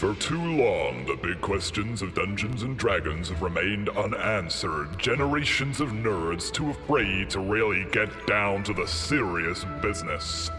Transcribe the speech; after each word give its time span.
For 0.00 0.14
too 0.14 0.40
long, 0.40 1.04
the 1.04 1.18
big 1.22 1.42
questions 1.42 2.00
of 2.00 2.14
Dungeons 2.14 2.62
and 2.62 2.74
Dragons 2.78 3.28
have 3.28 3.42
remained 3.42 3.90
unanswered. 3.90 4.98
Generations 4.98 5.78
of 5.78 5.90
nerds 5.90 6.50
too 6.50 6.70
afraid 6.70 7.28
to 7.28 7.40
really 7.40 7.84
get 7.92 8.08
down 8.26 8.64
to 8.64 8.72
the 8.72 8.86
serious 8.86 9.66
business. 9.82 10.50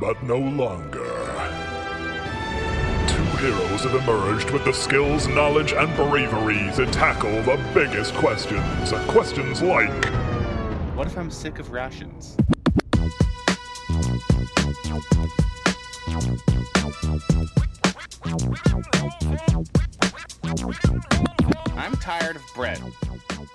But 0.00 0.20
no 0.24 0.36
longer. 0.36 1.14
Two 3.06 3.22
heroes 3.38 3.84
have 3.84 3.94
emerged 4.02 4.50
with 4.50 4.64
the 4.64 4.74
skills, 4.74 5.28
knowledge, 5.28 5.72
and 5.74 5.94
bravery 5.94 6.68
to 6.74 6.84
tackle 6.86 7.40
the 7.44 7.64
biggest 7.72 8.12
questions. 8.14 8.90
Questions 9.06 9.62
like 9.62 10.06
What 10.96 11.06
if 11.06 11.16
I'm 11.16 11.30
sick 11.30 11.60
of 11.60 11.70
rations? 11.70 12.36
Bread. 22.62 22.80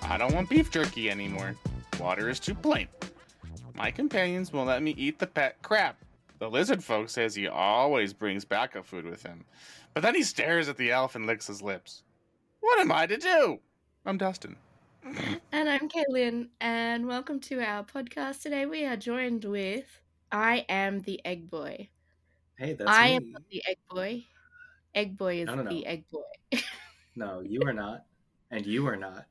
I 0.02 0.18
don't 0.18 0.34
want 0.34 0.50
beef 0.50 0.70
jerky 0.70 1.10
anymore. 1.10 1.56
Water 1.98 2.28
is 2.28 2.42
too 2.42 2.54
plain. 2.54 2.90
My 3.74 3.90
companions 3.90 4.52
won't 4.52 4.68
let 4.68 4.84
me 4.84 4.94
eat 4.98 5.18
the 5.18 5.28
pet 5.28 5.62
crab. 5.62 5.96
The 6.40 6.50
lizard 6.50 6.84
folk 6.84 7.08
says 7.08 7.34
he 7.34 7.48
always 7.48 8.12
brings 8.12 8.44
backup 8.44 8.86
food 8.86 9.06
with 9.06 9.24
him. 9.24 9.46
But 9.94 10.04
then 10.04 10.14
he 10.14 10.24
stares 10.24 10.68
at 10.68 10.76
the 10.76 10.92
elf 10.92 11.16
and 11.16 11.26
licks 11.26 11.48
his 11.48 11.62
lips. 11.62 12.04
What 12.60 12.82
am 12.82 12.92
I 12.92 13.06
to 13.08 13.16
do? 13.16 13.60
I'm 14.06 14.18
Dustin. 14.18 14.58
And 15.54 15.70
I'm 15.70 15.88
Caitlin, 15.88 16.50
and 16.60 17.08
welcome 17.08 17.40
to 17.40 17.62
our 17.62 17.86
podcast. 17.86 18.42
Today 18.42 18.66
we 18.66 18.84
are 18.84 18.98
joined 18.98 19.46
with 19.46 20.02
I 20.34 20.66
am 20.68 21.00
the 21.00 21.22
Egg 21.24 21.50
Boy. 21.50 21.88
Hey, 22.58 22.74
that's 22.74 22.92
I 22.92 23.08
me. 23.12 23.16
am 23.16 23.38
the 23.50 23.64
Egg 23.70 23.78
Boy. 23.90 24.26
Egg 24.94 25.18
Boy 25.18 25.44
is 25.44 25.48
No, 25.48 25.56
no, 25.56 25.64
no. 25.64 25.70
the 25.70 25.86
Egg 25.86 26.04
Boy. 26.12 26.60
No, 27.18 27.40
you 27.40 27.62
are 27.66 27.74
not, 27.74 28.06
and 28.52 28.66
you 28.66 28.88
are 28.88 28.96
not. 28.96 29.26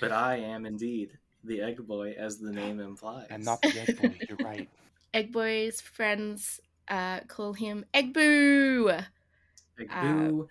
But 0.00 0.12
I 0.12 0.36
am 0.36 0.66
indeed 0.66 1.10
the 1.42 1.60
egg 1.60 1.86
boy, 1.86 2.14
as 2.18 2.38
the 2.38 2.52
name 2.52 2.80
implies. 2.80 3.26
And 3.30 3.44
not 3.44 3.60
the 3.62 3.80
egg 3.80 4.00
boy, 4.00 4.18
you're 4.28 4.38
right. 4.38 4.68
Egg 5.12 5.32
Boy's 5.32 5.80
friends 5.80 6.60
uh, 6.88 7.20
call 7.20 7.52
him 7.52 7.84
Egg 7.94 8.12
Boo. 8.12 8.88
egg 8.88 9.88
uh, 9.90 10.02
boo. 10.02 10.48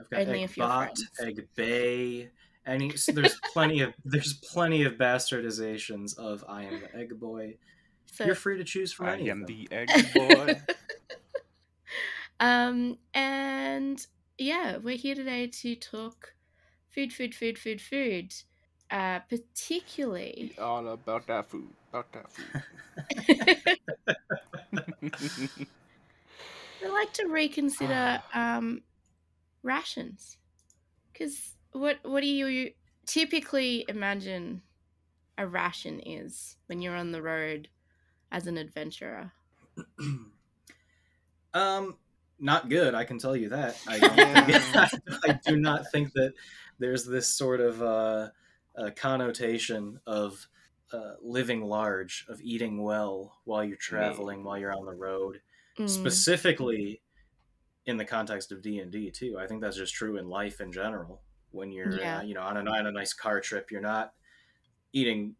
I've 0.00 0.10
got 0.10 0.20
only 0.20 0.44
egg 0.44 0.56
bot, 0.56 0.98
egg 1.20 1.46
bay. 1.54 2.30
Any 2.66 2.96
so 2.96 3.12
there's 3.12 3.38
plenty 3.52 3.80
of 3.82 3.92
there's 4.04 4.34
plenty 4.34 4.84
of 4.84 4.94
bastardizations 4.94 6.18
of 6.18 6.44
I 6.48 6.64
am 6.64 6.80
the 6.80 6.96
egg 6.98 7.18
boy. 7.20 7.56
So, 8.06 8.24
You're 8.24 8.34
free 8.34 8.56
to 8.56 8.64
choose 8.64 8.92
from 8.92 9.06
I 9.06 9.12
any 9.14 9.30
am 9.30 9.42
of 9.42 9.48
them. 9.48 9.56
the 9.68 9.76
egg 9.76 9.88
boy. 10.14 10.60
um, 12.40 12.98
and 13.12 14.04
yeah, 14.38 14.78
we're 14.78 14.96
here 14.96 15.14
today 15.14 15.48
to 15.48 15.76
talk 15.76 16.32
food, 16.96 17.14
food, 17.14 17.36
food, 17.36 17.60
food, 17.60 17.82
food. 17.82 18.34
Uh, 18.90 19.20
particularly 19.20 20.58
All 20.58 20.88
about 20.88 21.26
that 21.28 21.48
food. 21.50 21.74
About 21.90 22.12
that 22.12 22.32
food. 22.32 22.54
I 26.82 26.88
like 26.88 27.12
to 27.14 27.26
reconsider 27.26 28.22
um, 28.34 28.82
rations 29.62 30.38
because 31.12 31.56
what 31.72 31.98
what 32.04 32.22
do 32.22 32.28
you 32.28 32.72
typically 33.06 33.86
imagine 33.88 34.62
a 35.38 35.46
ration 35.46 36.00
is 36.00 36.56
when 36.66 36.82
you're 36.82 36.96
on 36.96 37.12
the 37.12 37.22
road 37.22 37.68
as 38.32 38.46
an 38.46 38.58
adventurer? 38.58 39.32
um, 41.54 41.96
not 42.38 42.68
good. 42.68 42.94
I 42.94 43.04
can 43.04 43.18
tell 43.18 43.36
you 43.36 43.48
that. 43.50 43.80
I, 43.86 44.00
don't 44.46 44.46
Yeah. 44.46 44.48
think, 44.90 44.90
I 45.24 45.38
do 45.46 45.56
not 45.56 45.90
think 45.90 46.12
that 46.14 46.32
there's 46.78 47.04
this 47.04 47.28
sort 47.28 47.60
of 47.60 47.82
uh, 47.82 48.30
uh, 48.76 48.90
connotation 48.96 50.00
of 50.06 50.46
uh, 50.92 51.14
living 51.20 51.62
large, 51.64 52.26
of 52.28 52.40
eating 52.40 52.82
well 52.82 53.38
while 53.44 53.64
you're 53.64 53.76
traveling, 53.76 54.44
while 54.44 54.58
you're 54.58 54.76
on 54.76 54.84
the 54.86 54.94
road. 54.94 55.40
Mm, 55.78 55.88
Specifically, 55.88 57.02
in 57.86 57.96
the 57.96 58.04
context 58.04 58.50
of 58.52 58.62
D 58.62 58.80
and 58.80 58.90
D 58.90 59.10
too. 59.10 59.38
I 59.38 59.46
think 59.46 59.60
that's 59.60 59.76
just 59.76 59.94
true 59.94 60.16
in 60.16 60.28
life 60.28 60.60
in 60.60 60.72
general. 60.72 61.22
When 61.52 61.70
you're, 61.72 62.00
Yeah. 62.00 62.18
uh, 62.18 62.22
you 62.22 62.34
know, 62.34 62.42
on 62.42 62.56
a, 62.56 62.70
on 62.70 62.86
a 62.86 62.92
nice 62.92 63.12
car 63.14 63.40
trip, 63.40 63.70
you're 63.70 63.80
not 63.80 64.12
eating 64.92 65.36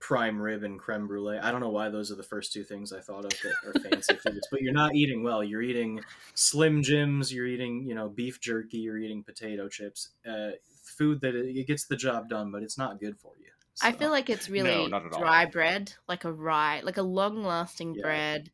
prime 0.00 0.40
rib 0.40 0.62
and 0.62 0.78
creme 0.78 1.06
brulee. 1.08 1.38
I 1.38 1.50
don't 1.50 1.60
know 1.60 1.70
why 1.70 1.88
those 1.88 2.10
are 2.12 2.14
the 2.14 2.22
first 2.22 2.52
two 2.52 2.62
things 2.64 2.92
I 2.92 3.00
thought 3.00 3.24
of 3.24 3.30
that 3.30 3.54
are 3.66 3.90
fancy 3.90 4.14
foods, 4.22 4.46
but 4.50 4.60
you're 4.62 4.72
not 4.72 4.94
eating 4.94 5.22
well. 5.22 5.42
You're 5.42 5.62
eating 5.62 6.00
Slim 6.34 6.82
Jims. 6.82 7.32
You're 7.32 7.46
eating, 7.46 7.82
you 7.84 7.94
know, 7.94 8.08
beef 8.08 8.40
jerky. 8.40 8.78
You're 8.78 8.98
eating 8.98 9.22
potato 9.24 9.68
chips. 9.68 10.10
Uh, 10.28 10.50
food 10.82 11.20
that 11.20 11.34
it, 11.34 11.56
it 11.56 11.66
gets 11.66 11.86
the 11.86 11.96
job 11.96 12.28
done, 12.28 12.50
but 12.50 12.62
it's 12.62 12.78
not 12.78 13.00
good 13.00 13.18
for 13.18 13.32
you. 13.38 13.46
I 13.82 13.92
feel 13.92 14.10
like 14.10 14.28
it's 14.28 14.48
really 14.48 14.88
not 14.88 15.06
at 15.06 15.12
all. 15.12 15.20
dry 15.20 15.44
bread, 15.46 15.92
like 16.08 16.24
a 16.24 16.32
rye, 16.32 16.80
like 16.82 16.96
a 16.96 17.02
long 17.02 17.44
lasting 17.44 17.94
Yeah. 17.94 18.02
bread, 18.02 18.50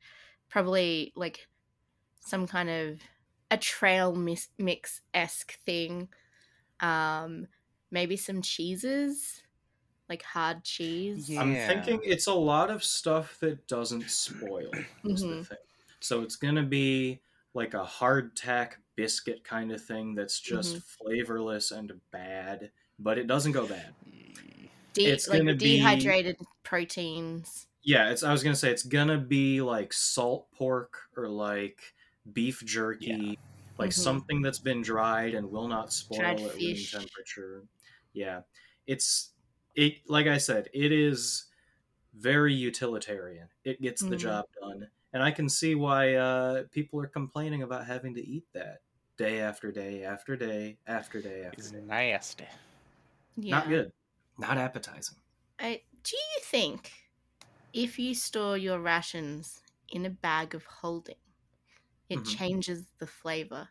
probably 0.51 1.13
like 1.17 1.49
some 2.21 2.47
kind 2.47 2.69
of 2.69 3.01
a 3.51 3.57
trail 3.57 4.15
mis- 4.15 4.51
mix 4.59 5.01
esque 5.15 5.59
thing. 5.65 6.09
Um, 6.81 7.47
maybe 7.91 8.17
some 8.19 8.43
cheeses, 8.43 9.43
like 10.09 10.23
hard 10.23 10.65
cheese. 10.65 11.31
Yeah. 11.31 11.41
I'm 11.41 11.55
thinking 11.55 12.01
it's 12.05 12.27
a 12.27 12.35
lot 12.35 12.71
of 12.71 12.85
stuff 12.85 13.39
that 13.41 13.67
doesn't 13.67 14.11
spoil. 14.11 14.71
Is 15.05 15.21
the 15.23 15.27
Mhm. 15.29 15.47
thing. 15.47 15.59
So 16.01 16.23
it's 16.23 16.37
gonna 16.37 16.63
be 16.63 17.21
like 17.55 17.75
a 17.75 17.85
hardtack 17.85 18.75
biscuit 18.97 19.43
kind 19.45 19.73
of 19.73 19.83
thing 19.83 20.15
that's 20.15 20.39
just 20.41 20.77
Mhm. 20.77 20.83
flavorless 20.83 21.71
and 21.71 22.01
bad, 22.11 22.71
but 22.99 23.19
it 23.19 23.27
doesn't 23.27 23.53
go 23.53 23.67
bad. 23.67 23.95
De- 24.93 25.07
it's 25.07 25.27
like 25.29 25.39
gonna 25.39 25.55
be- 25.55 25.77
dehydrated 25.79 26.37
proteins. 26.63 27.67
Yeah, 27.83 28.11
it's. 28.11 28.23
I 28.23 28.33
was 28.33 28.43
gonna 28.43 28.55
say 28.57 28.71
it's 28.71 28.83
gonna 28.83 29.19
be 29.19 29.61
like 29.61 29.93
salt 29.93 30.51
pork 30.53 31.09
or 31.17 31.29
like 31.29 31.95
beef 32.33 32.63
jerky, 32.65 33.39
like 33.79 33.91
Mhm. 33.91 33.95
something 33.95 34.43
that's 34.43 34.59
been 34.59 34.81
dried 34.83 35.35
and 35.35 35.51
will 35.51 35.69
not 35.69 35.93
spoil 35.93 36.19
Dried 36.21 36.41
at 36.41 36.55
room 36.55 36.77
temperature. 36.91 37.65
Yeah, 38.15 38.43
it's 38.87 39.34
it. 39.75 40.09
Like 40.09 40.27
I 40.27 40.39
said, 40.39 40.69
it 40.75 40.93
is 40.93 41.47
very 42.15 42.55
utilitarian. 42.55 43.49
It 43.65 43.83
gets 43.83 44.07
the 44.07 44.17
Mhm. 44.17 44.19
job 44.19 44.47
done, 44.61 44.91
and 45.13 45.23
I 45.23 45.33
can 45.33 45.49
see 45.49 45.75
why 45.75 46.15
uh, 46.17 46.65
people 46.73 47.01
are 47.01 47.09
complaining 47.09 47.63
about 47.63 47.87
having 47.87 48.15
to 48.17 48.23
eat 48.23 48.47
that 48.55 48.83
day 49.19 49.41
after 49.41 49.73
day 49.73 50.05
after 50.05 50.37
day 50.37 50.79
after 50.87 51.23
day 51.23 51.45
after 51.45 51.57
It's 51.57 51.71
day. 51.71 51.83
nasty. 51.87 52.47
Yeah. 53.37 53.63
Not 53.63 53.69
good. 53.69 53.93
Not 54.37 54.59
appetizing. 54.59 55.23
I, 55.59 55.83
do 56.03 56.17
you 56.17 56.41
think 56.43 56.93
if 57.73 57.99
you 57.99 58.15
store 58.15 58.59
your 58.59 58.81
rations 58.81 59.63
in 59.89 60.07
a 60.07 60.11
bag 60.11 60.55
of 60.55 60.67
holding, 60.67 61.21
it 62.09 62.25
Mhm. 62.25 62.25
changes 62.25 62.93
the 62.99 63.07
flavor? 63.07 63.71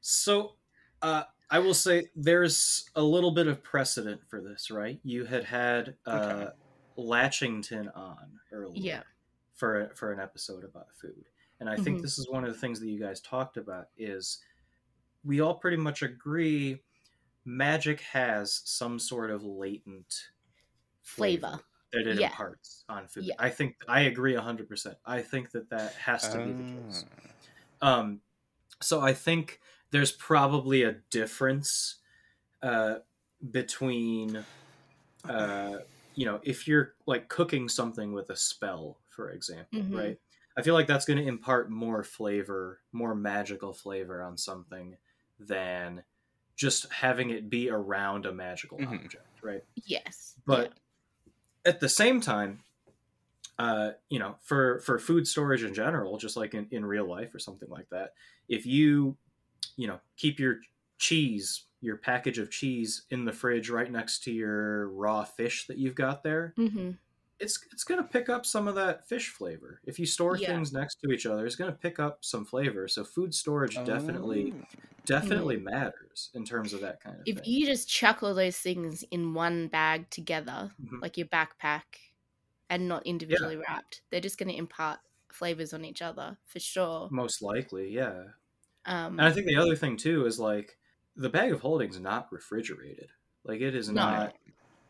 So, 0.00 0.56
uh, 1.02 1.24
I 1.50 1.58
will 1.58 1.74
say 1.74 2.08
there's 2.16 2.88
a 2.96 3.02
little 3.02 3.30
bit 3.30 3.46
of 3.46 3.62
precedent 3.62 4.22
for 4.28 4.40
this, 4.40 4.70
right? 4.70 4.98
You 5.04 5.24
had 5.24 5.44
had 5.44 5.96
uh, 6.06 6.10
Okay. 6.10 6.52
Latchington 6.98 7.88
on 7.96 8.40
earlier 8.52 8.72
Yeah. 8.82 9.02
for 9.52 9.90
for 9.94 10.12
an 10.12 10.20
episode 10.20 10.64
about 10.64 10.92
food, 10.94 11.24
and 11.60 11.68
I 11.68 11.76
think 11.76 11.98
Mhm. 11.98 12.02
this 12.02 12.18
is 12.18 12.28
one 12.28 12.44
of 12.44 12.52
the 12.52 12.58
things 12.58 12.80
that 12.80 12.88
you 12.88 12.98
guys 13.00 13.20
talked 13.20 13.56
about 13.56 13.88
is 13.96 14.42
we 15.24 15.40
all 15.40 15.54
pretty 15.54 15.76
much 15.76 16.02
agree 16.02 16.82
magic 17.44 18.00
has 18.00 18.62
some 18.64 18.98
sort 18.98 19.30
of 19.30 19.44
latent 19.44 20.30
Flavor. 21.02 21.60
that 21.92 22.06
it 22.06 22.18
Yeah. 22.18 22.28
imparts 22.28 22.84
on 22.88 23.06
food. 23.08 23.24
Yeah. 23.24 23.34
I 23.38 23.50
think 23.50 23.76
I 23.88 24.02
agree 24.02 24.34
100%. 24.34 24.98
I 25.04 25.20
think 25.22 25.50
that 25.52 25.68
that 25.70 25.94
has 25.94 26.28
to 26.30 26.38
be 26.38 26.52
the 26.52 26.64
Ah. 26.64 26.86
case. 26.86 27.04
Um, 27.82 28.22
so 28.80 29.00
I 29.00 29.12
think 29.12 29.60
there's 29.94 30.12
probably 30.12 30.84
a 30.84 30.94
difference 31.10 32.00
uh, 32.62 32.96
between, 33.50 34.46
uh, 35.28 35.78
you 36.14 36.26
know, 36.26 36.40
if 36.44 36.68
you're 36.68 36.94
like 37.06 37.28
cooking 37.28 37.68
something 37.68 38.12
with 38.12 38.30
a 38.30 38.36
spell, 38.36 39.00
for 39.08 39.30
example, 39.30 39.80
Mhm. 39.80 39.94
right? 39.96 40.18
I 40.56 40.62
feel 40.62 40.74
like 40.74 40.86
that's 40.86 41.04
going 41.06 41.18
to 41.18 41.26
impart 41.26 41.70
more 41.70 42.04
flavor, 42.04 42.82
more 42.92 43.14
magical 43.14 43.74
flavor 43.74 44.22
on 44.22 44.38
something 44.38 44.98
than 45.38 46.04
just 46.56 46.92
having 46.92 47.30
it 47.30 47.50
be 47.50 47.70
around 47.70 48.26
a 48.26 48.32
magical 48.34 48.78
Mhm. 48.78 49.04
object, 49.04 49.42
right? 49.42 49.62
Yes. 49.86 50.36
but 50.46 50.74
at 51.64 51.80
the 51.80 51.88
same 51.88 52.20
time 52.20 52.62
uh, 53.58 53.92
you 54.10 54.18
know 54.18 54.36
for 54.42 54.80
for 54.80 54.98
food 54.98 55.26
storage 55.28 55.62
in 55.62 55.74
general 55.74 56.18
just 56.18 56.36
like 56.36 56.54
in, 56.54 56.66
in 56.70 56.84
real 56.84 57.08
life 57.08 57.34
or 57.34 57.38
something 57.38 57.68
like 57.68 57.88
that 57.90 58.14
if 58.48 58.66
you 58.66 59.16
you 59.76 59.86
know 59.86 60.00
keep 60.16 60.38
your 60.38 60.60
cheese 60.98 61.66
your 61.80 61.96
package 61.98 62.38
of 62.38 62.50
cheese 62.50 63.06
in 63.10 63.24
the 63.24 63.32
fridge 63.32 63.68
right 63.70 63.90
next 63.90 64.22
to 64.24 64.32
your 64.32 64.88
raw 64.90 65.24
fish 65.24 65.66
that 65.66 65.78
you've 65.78 65.94
got 65.94 66.22
there 66.22 66.56
hmm 66.56 66.98
it's 67.40 67.58
it's 67.72 67.84
gonna 67.84 68.04
pick 68.04 68.28
up 68.28 68.46
some 68.46 68.68
of 68.68 68.74
that 68.76 69.08
fish 69.08 69.28
flavor. 69.30 69.80
If 69.84 69.98
you 69.98 70.06
store 70.06 70.38
Yeah. 70.38 70.48
things 70.48 70.72
next 70.72 70.96
to 71.04 71.10
each 71.12 71.26
other, 71.26 71.46
it's 71.46 71.56
gonna 71.56 71.72
pick 71.72 71.98
up 71.98 72.24
some 72.24 72.44
flavor. 72.44 72.88
So 72.88 73.04
food 73.04 73.34
storage 73.34 73.84
definitely 73.84 74.56
Oh. 75.22 75.54
definitely 75.54 75.58
matters 75.58 76.30
in 76.34 76.44
terms 76.44 76.72
of 76.72 76.80
that 76.82 77.00
kind 77.00 77.20
of 77.20 77.26
If 77.26 77.40
thing. 77.40 77.46
you 77.46 77.66
just 77.66 77.88
chuck 77.88 78.22
all 78.22 78.34
those 78.34 78.58
things 78.58 79.02
in 79.10 79.34
one 79.34 79.68
bag 79.68 80.10
together, 80.10 80.74
Mhm. 80.78 81.00
like 81.00 81.16
your 81.16 81.26
backpack, 81.26 81.82
and 82.70 82.88
not 82.88 83.06
individually 83.06 83.56
wrapped, 83.56 84.02
they're 84.10 84.20
just 84.20 84.38
going 84.38 84.50
to 84.50 84.56
impart 84.58 85.00
flavors 85.32 85.72
on 85.74 85.84
each 85.84 86.02
other 86.02 86.38
for 86.46 86.60
sure. 86.60 87.10
Most 87.10 87.40
likely, 87.40 87.88
yeah. 87.90 88.32
Um, 88.86 89.18
And 89.18 89.22
I 89.28 89.32
think 89.32 89.46
the 89.46 89.56
other 89.56 89.76
thing 89.76 89.96
too 89.96 90.26
is 90.26 90.38
like 90.38 90.78
the 91.16 91.28
bag 91.30 91.52
of 91.52 91.60
holding 91.60 91.90
is 91.90 92.00
not 92.00 92.32
refrigerated. 92.32 93.10
Like 93.44 93.60
it 93.60 93.74
is 93.74 93.88
No. 93.88 94.02
not. 94.06 94.34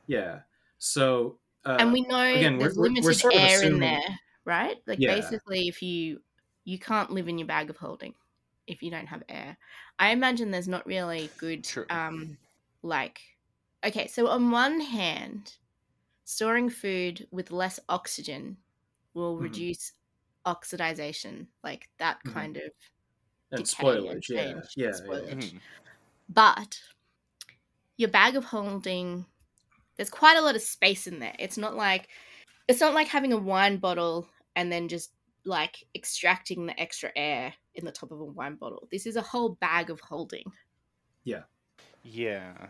Yeah. 0.06 0.42
So. 0.78 1.40
Uh, 1.64 1.76
and 1.80 1.92
we 1.92 2.02
know 2.02 2.18
again, 2.34 2.58
there's 2.58 2.76
we're- 2.76 2.92
we're 3.00 3.12
limited 3.12 3.14
sort 3.14 3.34
of 3.34 3.40
air 3.40 3.62
in 3.62 3.78
there, 3.80 4.20
right? 4.44 4.78
Like 4.86 4.98
Yeah. 5.00 5.14
basically, 5.14 5.68
if 5.68 5.82
you 5.82 6.22
you 6.64 6.78
can't 6.78 7.10
live 7.10 7.28
in 7.28 7.38
your 7.38 7.46
bag 7.48 7.70
of 7.70 7.76
holding 7.76 8.14
if 8.66 8.82
you 8.82 8.90
don't 8.90 9.06
have 9.06 9.22
air. 9.28 9.58
I 9.98 10.10
imagine 10.10 10.50
there's 10.50 10.68
not 10.68 10.86
really 10.86 11.34
good, 11.38 11.64
True. 11.64 11.86
um, 11.90 12.38
like, 12.82 13.20
okay. 13.84 14.06
So 14.08 14.28
on 14.28 14.50
one 14.50 14.80
hand, 14.80 15.58
storing 16.24 16.70
food 16.70 17.28
with 17.32 17.50
less 17.52 17.80
oxygen 17.88 18.58
will 19.14 19.38
Mhm. 19.38 19.40
reduce 19.40 19.92
oxidization, 20.46 21.48
like 21.64 21.90
that 21.98 22.24
Mhm. 22.24 22.32
kind 22.34 22.56
of 22.58 22.72
and 23.54 23.64
decay 23.64 23.88
and 23.88 24.04
spoilage. 24.06 24.28
Yeah. 24.28 24.44
change, 24.44 24.64
Yeah. 24.76 24.90
spoilage. 24.90 25.28
yeah. 25.28 25.34
Mhm. 25.58 25.60
But 26.28 26.80
your 27.96 28.08
bag 28.10 28.36
of 28.36 28.44
holding, 28.44 29.26
there's 29.96 30.10
quite 30.10 30.36
a 30.36 30.42
lot 30.42 30.56
of 30.56 30.62
space 30.62 31.06
in 31.06 31.18
there. 31.18 31.34
It's 31.38 31.56
not 31.58 31.74
like 31.76 32.08
it's 32.68 32.80
not 32.80 32.94
like 32.94 33.08
having 33.08 33.32
a 33.32 33.36
wine 33.38 33.76
bottle 33.76 34.28
and 34.56 34.72
then 34.72 34.88
just 34.88 35.12
like 35.44 35.84
extracting 35.94 36.64
the 36.66 36.80
extra 36.80 37.10
air 37.16 37.52
in 37.74 37.84
the 37.84 37.92
top 37.92 38.10
of 38.10 38.20
a 38.20 38.24
wine 38.24 38.54
bottle. 38.54 38.88
This 38.90 39.06
is 39.06 39.16
a 39.16 39.22
whole 39.22 39.50
bag 39.60 39.90
of 39.90 40.00
holding. 40.00 40.50
Yeah. 41.24 41.42
Yeah. 42.02 42.68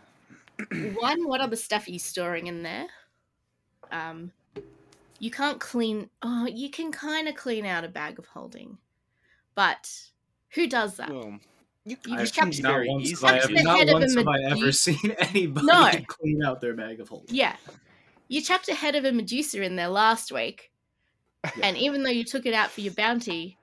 One, 0.94 1.28
what 1.28 1.40
other 1.40 1.56
stuff 1.56 1.86
are 1.86 1.90
you 1.92 1.98
storing 2.00 2.48
in 2.48 2.62
there? 2.62 2.86
Um, 3.92 4.32
you 5.20 5.30
can't 5.30 5.60
clean. 5.60 6.10
Oh, 6.22 6.46
you 6.46 6.70
can 6.70 6.90
kind 6.90 7.28
of 7.28 7.36
clean 7.36 7.64
out 7.64 7.84
a 7.84 7.88
bag 7.88 8.18
of 8.18 8.26
holding, 8.26 8.78
but 9.54 9.90
who 10.54 10.66
does 10.66 10.96
that? 10.96 11.10
Well, 11.10 11.38
you, 11.84 11.96
You 12.06 12.12
you 12.12 12.18
just 12.18 12.34
can 12.34 12.48
Not 12.48 12.56
very 12.72 12.88
once, 12.88 13.10
easily. 13.10 13.32
have 13.32 13.50
I, 13.50 13.54
ever, 13.54 13.62
not 13.86 13.92
once 14.00 14.14
have 14.14 14.28
I 14.28 14.40
ever 14.50 14.72
seen 14.72 15.10
anybody 15.18 15.66
No. 15.66 15.90
clean 16.08 16.42
out 16.44 16.60
their 16.60 16.74
bag 16.74 17.00
of 17.00 17.08
holding. 17.08 17.34
Yeah. 17.34 17.56
You 18.28 18.40
chucked 18.40 18.68
a 18.68 18.74
head 18.74 18.94
of 18.94 19.04
a 19.04 19.12
Medusa 19.12 19.62
in 19.62 19.76
there 19.76 19.88
last 19.88 20.32
week, 20.32 20.70
Yeah. 21.44 21.66
and 21.68 21.76
even 21.76 22.02
though 22.02 22.10
you 22.10 22.24
took 22.24 22.46
it 22.46 22.54
out 22.54 22.70
for 22.70 22.80
your 22.80 22.94
bounty, 22.94 23.58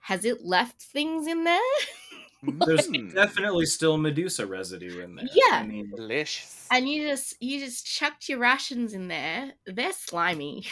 has 0.00 0.24
it 0.24 0.44
left 0.44 0.82
things 0.82 1.26
in 1.26 1.44
there? 1.44 1.60
There's 2.42 2.86
Mm. 2.88 3.14
definitely 3.14 3.64
still 3.66 3.96
Medusa 3.96 4.46
residue 4.46 5.00
in 5.02 5.16
there. 5.16 5.26
Yeah. 5.32 5.56
I 5.56 5.66
mean, 5.66 5.90
delicious. 5.96 6.66
And 6.70 6.86
you 6.88 7.08
just 7.08 7.34
you 7.42 7.58
just 7.58 7.86
chucked 7.86 8.28
your 8.28 8.38
rations 8.38 8.92
in 8.92 9.08
there. 9.08 9.52
They're 9.66 9.92
slimy. 9.94 10.66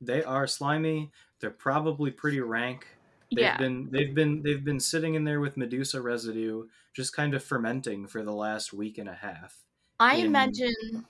they 0.00 0.22
are 0.22 0.46
slimy. 0.46 1.10
They're 1.40 1.50
probably 1.50 2.10
pretty 2.12 2.40
rank. 2.40 2.86
They've 3.34 3.56
yeah. 3.56 3.56
been 3.56 3.90
they've 3.90 4.14
been 4.14 4.42
they've 4.42 4.64
been 4.64 4.80
sitting 4.80 5.14
in 5.14 5.24
there 5.24 5.40
with 5.40 5.56
Medusa 5.56 6.02
residue, 6.02 6.68
just 6.92 7.12
kind 7.14 7.34
of 7.34 7.44
fermenting 7.44 8.06
for 8.06 8.22
the 8.24 8.32
last 8.32 8.72
week 8.72 8.98
and 8.98 9.08
a 9.08 9.14
half. 9.14 9.64
I 9.98 10.16
in- 10.16 10.26
imagine 10.26 11.06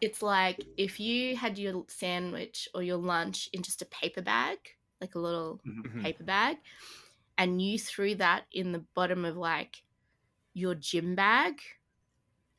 it's 0.00 0.22
like 0.22 0.66
if 0.76 1.00
you 1.00 1.36
had 1.36 1.58
your 1.58 1.84
sandwich 1.88 2.68
or 2.74 2.82
your 2.82 2.98
lunch 2.98 3.48
in 3.52 3.62
just 3.62 3.82
a 3.82 3.86
paper 3.86 4.22
bag, 4.22 4.58
like 5.00 5.14
a 5.14 5.18
little 5.20 5.62
Mhm. 5.64 6.02
paper 6.02 6.24
bag, 6.24 6.58
and 7.38 7.62
you 7.62 7.78
threw 7.78 8.14
that 8.16 8.46
in 8.52 8.72
the 8.72 8.80
bottom 8.94 9.24
of 9.24 9.36
like 9.36 9.84
your 10.54 10.74
gym 10.76 11.16
bag, 11.16 11.62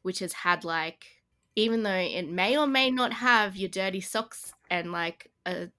which 0.02 0.20
has 0.20 0.34
had 0.34 0.64
like, 0.64 1.24
even 1.56 1.84
though 1.84 1.92
it 1.92 2.28
may 2.30 2.58
or 2.58 2.68
may 2.68 2.90
not 2.92 3.14
have 3.14 3.56
your 3.56 3.70
dirty 3.70 4.02
socks 4.02 4.54
and 4.70 4.92
like 4.92 5.32
a 5.46 5.72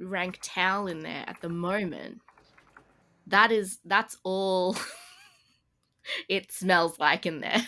rank 0.00 0.38
towel 0.42 0.86
in 0.88 1.00
there 1.00 1.24
at 1.28 1.40
the 1.42 1.48
moment, 1.50 2.22
that 3.28 3.52
is, 3.52 3.78
that's 3.84 4.16
all 4.24 4.76
it 6.28 6.52
smells 6.52 6.98
like 6.98 7.26
in 7.26 7.40
there. 7.40 7.62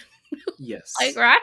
Yes. 0.59 0.93
Like, 1.01 1.17
right? 1.17 1.41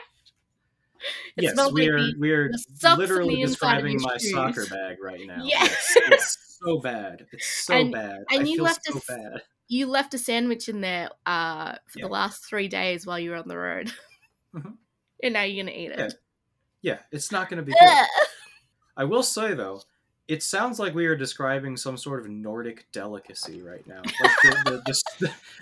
It 1.36 1.42
yes, 1.44 1.54
we're 1.72 1.98
the- 1.98 2.14
we 2.18 2.30
are 2.30 2.48
the 2.50 2.58
socks 2.58 2.84
on 2.84 2.98
literally 2.98 3.34
the 3.36 3.42
inside 3.42 3.78
of 3.78 3.84
describing 3.84 4.00
my 4.02 4.16
shoes. 4.18 4.30
soccer 4.30 4.66
bag 4.66 4.96
right 5.02 5.20
now. 5.26 5.42
Yes. 5.44 5.94
it's 5.96 6.58
so 6.64 6.78
bad. 6.78 7.26
It's 7.32 7.46
so 7.64 7.74
And- 7.74 7.92
bad. 7.92 8.18
and 8.30 8.40
I 8.40 8.44
you 8.44 8.56
feel 8.56 8.64
left 8.64 8.84
so 8.84 8.98
us- 8.98 9.04
bad. 9.08 9.42
you 9.66 9.86
left 9.86 10.14
a 10.14 10.18
sandwich 10.18 10.68
in 10.68 10.80
there 10.80 11.08
uh, 11.26 11.72
for 11.88 11.98
Yeah. 11.98 12.04
the 12.06 12.12
last 12.12 12.44
three 12.48 12.68
days 12.68 13.04
while 13.06 13.18
you 13.18 13.30
were 13.30 13.36
on 13.36 13.48
the 13.48 13.58
road. 13.58 13.92
Mhm. 14.54 14.76
and 15.24 15.32
now 15.34 15.42
you're 15.42 15.64
going 15.64 15.74
to 15.74 15.80
eat 15.80 15.90
it. 15.90 16.14
Yeah, 16.82 16.98
it's 17.10 17.32
not 17.32 17.48
going 17.48 17.58
to 17.58 17.62
be 17.64 17.72
good. 17.72 18.06
I 18.96 19.04
will 19.04 19.22
say 19.24 19.54
though, 19.54 19.82
it 20.28 20.42
sounds 20.42 20.78
like 20.78 20.94
we 20.94 21.06
are 21.06 21.16
describing 21.16 21.76
some 21.76 21.96
sort 21.96 22.20
of 22.20 22.28
Nordic 22.28 22.86
delicacy 22.92 23.60
right 23.62 23.86
now. 23.86 24.02
Like 24.04 24.32
the, 24.42 24.82
the, 24.86 25.02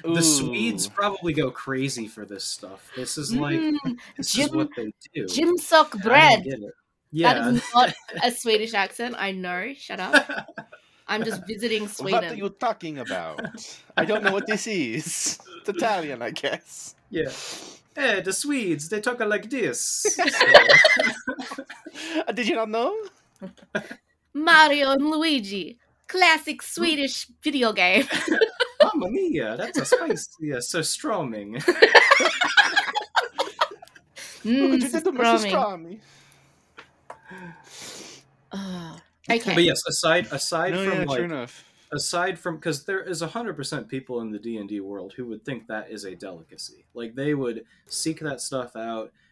the, 0.04 0.12
the 0.14 0.22
Swedes 0.22 0.86
probably 0.86 1.32
go 1.32 1.50
crazy 1.50 2.06
for 2.06 2.24
this 2.24 2.44
stuff. 2.44 2.90
This 2.96 3.16
is 3.18 3.34
like 3.34 3.58
Mm, 3.58 3.76
this 4.16 4.38
is 4.38 4.50
what 4.50 4.68
they 4.76 4.92
do. 5.14 5.26
Gym 5.26 5.56
sock 5.58 5.98
bread. 6.02 6.44
get 6.44 6.58
Yeah. 7.12 7.48
is 7.48 7.62
not 7.74 7.94
a 8.22 8.30
Swedish 8.30 8.74
accent. 8.74 9.14
I 9.18 9.32
know. 9.32 9.72
Shut 9.74 9.98
up. 10.00 10.14
I'm 11.08 11.24
just 11.24 11.44
visiting 11.46 11.88
Sweden. 11.88 12.20
What 12.22 12.32
are 12.32 12.34
you 12.36 12.48
talking 12.50 12.98
about? 12.98 13.40
I 13.96 14.04
don't 14.04 14.22
know 14.22 14.32
what 14.32 14.46
this 14.46 14.66
is. 14.68 15.38
It's 15.60 15.68
Italian, 15.68 16.22
I 16.22 16.30
guess. 16.30 16.94
yeah. 17.10 17.30
Hey, 17.96 18.20
the 18.20 18.32
Swedes, 18.32 18.88
they 18.88 19.00
talk 19.00 19.18
like 19.20 19.50
this. 19.50 20.16
Uh, 22.26 22.32
Did 22.32 22.48
you 22.48 22.56
not 22.56 22.70
know? 22.70 22.96
Mario 24.34 24.90
and 24.92 25.04
Luigi. 25.04 25.78
Classic 26.06 26.60
Swedish 26.62 27.26
video 27.42 27.72
game. 27.72 28.04
Mamma 28.82 29.10
mia, 29.10 29.56
that's 29.56 29.78
a 29.78 29.84
spicy 29.84 30.52
uh, 30.52 30.56
surströmming. 30.56 31.54
Look 31.54 31.76
Mm, 34.42 34.70
what 34.70 34.80
you 34.80 34.88
did 34.88 35.04
to 35.04 35.12
Mrs. 35.12 35.48
Stroming. 35.48 36.00
Strommy. 38.52 38.90
Okay. 39.30 39.54
But 39.54 39.64
yes, 39.64 39.80
aside 39.86 40.26
aside 40.32 40.72
No, 40.72 40.84
from 40.84 40.98
yeah, 41.00 41.04
like 41.04 41.16
true 41.16 41.24
enough. 41.26 41.64
Aside 41.92 42.38
from 42.38 42.56
because 42.56 42.84
there 42.84 43.02
is 43.02 43.20
100% 43.22 43.88
people 43.88 44.20
in 44.20 44.30
the 44.30 44.38
d&d 44.38 44.80
world 44.80 45.12
who 45.14 45.26
would 45.26 45.44
think 45.44 45.66
that 45.66 45.90
is 45.90 46.04
a 46.04 46.14
delicacy 46.14 46.84
like 46.94 47.14
they 47.14 47.34
would 47.34 47.64
seek 47.86 48.20
that 48.20 48.40
stuff 48.40 48.76
out 48.76 49.12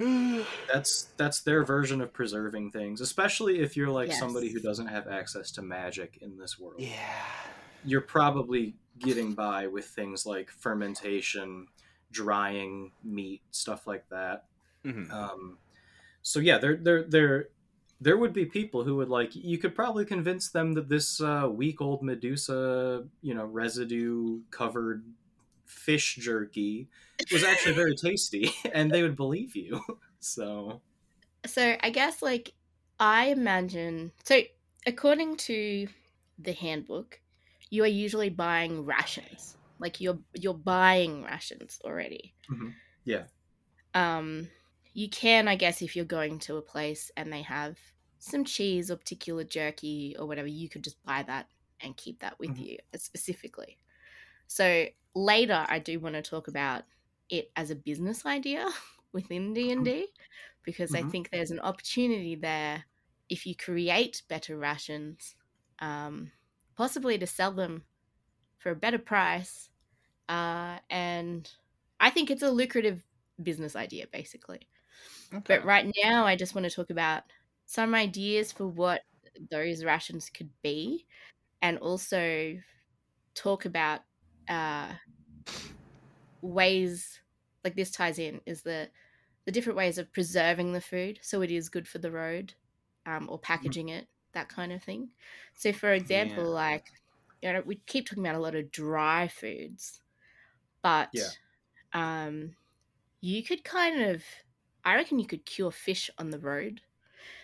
that's 0.72 1.08
that's 1.16 1.40
their 1.42 1.64
version 1.64 2.00
of 2.00 2.12
preserving 2.12 2.70
things 2.70 3.00
especially 3.00 3.60
if 3.60 3.76
you're 3.76 3.88
like 3.90 4.08
Yes. 4.08 4.18
somebody 4.18 4.50
who 4.52 4.60
doesn't 4.60 4.88
have 4.88 5.06
access 5.08 5.50
to 5.52 5.62
magic 5.62 6.18
in 6.20 6.36
this 6.36 6.58
world 6.58 6.80
yeah. 6.80 6.94
you're 7.84 8.00
probably 8.00 8.74
getting 8.98 9.34
by 9.34 9.66
with 9.68 9.86
things 9.86 10.26
like 10.26 10.50
fermentation 10.50 11.66
drying 12.10 12.90
meat 13.04 13.42
stuff 13.50 13.86
like 13.86 14.08
that 14.10 14.44
Mhm. 14.84 15.10
um, 15.12 15.58
so 16.22 16.40
yeah, 16.40 16.58
there, 16.58 16.76
there, 16.76 17.02
there, 17.04 17.48
there 18.00 18.16
would 18.16 18.32
be 18.32 18.46
people 18.46 18.84
who 18.84 18.96
would 18.96 19.08
like. 19.08 19.34
You 19.34 19.58
could 19.58 19.74
probably 19.74 20.04
convince 20.04 20.50
them 20.50 20.74
that 20.74 20.88
this 20.88 21.20
uh, 21.20 21.48
week-old 21.52 22.02
Medusa, 22.02 23.08
you 23.22 23.34
know, 23.34 23.44
residue-covered 23.44 25.04
fish 25.64 26.16
jerky 26.16 26.88
was 27.30 27.44
actually 27.44 27.74
very 27.74 27.94
tasty, 28.02 28.50
and 28.72 28.92
they 28.92 29.02
would 29.02 29.16
believe 29.16 29.56
you. 29.56 29.82
So 30.20 30.82
so 31.46 31.76
I 31.80 31.90
guess 31.90 32.22
like 32.22 32.54
I 32.98 33.26
imagine 33.26 34.12
so 34.24 34.40
according 34.86 35.36
to 35.48 35.88
the 36.38 36.52
handbook, 36.52 37.20
you 37.70 37.84
are 37.84 37.86
usually 37.86 38.30
buying 38.30 38.84
rations. 38.84 39.56
Like 39.78 40.00
you're 40.00 40.20
you're 40.34 40.54
buying 40.54 41.22
rations 41.22 41.80
already. 41.84 42.34
Mhm. 42.48 42.80
Yeah. 43.04 43.28
Um 43.94 44.50
you 44.98 45.08
can 45.10 45.48
I 45.48 45.56
guess 45.56 45.82
if 45.82 45.96
you're 45.96 46.04
going 46.18 46.38
to 46.40 46.56
a 46.56 46.62
place 46.62 47.10
and 47.16 47.32
they 47.32 47.42
have 47.42 47.78
some 48.18 48.44
cheese 48.44 48.90
or 48.90 48.96
particular 48.96 49.44
jerky 49.44 50.16
or 50.18 50.26
whatever, 50.26 50.48
you 50.48 50.68
could 50.68 50.84
just 50.84 51.02
buy 51.04 51.22
that 51.24 51.48
and 51.80 51.96
keep 51.96 52.20
that 52.20 52.38
with 52.40 52.58
Mhm. 52.58 52.64
you 52.66 52.78
specifically. 52.96 53.78
So 54.46 54.86
later 55.14 55.66
I 55.68 55.78
do 55.78 56.00
want 56.00 56.14
to 56.14 56.22
talk 56.22 56.48
about 56.48 56.84
it 57.28 57.50
as 57.56 57.70
a 57.70 57.76
business 57.76 58.24
idea 58.26 58.68
within 59.12 59.52
D&D 59.54 60.08
because 60.64 60.94
I 60.94 61.02
Mhm. 61.02 61.12
think 61.12 61.30
there's 61.30 61.50
an 61.50 61.60
opportunity 61.60 62.34
there 62.36 62.84
if 63.28 63.46
you 63.46 63.54
create 63.56 64.22
better 64.28 64.56
rations 64.58 65.34
um, 65.80 66.32
possibly 66.76 67.18
to 67.18 67.26
sell 67.26 67.52
them 67.52 67.84
for 68.58 68.70
a 68.72 68.76
better 68.76 68.98
price 68.98 69.70
uh, 70.28 70.80
and 70.90 71.50
I 72.00 72.10
think 72.10 72.30
it's 72.30 72.42
a 72.42 72.50
lucrative 72.52 73.04
business 73.42 73.76
idea 73.76 74.06
basically. 74.12 74.67
Okay. 75.32 75.58
But 75.58 75.64
right 75.64 75.90
now 76.04 76.24
I 76.26 76.36
just 76.36 76.54
want 76.54 76.64
to 76.66 76.70
talk 76.74 76.90
about 76.90 77.24
some 77.66 77.94
ideas 77.94 78.52
for 78.52 78.66
what 78.66 79.02
those 79.50 79.84
rations 79.84 80.30
could 80.30 80.52
be, 80.62 81.06
and 81.62 81.78
also 81.78 82.60
talk 83.34 83.64
about 83.66 84.02
uh, 84.48 84.94
ways 86.40 87.20
like 87.64 87.74
this 87.74 87.90
ties 87.90 88.18
in 88.18 88.40
is 88.46 88.62
the 88.62 88.90
the 89.46 89.52
different 89.52 89.76
ways 89.76 89.98
of 89.98 90.12
preserving 90.12 90.72
the 90.72 90.80
food 90.80 91.18
so 91.22 91.42
it 91.42 91.50
is 91.50 91.68
good 91.70 91.88
for 91.88 91.98
the 91.98 92.12
road 92.12 92.54
um, 93.06 93.28
or 93.30 93.38
packaging 93.38 93.88
it 93.88 94.08
that 94.34 94.48
kind 94.48 94.72
of 94.72 94.82
thing 94.82 95.12
so 95.54 95.72
for 95.72 95.92
example 95.92 96.44
Yeah. 96.44 96.52
like 96.52 96.84
you 97.42 97.52
know 97.52 97.62
we 97.62 97.76
keep 97.86 98.06
talking 98.06 98.24
about 98.24 98.36
a 98.36 98.40
lot 98.42 98.54
of 98.54 98.70
dry 98.70 99.26
foods 99.28 100.00
but 100.82 101.12
Yeah. 101.12 101.32
um 101.94 102.56
you 103.22 103.44
could 103.44 103.64
kind 103.64 104.02
of 104.02 104.24
i 104.88 104.96
reckon 104.96 105.18
you 105.18 105.26
could 105.26 105.46
cure 105.46 105.70
fish 105.72 106.10
on 106.18 106.30
the 106.30 106.38
road 106.40 106.82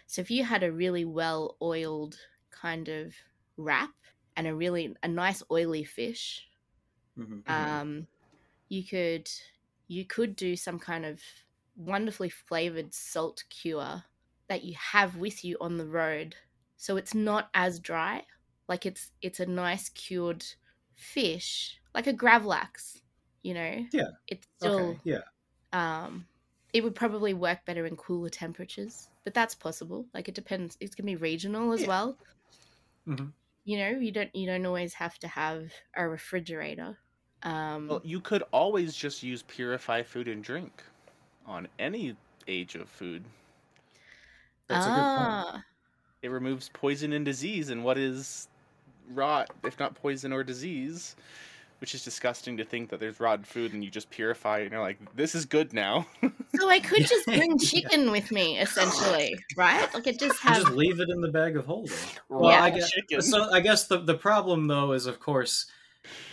so 0.07 0.21
if 0.23 0.31
you 0.31 0.45
had 0.45 0.63
a 0.63 0.73
really 0.73 1.05
well 1.05 1.57
oiled 1.63 2.19
kind 2.51 2.89
of 2.89 3.15
wrap 3.57 3.95
and 4.37 4.47
a 4.47 4.55
really 4.55 4.97
a 5.03 5.09
nice 5.09 5.43
oily 5.51 5.85
fish 5.85 6.49
Mhm. 7.17 7.45
um, 7.47 8.09
you 8.69 8.85
could 8.85 9.29
you 9.89 10.07
could 10.07 10.37
do 10.37 10.57
some 10.57 10.79
kind 10.79 11.07
of 11.07 11.23
wonderfully 11.77 12.31
flavored 12.31 12.95
salt 12.95 13.45
cure 13.51 14.05
that 14.49 14.65
you 14.65 14.75
have 14.77 15.17
with 15.17 15.45
you 15.45 15.57
on 15.61 15.79
the 15.79 15.87
road 15.89 16.37
so 16.77 16.97
it's 16.97 17.15
not 17.15 17.51
as 17.55 17.81
dry 17.81 18.25
like 18.69 18.87
it's 18.87 19.13
it's 19.23 19.41
a 19.41 19.47
nice 19.47 19.89
cured 19.91 20.45
fish 20.97 21.81
like 21.95 22.07
a 22.07 22.15
gravlax 22.15 23.03
you 23.43 23.55
know 23.55 23.87
Yeah. 23.93 24.11
it's 24.29 24.47
still 24.59 24.97
Okay. 24.97 25.01
Yeah. 25.05 25.23
um 25.73 26.29
it 26.75 26.85
would 26.85 26.97
probably 26.97 27.35
work 27.35 27.65
better 27.67 27.87
in 27.87 27.97
cooler 27.97 28.31
temperatures 28.31 29.11
but 29.25 29.35
that's 29.35 29.57
possible 29.57 30.09
like 30.15 30.29
it 30.29 30.37
depends 30.37 30.77
it's 30.81 30.97
gonna 30.97 31.07
be 31.07 31.17
regional 31.17 31.73
as 31.73 31.85
Yeah. 31.85 31.89
well 31.89 32.19
Mhm. 33.07 33.33
you 33.65 33.79
know 33.79 33.91
you 33.91 34.13
don't 34.13 34.35
you 34.35 34.47
don't 34.47 34.67
always 34.67 34.95
have 34.95 35.19
to 35.19 35.29
have 35.29 35.73
a 35.97 36.09
refrigerator 36.09 36.99
um 37.43 37.89
Well, 37.89 38.03
you 38.05 38.21
could 38.21 38.43
always 38.53 38.95
just 38.95 39.23
use 39.23 39.43
purify 39.43 40.03
food 40.03 40.29
and 40.29 40.45
drink 40.45 40.83
on 41.47 41.69
any 41.79 42.17
age 42.47 42.75
of 42.75 42.91
food. 42.91 43.25
That's 44.69 44.87
a 44.87 44.93
good 44.93 45.11
point. 45.11 45.43
ah, 45.43 45.65
It 46.23 46.29
removes 46.31 46.71
poison 46.71 47.13
and 47.13 47.25
disease, 47.25 47.71
and 47.71 47.85
what 47.85 47.99
is 47.99 48.49
rot 49.09 49.51
if 49.65 49.79
not 49.79 49.95
poison 49.97 50.33
or 50.33 50.45
disease? 50.45 51.17
Which 51.81 51.95
is 51.95 52.05
disgusting 52.05 52.57
to 52.59 52.65
think 52.65 52.91
that 52.91 53.01
there's 53.01 53.21
rotten 53.21 53.45
food 53.45 53.73
and 53.75 53.85
you 53.85 53.91
just 53.91 54.11
purify 54.11 54.61
it 54.61 54.65
and 54.65 54.73
you're 54.73 54.83
like, 54.83 55.15
this 55.17 55.35
is 55.35 55.47
good 55.47 55.73
now. 55.75 56.09
so 56.59 56.69
I 56.69 56.81
could 56.81 57.07
just 57.07 57.27
bring 57.39 57.59
chicken 57.59 58.11
with 58.11 58.31
me, 58.31 58.59
essentially, 58.59 59.37
right? 59.57 59.93
Like 59.95 60.07
it 60.07 60.19
just 60.19 60.43
You 60.45 60.51
have. 60.51 60.63
just 60.63 60.73
leave 60.73 61.01
it 61.01 61.09
in 61.11 61.21
the 61.21 61.29
bag 61.29 61.57
of 61.57 61.67
holding. 61.67 61.93
Well, 62.29 62.51
Yeah. 62.51 62.63
I 62.65 62.71
guess, 62.71 62.91
chicken. 62.91 63.23
so 63.23 63.51
I 63.53 63.61
guess 63.61 63.87
the 63.87 63.99
the 63.99 64.15
problem 64.15 64.67
though 64.69 64.93
is 64.93 65.07
of 65.07 65.21
course 65.21 65.67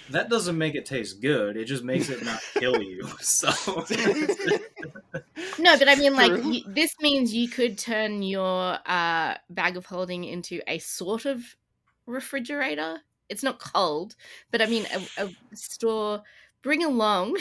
that 0.10 0.30
doesn't 0.30 0.58
make 0.58 0.76
it 0.76 0.86
taste 0.86 1.22
good. 1.22 1.56
It 1.56 1.66
just 1.66 1.84
makes 1.84 2.10
it 2.10 2.24
not 2.26 2.40
kill 2.56 2.82
you. 2.82 3.08
So 3.22 3.50
No, 5.60 5.78
but 5.78 5.88
I 5.88 5.96
mean, 5.96 6.16
like 6.16 6.44
you, 6.44 6.62
this 6.68 6.94
means 7.00 7.34
you 7.34 7.48
could 7.48 7.78
turn 7.78 8.22
your 8.24 8.78
uh, 8.86 9.36
bag 9.50 9.78
of 9.78 9.86
holding 9.86 10.24
into 10.24 10.62
a 10.68 10.80
sort 10.80 11.26
of 11.26 11.56
refrigerator. 12.06 13.00
It's 13.30 13.44
not 13.44 13.60
cold, 13.60 14.16
but 14.52 14.62
I 14.62 14.66
mean, 14.66 14.86
a, 15.18 15.24
a 15.26 15.56
store. 15.56 16.24
Bring 16.64 16.84
along 16.84 17.38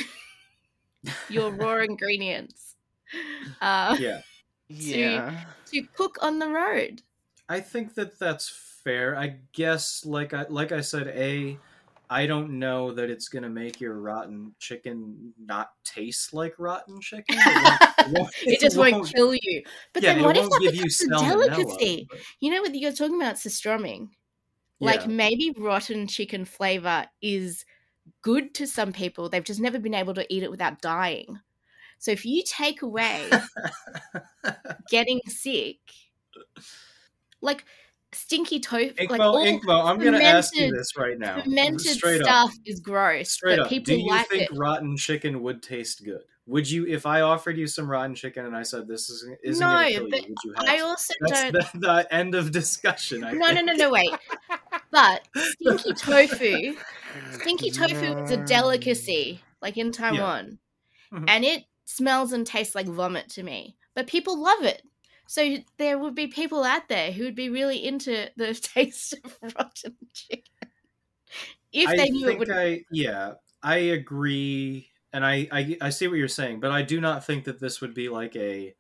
your 1.29 1.51
raw 1.51 1.77
ingredients 1.83 2.70
uh, 3.61 3.97
yeah, 3.99 4.21
yeah. 4.69 5.45
to 5.67 5.83
cook 5.97 6.17
on 6.23 6.39
the 6.39 6.49
road. 6.49 7.03
I 7.49 7.61
think 7.61 7.95
that 7.95 8.19
that's 8.19 8.49
fair. 8.85 9.17
I 9.17 9.37
guess 9.53 10.05
like 10.07 10.33
I 10.35 10.47
like 10.49 10.73
I 10.73 10.81
said, 10.81 11.09
a 11.09 11.59
I 12.09 12.27
don't 12.27 12.59
know 12.59 12.93
that 12.93 13.09
it's 13.11 13.29
gonna 13.29 13.49
make 13.49 13.81
your 13.81 14.01
rotten 14.01 14.55
chicken 14.59 15.33
not 15.39 15.71
taste 15.85 16.33
like 16.35 16.55
rotten 16.59 17.01
chicken. 17.01 17.37
It, 17.39 18.13
won't- 18.13 18.31
It 18.43 18.61
just 18.61 18.77
won't 18.77 19.07
kill 19.15 19.35
you. 19.35 19.63
But 19.93 20.03
yeah, 20.03 20.15
then 20.15 20.25
what 20.25 20.37
if 20.37 20.49
that 20.49 20.61
becomes 20.61 21.03
a 21.03 21.07
delicacy? 21.09 22.07
but- 22.11 22.19
You 22.41 22.51
know 22.51 22.63
what 22.63 22.75
you're 22.75 22.93
talking 22.93 23.21
about, 23.21 23.37
surströmming. 23.37 24.09
Like 24.81 25.03
Yeah. 25.03 25.07
maybe 25.09 25.55
rotten 25.57 26.07
chicken 26.09 26.45
flavor 26.45 27.07
is 27.23 27.65
good 28.23 28.55
to 28.55 28.67
some 28.67 28.93
people. 28.93 29.29
They've 29.29 29.45
just 29.45 29.61
never 29.61 29.79
been 29.79 29.95
able 29.95 30.15
to 30.15 30.27
eat 30.35 30.43
it 30.43 30.51
without 30.51 30.81
dying. 30.81 31.39
So 32.01 32.11
if 32.11 32.25
you 32.25 32.43
take 32.45 32.81
away 32.83 33.31
getting 34.91 35.21
sick, 35.29 35.79
like 37.43 37.65
stinky 38.13 38.59
tofu, 38.59 38.95
Inkmo, 38.95 39.11
like 39.11 39.21
all 39.21 39.45
Inkmo, 39.45 39.85
I'm 39.85 39.99
gonna 40.03 40.19
ask 40.19 40.55
you 40.57 40.73
this 40.75 40.97
right 40.97 41.19
now. 41.19 41.43
fermented 41.43 41.81
Straight 41.81 42.23
up. 42.23 42.27
stuff 42.27 42.55
is 42.65 42.81
gross, 42.81 43.31
Straight 43.33 43.57
but 43.59 43.65
up, 43.65 43.69
people 43.69 43.95
do 43.95 44.01
you 44.01 44.09
like 44.09 44.29
think 44.29 44.43
it. 44.51 44.57
rotten 44.57 44.97
chicken 44.97 45.43
would 45.43 45.63
taste 45.63 46.03
good? 46.05 46.23
Would 46.47 46.69
you, 46.69 46.87
if 46.87 47.05
I 47.07 47.21
offered 47.21 47.57
you 47.59 47.67
some 47.69 47.89
rotten 47.89 48.15
chicken 48.15 48.47
and 48.47 48.57
I 48.57 48.63
said 48.63 48.89
this 48.89 49.09
is, 49.11 49.25
isn't 49.45 49.65
No, 49.65 49.73
going 49.77 49.87
to 49.87 49.93
kill 49.93 50.09
you, 50.09 50.25
would 50.31 50.39
you 50.45 50.53
have 50.57 50.65
I 50.69 50.81
also 50.81 51.15
don't. 51.29 51.53
the, 51.53 51.69
the 51.75 52.09
end 52.15 52.35
of 52.35 52.51
discussion. 52.51 53.23
I 53.23 53.33
No, 53.33 53.51
no, 53.51 53.55
think. 53.55 53.67
no, 53.67 53.73
no, 53.75 53.91
wait. 53.93 54.11
But 54.91 55.29
stinky 55.37 55.93
tofu 55.93 56.75
Stinky 57.33 57.71
tofu 57.71 58.17
is 58.25 58.31
a 58.33 58.39
delicacy, 58.47 59.41
like 59.63 59.77
in 59.77 59.93
Taiwan, 59.93 60.59
Mhm. 61.13 61.25
and 61.29 61.45
it 61.45 61.65
smells 61.91 62.33
and 62.33 62.47
tastes 62.47 62.75
like 62.75 62.87
vomit 62.87 63.29
to 63.31 63.43
me. 63.43 63.77
But 63.95 64.07
people 64.07 64.41
love 64.41 64.63
it. 64.65 64.83
So 65.29 65.59
there 65.79 65.99
would 65.99 66.15
be 66.15 66.27
people 66.29 66.65
out 66.65 66.89
there 66.89 67.13
who 67.13 67.25
would 67.25 67.35
be 67.37 67.51
really 67.51 67.85
into 67.85 68.31
the 68.37 68.55
taste 68.75 69.15
of 69.25 69.39
rotten 69.43 69.97
chicken 70.13 70.45
if 71.73 71.95
I 71.95 71.97
they 71.97 72.11
knew 72.11 72.29
it 72.29 72.39
would. 72.39 72.49
I, 72.53 72.85
yeah, 72.91 73.35
I 73.63 73.77
agree, 73.79 74.91
and 75.13 75.25
I, 75.25 75.49
I, 75.51 75.77
I 75.81 75.91
see 75.91 76.09
what 76.09 76.19
you're 76.19 76.29
saying, 76.29 76.61
but 76.61 76.71
I 76.73 76.83
do 76.83 77.01
not 77.01 77.25
think 77.25 77.45
that 77.45 77.59
this 77.61 77.81
would 77.81 77.95
be 77.95 78.09
like 78.09 78.37
a, 78.37 78.75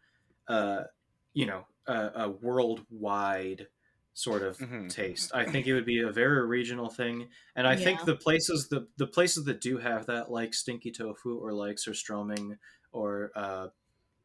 uh, 0.49 0.85
you 1.33 1.47
know, 1.47 1.67
a, 1.87 2.11
a 2.17 2.29
worldwide 2.29 3.69
sort 4.15 4.43
of 4.43 4.61
Mhm. 4.61 4.91
taste. 4.91 5.33
I 5.35 5.47
think 5.47 5.67
it 5.67 5.75
would 5.75 5.87
be 5.87 6.01
a 6.03 6.13
very 6.13 6.47
regional 6.47 6.91
thing, 6.91 7.31
and 7.57 7.67
I 7.67 7.77
think 7.77 8.05
the 8.05 8.17
places 8.17 8.69
the 8.69 8.89
the 8.99 9.07
places 9.07 9.45
that 9.47 9.61
do 9.61 9.79
have 9.79 10.07
that, 10.07 10.31
like 10.31 10.53
stinky 10.55 10.91
tofu 10.93 11.39
or 11.39 11.53
like 11.55 11.77
surströmming 11.77 12.59
or, 12.93 13.33
uh, 13.35 13.69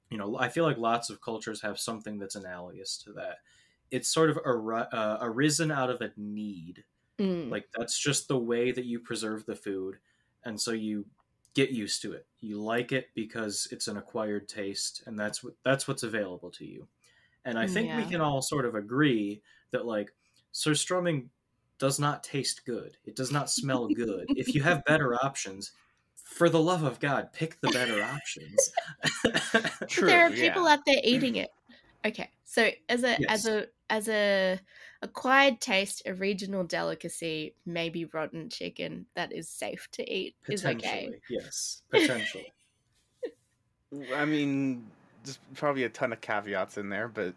you 0.10 0.18
know, 0.18 0.38
I 0.38 0.50
feel 0.50 0.64
like 0.66 0.78
lots 0.78 1.10
of 1.10 1.22
cultures 1.22 1.62
have 1.62 1.80
something 1.80 2.18
that's 2.20 2.36
analogous 2.36 2.98
to 3.00 3.14
that. 3.14 3.40
It's 3.92 4.08
sort 4.08 4.30
of 4.30 4.40
ar- 4.46 4.90
uh, 4.94 5.18
arisen 5.22 5.72
out 5.72 5.90
of 5.90 6.02
a 6.02 6.12
need. 6.18 6.84
Mm, 7.20 7.50
like 7.52 7.70
that's 7.76 7.98
just 8.00 8.28
the 8.28 8.38
way 8.38 8.72
that 8.72 8.86
you 8.86 9.00
preserve 9.00 9.46
the 9.46 9.56
food 9.56 10.00
and 10.44 10.60
so 10.60 10.72
you 10.72 11.06
get 11.54 11.72
used 11.72 12.02
to 12.02 12.14
it. 12.14 12.28
You 12.42 12.62
like 12.62 12.92
it 12.92 13.10
because 13.16 13.68
it's 13.72 13.88
an 13.88 13.98
acquired 13.98 14.50
taste 14.50 15.04
and 15.06 15.18
that's 15.18 15.44
what 15.44 15.56
that's 15.64 15.88
what's 15.88 16.04
available 16.04 16.52
to 16.52 16.66
you. 16.66 16.88
And 17.46 17.60
i 17.60 17.68
think 17.68 17.94
we 17.94 18.06
can 18.06 18.22
all 18.22 18.42
sort 18.42 18.66
of 18.66 18.76
agree 18.76 19.42
that 19.72 19.86
like 19.86 20.14
surströmming 20.54 21.30
does 21.78 22.00
not 22.00 22.24
taste 22.24 22.66
good. 22.66 22.98
It 23.06 23.16
does 23.16 23.32
not 23.32 23.50
smell 23.50 23.90
good. 23.90 24.32
If 24.36 24.54
you 24.56 24.64
have 24.64 24.86
better 24.86 25.16
options 25.16 25.72
for 26.36 26.50
the 26.50 26.62
love 26.62 26.84
of 26.84 27.00
god 27.00 27.32
pick 27.34 27.60
the 27.62 27.70
better 27.70 28.04
options 28.04 28.72
True. 29.88 30.08
there 30.08 30.26
are 30.26 30.30
yeah. 30.30 30.50
people 30.50 30.68
out 30.68 30.86
there 30.86 31.00
eating 31.04 31.36
it. 31.36 31.50
Okay, 32.06 32.30
so 32.44 32.70
as 32.88 33.04
a 33.04 33.18
as 33.30 33.48
a 33.48 33.68
as 33.90 34.08
a 34.08 34.60
acquired 35.02 35.60
taste, 35.60 36.04
a 36.06 36.14
regional 36.14 36.64
delicacy, 36.64 37.56
maybe 37.66 38.06
rotten 38.06 38.50
chicken 38.50 39.06
that 39.16 39.32
is 39.34 39.50
safe 39.50 39.88
to 39.94 40.12
eat 40.12 40.36
is 40.48 40.66
okay. 40.66 40.76
potentially 40.76 41.22
yes 41.30 41.82
potentially 41.90 42.54
I 44.16 44.26
mean, 44.26 44.88
there's 45.24 45.40
probably 45.54 45.84
a 45.84 45.90
ton 45.90 46.12
of 46.12 46.20
caveats 46.20 46.78
in 46.78 46.90
there, 46.90 47.08
but 47.08 47.34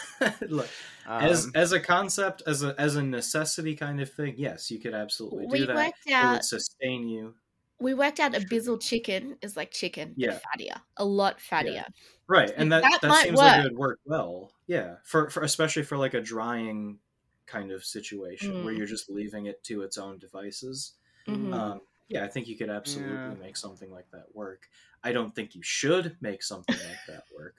look 0.48 0.68
um, 1.06 1.22
as 1.22 1.50
as 1.54 1.72
a 1.72 1.80
concept 1.80 2.42
as 2.46 2.62
a 2.62 2.74
as 2.80 2.96
a 2.96 3.02
necessity 3.02 3.76
kind 3.76 4.00
of 4.00 4.10
thing 4.10 4.34
yes 4.38 4.70
you 4.70 4.78
could 4.78 4.94
absolutely 4.94 5.46
do 5.46 5.52
We 5.52 5.66
that 5.66 5.76
worked 5.76 5.98
it 6.06 6.32
would 6.32 6.44
sustain 6.44 7.08
you 7.08 7.34
we 7.80 7.94
worked 7.94 8.20
out 8.20 8.32
abyssal 8.32 8.80
chicken 8.80 9.36
is 9.42 9.56
like 9.56 9.70
chicken, 9.70 10.14
Yeah. 10.16 10.32
but 10.32 10.42
fattier, 10.42 10.80
a 10.96 11.04
lot 11.04 11.38
fattier. 11.38 11.86
right 12.26 12.52
and 12.56 12.70
that 12.72 12.82
That 12.82 12.98
that, 13.02 13.08
might 13.08 13.24
seems 13.24 13.40
like 13.40 13.56
it 13.56 13.62
would 13.62 13.76
work 13.76 14.00
well 14.04 14.52
yeah 14.66 14.96
for, 15.04 15.30
for 15.30 15.42
especially 15.42 15.82
for 15.82 15.96
like 15.96 16.14
a 16.14 16.20
drying 16.20 16.98
kind 17.46 17.70
of 17.72 17.84
situation 17.84 18.62
where 18.62 18.72
Mm. 18.72 18.78
you're 18.78 18.86
just 18.86 19.08
leaving 19.10 19.46
it 19.46 19.62
to 19.64 19.82
its 19.82 19.96
own 19.98 20.18
devices 20.18 20.94
Mhm. 21.26 21.52
um 21.54 21.80
yeah 22.08 22.24
i 22.24 22.28
think 22.28 22.46
you 22.48 22.56
could 22.56 22.70
absolutely 22.70 23.34
Yeah. 23.34 23.34
make 23.36 23.56
something 23.56 23.90
like 23.90 24.10
that 24.10 24.34
work 24.34 24.68
i 25.02 25.12
don't 25.12 25.34
think 25.34 25.54
you 25.54 25.62
should 25.62 26.16
make 26.20 26.42
something 26.42 26.82
like 26.82 27.04
that 27.06 27.24
work 27.30 27.56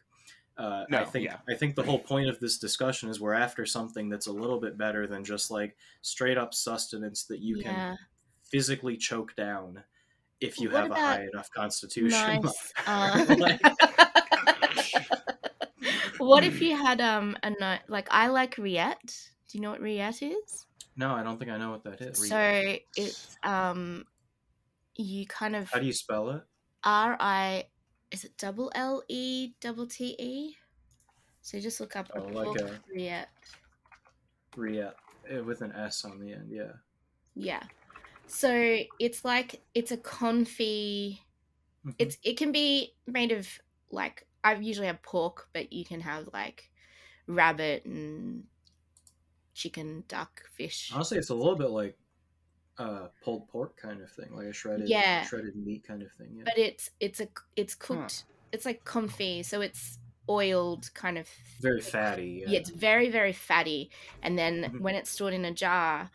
uh, 0.58 0.86
I 0.94 1.04
No, 1.04 1.06
think 1.06 1.26
yeah. 1.26 1.38
I 1.48 1.56
think 1.56 1.76
the 1.76 1.84
whole 1.84 2.00
point 2.04 2.28
of 2.30 2.40
this 2.42 2.58
discussion 2.60 3.10
is 3.10 3.22
we're 3.22 3.34
after 3.34 3.66
something 3.66 4.10
that's 4.10 4.28
a 4.28 4.34
little 4.34 4.60
bit 4.60 4.78
better 4.78 5.08
than 5.08 5.24
just 5.24 5.50
like 5.50 5.78
straight 6.02 6.38
up 6.38 6.54
sustenance 6.54 7.24
that 7.26 7.40
you 7.40 7.58
can 7.58 7.86
physically 8.44 8.98
choke 8.98 9.36
down 9.38 9.86
if 10.42 10.60
you 10.60 10.70
What 10.70 10.84
have 10.84 10.92
a 10.92 10.96
high 10.96 11.28
enough 11.34 11.50
constitution. 11.56 12.42
nice. 12.42 12.74
Uh, 12.88 13.26
Like- 13.38 13.62
what 16.18 16.44
if 16.44 16.62
you 16.62 16.76
had 16.76 17.02
um 17.02 17.38
a 17.44 17.52
no- 17.60 17.78
like 17.88 18.08
I 18.12 18.28
like 18.28 18.56
rillette. 18.58 19.30
Do 19.50 19.58
you 19.58 19.62
know 19.62 19.72
what 19.72 19.82
rillette 19.82 20.22
is? 20.22 20.66
No, 20.96 21.14
I 21.16 21.24
don't 21.24 21.38
think 21.40 21.52
I 21.52 21.58
know 21.58 21.72
what 21.72 21.84
that 21.86 22.02
is. 22.02 22.28
So 22.28 22.76
it's 22.96 23.38
um 23.44 24.06
you 24.96 25.26
kind 25.28 25.56
of 25.56 25.70
How 25.72 25.80
do 25.80 25.86
you 25.86 25.94
spell 25.94 26.30
it? 26.32 26.42
R 26.84 27.16
I 27.20 27.66
is 28.12 28.24
it 28.26 28.38
double 28.38 28.72
L 28.76 29.04
E 29.08 29.54
double 29.62 29.88
T 29.88 30.16
E? 30.20 30.56
So 31.42 31.60
just 31.60 31.80
look 31.80 31.96
up 31.96 32.10
a 32.16 32.20
Oh, 32.22 32.28
like 32.28 32.62
a- 32.62 32.80
rillette. 32.94 33.28
rillette 34.56 34.96
eh, 35.30 35.40
with 35.40 35.62
an 35.62 35.72
S 35.74 36.04
on 36.06 36.20
the 36.20 36.34
end. 36.34 36.50
Yeah. 36.52 36.74
Yeah. 37.36 37.64
So 38.30 38.80
it's 39.00 39.26
like 39.26 39.62
it's 39.74 39.92
a 39.92 39.98
confit. 39.98 41.20
Mhm. 41.86 41.96
It's 41.98 42.18
it 42.24 42.38
can 42.38 42.52
be 42.52 42.96
made 43.08 43.32
of 43.32 43.48
like 43.92 44.28
I 44.44 44.56
usually 44.56 44.88
have 44.88 45.02
pork, 45.02 45.50
but 45.54 45.74
you 45.74 45.84
can 45.86 46.02
have 46.02 46.30
like 46.34 46.72
rabbit 47.28 47.86
and 47.86 48.46
chicken, 49.54 50.04
duck, 50.08 50.44
fish. 50.52 50.92
Honestly, 50.94 51.18
it's 51.18 51.30
a 51.30 51.36
little 51.36 51.56
bit 51.56 51.70
like 51.70 51.98
uh, 52.78 53.10
pulled 53.22 53.48
pork 53.50 53.76
kind 53.76 54.02
of 54.02 54.10
thing, 54.12 54.34
like 54.34 54.48
a 54.48 54.54
shredded 54.54 54.88
Yeah. 54.88 55.24
shredded 55.26 55.56
meat 55.56 55.84
kind 55.84 56.02
of 56.02 56.12
thing. 56.14 56.36
Yeah. 56.38 56.44
But 56.46 56.58
it's 56.58 56.92
it's 57.00 57.20
a 57.20 57.28
it's 57.56 57.76
cooked. 57.76 58.26
It's 58.52 58.66
like 58.66 58.84
confit, 58.86 59.46
so 59.46 59.62
it's 59.62 60.00
oiled 60.30 60.94
kind 60.94 61.18
of. 61.18 61.28
Very 61.60 61.82
fatty. 61.82 62.44
Yeah, 62.48 62.60
it's 62.60 62.70
very 62.70 63.10
very 63.10 63.34
fatty, 63.34 63.90
and 64.22 64.38
then 64.38 64.64
Mhm. 64.64 64.80
when 64.82 64.96
it's 64.96 65.10
stored 65.10 65.34
in 65.34 65.44
a 65.46 65.54
jar, 65.54 66.10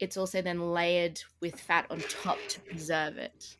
it's 0.00 0.16
also 0.16 0.42
then 0.42 0.60
layered 0.72 1.20
with 1.40 1.60
fat 1.60 1.86
on 1.90 2.04
top 2.04 2.48
to 2.48 2.62
preserve 2.62 3.16
it. 3.18 3.56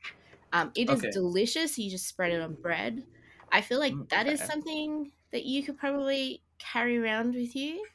Um, 0.53 0.73
it 0.77 0.91
is 0.91 1.05
Okay. 1.05 1.13
delicious. 1.13 1.79
You 1.79 1.91
just 1.91 2.09
spread 2.09 2.33
it 2.33 2.43
on 2.43 2.57
bread. 2.57 3.07
I 3.53 3.61
feel 3.63 3.79
like 3.81 3.99
Mm, 3.99 4.07
that 4.11 4.27
is 4.27 4.45
something 4.45 5.13
that 5.33 5.45
you 5.45 5.65
could 5.65 5.79
probably 5.79 6.45
carry 6.59 6.99
around 6.99 7.35
with 7.35 7.57
you, 7.57 7.89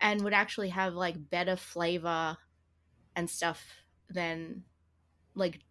and 0.00 0.22
would 0.24 0.34
actually 0.34 0.70
have 0.70 0.94
like 0.94 1.30
better 1.30 1.56
flavor 1.56 2.38
and 3.16 3.30
stuff 3.30 3.82
than 4.08 4.64
like 5.34 5.62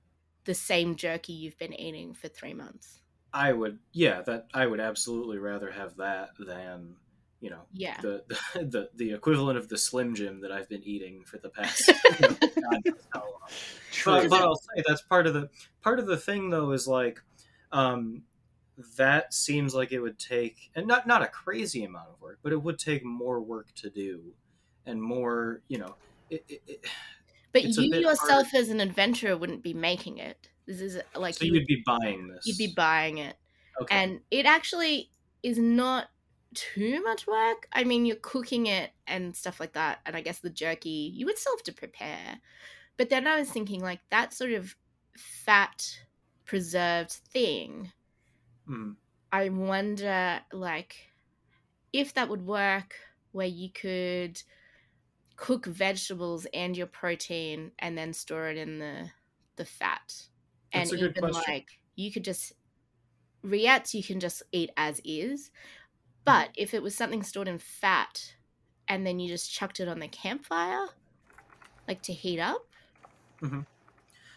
the 0.45 0.55
same 0.55 0.95
jerky 0.95 1.33
you've 1.33 1.57
been 1.59 1.73
eating 1.73 2.13
for 2.13 2.27
three 2.29 2.53
months. 2.53 3.01
I 3.33 3.53
would, 3.53 3.79
yeah, 3.91 4.21
that 4.23 4.49
I 4.53 4.65
would 4.67 4.79
absolutely 4.79 5.37
rather 5.39 5.71
have 5.71 5.95
that 5.97 6.31
than 6.37 6.97
you 7.41 7.49
know 7.49 7.61
Yeah. 7.73 7.99
the 8.01 8.23
the 8.55 8.89
the 8.95 9.13
equivalent 9.13 9.57
of 9.57 9.69
the 9.69 9.77
Slim 9.77 10.13
Jim 10.15 10.41
that 10.41 10.51
I've 10.51 10.67
been 10.69 10.83
eating 10.83 11.23
for 11.25 11.37
the 11.37 11.49
past. 11.49 11.91
You 12.19 12.27
know, 12.27 12.37
God 12.69 12.81
knows 12.85 13.07
how 13.13 13.19
long. 13.21 13.49
But, 14.05 14.29
but 14.29 14.41
I'll 14.41 14.55
say 14.55 14.83
that's 14.87 15.01
part 15.01 15.27
of 15.27 15.33
the 15.33 15.49
part 15.81 15.99
of 15.99 16.07
the 16.07 16.17
thing 16.17 16.49
though 16.49 16.71
is 16.71 16.87
like 16.87 17.21
um, 17.71 18.23
that 18.97 19.33
seems 19.33 19.73
like 19.75 19.91
it 19.91 19.99
would 19.99 20.17
take 20.19 20.71
and 20.75 20.87
not 20.87 21.07
not 21.07 21.21
a 21.21 21.27
crazy 21.27 21.83
amount 21.83 22.09
of 22.09 22.21
work, 22.21 22.39
but 22.43 22.51
it 22.51 22.61
would 22.61 22.79
take 22.79 23.03
more 23.03 23.41
work 23.41 23.67
to 23.75 23.89
do 23.89 24.33
and 24.85 25.01
more 25.01 25.61
you 25.67 25.77
know. 25.79 25.95
It, 26.29 26.45
it, 26.47 26.61
it, 26.67 26.85
But 27.51 27.63
you 27.63 27.95
yourself 27.99 28.51
hard. 28.51 28.61
as 28.61 28.69
an 28.69 28.79
adventurer 28.79 29.35
wouldn't 29.35 29.63
be 29.63 29.73
making 29.73 30.19
it. 30.19 30.49
This 30.67 30.81
is 30.81 30.99
like 31.15 31.33
so 31.35 31.45
you 31.45 31.53
you'd 31.55 31.65
be 31.65 31.81
buying 31.85 32.27
this. 32.27 32.45
you'd 32.45 32.57
be 32.57 32.73
buying 32.75 33.17
it. 33.17 33.35
okay. 33.81 33.95
And 33.95 34.21
it 34.29 34.45
actually 34.45 35.09
is 35.41 35.57
not 35.57 36.09
too 36.53 37.03
much 37.03 37.27
work. 37.27 37.67
I 37.71 37.83
mean, 37.83 38.05
you're 38.05 38.15
cooking 38.17 38.67
it 38.67 38.91
and 39.07 39.35
stuff 39.35 39.59
like 39.59 39.73
that. 39.73 39.99
And 40.05 40.15
I 40.15 40.21
guess 40.21 40.39
the 40.39 40.49
jerky, 40.49 41.11
you 41.13 41.25
would 41.25 41.37
still 41.37 41.55
have 41.55 41.63
to 41.63 41.73
prepare. 41.73 42.39
But 42.97 43.09
then 43.09 43.27
I 43.27 43.39
was 43.39 43.51
thinking, 43.51 43.81
like, 43.81 44.01
that 44.11 44.33
sort 44.33 44.51
of 44.53 44.75
fat 45.17 45.99
preserved 46.45 47.11
thing, 47.11 47.93
Mm. 48.67 48.95
I 49.31 49.49
wonder, 49.49 50.41
like, 50.51 51.11
if 51.93 52.13
that 52.15 52.29
would 52.29 52.45
work 52.45 52.95
where 53.31 53.47
you 53.47 53.71
could 53.71 54.41
cook 55.35 55.65
vegetables 55.65 56.47
and 56.53 56.77
your 56.77 56.87
protein 56.87 57.71
and 57.79 57.97
then 57.97 58.13
store 58.13 58.49
it 58.49 58.57
in 58.57 58.79
the 58.79 59.11
the 59.57 59.65
fat. 59.65 60.29
That's 60.73 60.91
and 60.91 60.93
even 60.93 61.13
question. 61.19 61.43
like 61.47 61.81
you 61.95 62.11
could 62.11 62.23
just 62.25 62.53
rillettes 63.43 63.93
you 63.93 64.03
can 64.03 64.19
just 64.19 64.43
eat 64.51 64.71
as 64.77 65.01
is. 65.05 65.51
But 66.31 66.51
if 66.55 66.73
it 66.73 66.83
was 66.83 66.95
something 66.95 67.23
stored 67.23 67.47
in 67.47 67.59
fat 67.59 68.35
and 68.87 69.05
then 69.05 69.19
you 69.19 69.27
just 69.27 69.51
chucked 69.51 69.79
it 69.79 69.87
on 69.87 69.99
the 69.99 70.07
campfire, 70.07 70.87
like 71.87 72.01
to 72.03 72.13
heat 72.13 72.39
up, 72.39 72.67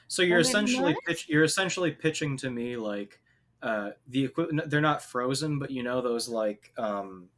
So 0.08 0.22
you're 0.22 0.40
essentially 0.40 0.94
pitch, 1.06 1.28
you're 1.28 1.44
essentially 1.44 1.90
pitching 1.92 2.36
to 2.38 2.50
me 2.50 2.76
like 2.76 3.20
uh, 3.62 3.90
the 4.06 4.24
equipment. 4.24 4.70
They're 4.70 4.80
not 4.80 5.02
frozen, 5.02 5.58
but 5.58 5.70
you 5.70 5.82
know 5.82 6.00
those 6.02 6.28
like 6.28 6.72
um, 6.76 7.30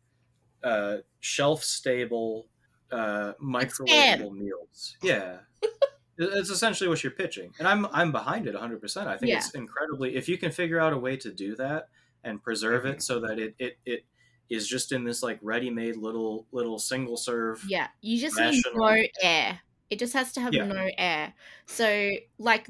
uh, 0.62 0.98
shelf 1.20 1.64
stable 1.64 2.48
uh, 2.90 3.34
microwavable 3.42 4.32
meals. 4.32 4.96
Yeah, 5.02 5.40
it's 6.18 6.50
essentially 6.50 6.88
what 6.88 7.02
you're 7.04 7.12
pitching, 7.12 7.54
and 7.58 7.68
I'm 7.68 7.86
I'm 7.86 8.12
behind 8.12 8.46
it 8.46 8.54
100. 8.54 8.80
percent 8.80 9.08
I 9.08 9.16
think 9.18 9.30
Yeah. 9.30 9.38
it's 9.38 9.54
incredibly 9.54 10.16
if 10.16 10.28
you 10.28 10.38
can 10.38 10.50
figure 10.52 10.80
out 10.80 10.92
a 10.92 10.98
way 10.98 11.16
to 11.18 11.32
do 11.32 11.56
that 11.56 11.88
and 12.24 12.42
preserve 12.42 12.86
it 12.86 13.02
so 13.02 13.20
that 13.20 13.38
it 13.38 13.54
it 13.58 13.78
it 13.86 14.04
is 14.50 14.66
just 14.68 14.92
in 14.92 15.04
this 15.04 15.22
like 15.22 15.38
ready-made 15.42 15.96
little 15.96 16.46
little 16.52 16.78
single 16.78 17.16
serve. 17.16 17.64
yeah, 17.68 17.88
you 18.00 18.18
just 18.20 18.38
need 18.38 18.62
no 18.74 18.96
air. 19.22 19.60
It 19.90 19.98
just 19.98 20.12
has 20.14 20.32
to 20.32 20.40
have 20.40 20.52
Yeah. 20.54 20.66
no 20.66 20.88
air. 20.98 21.34
So, 21.66 22.10
like, 22.38 22.68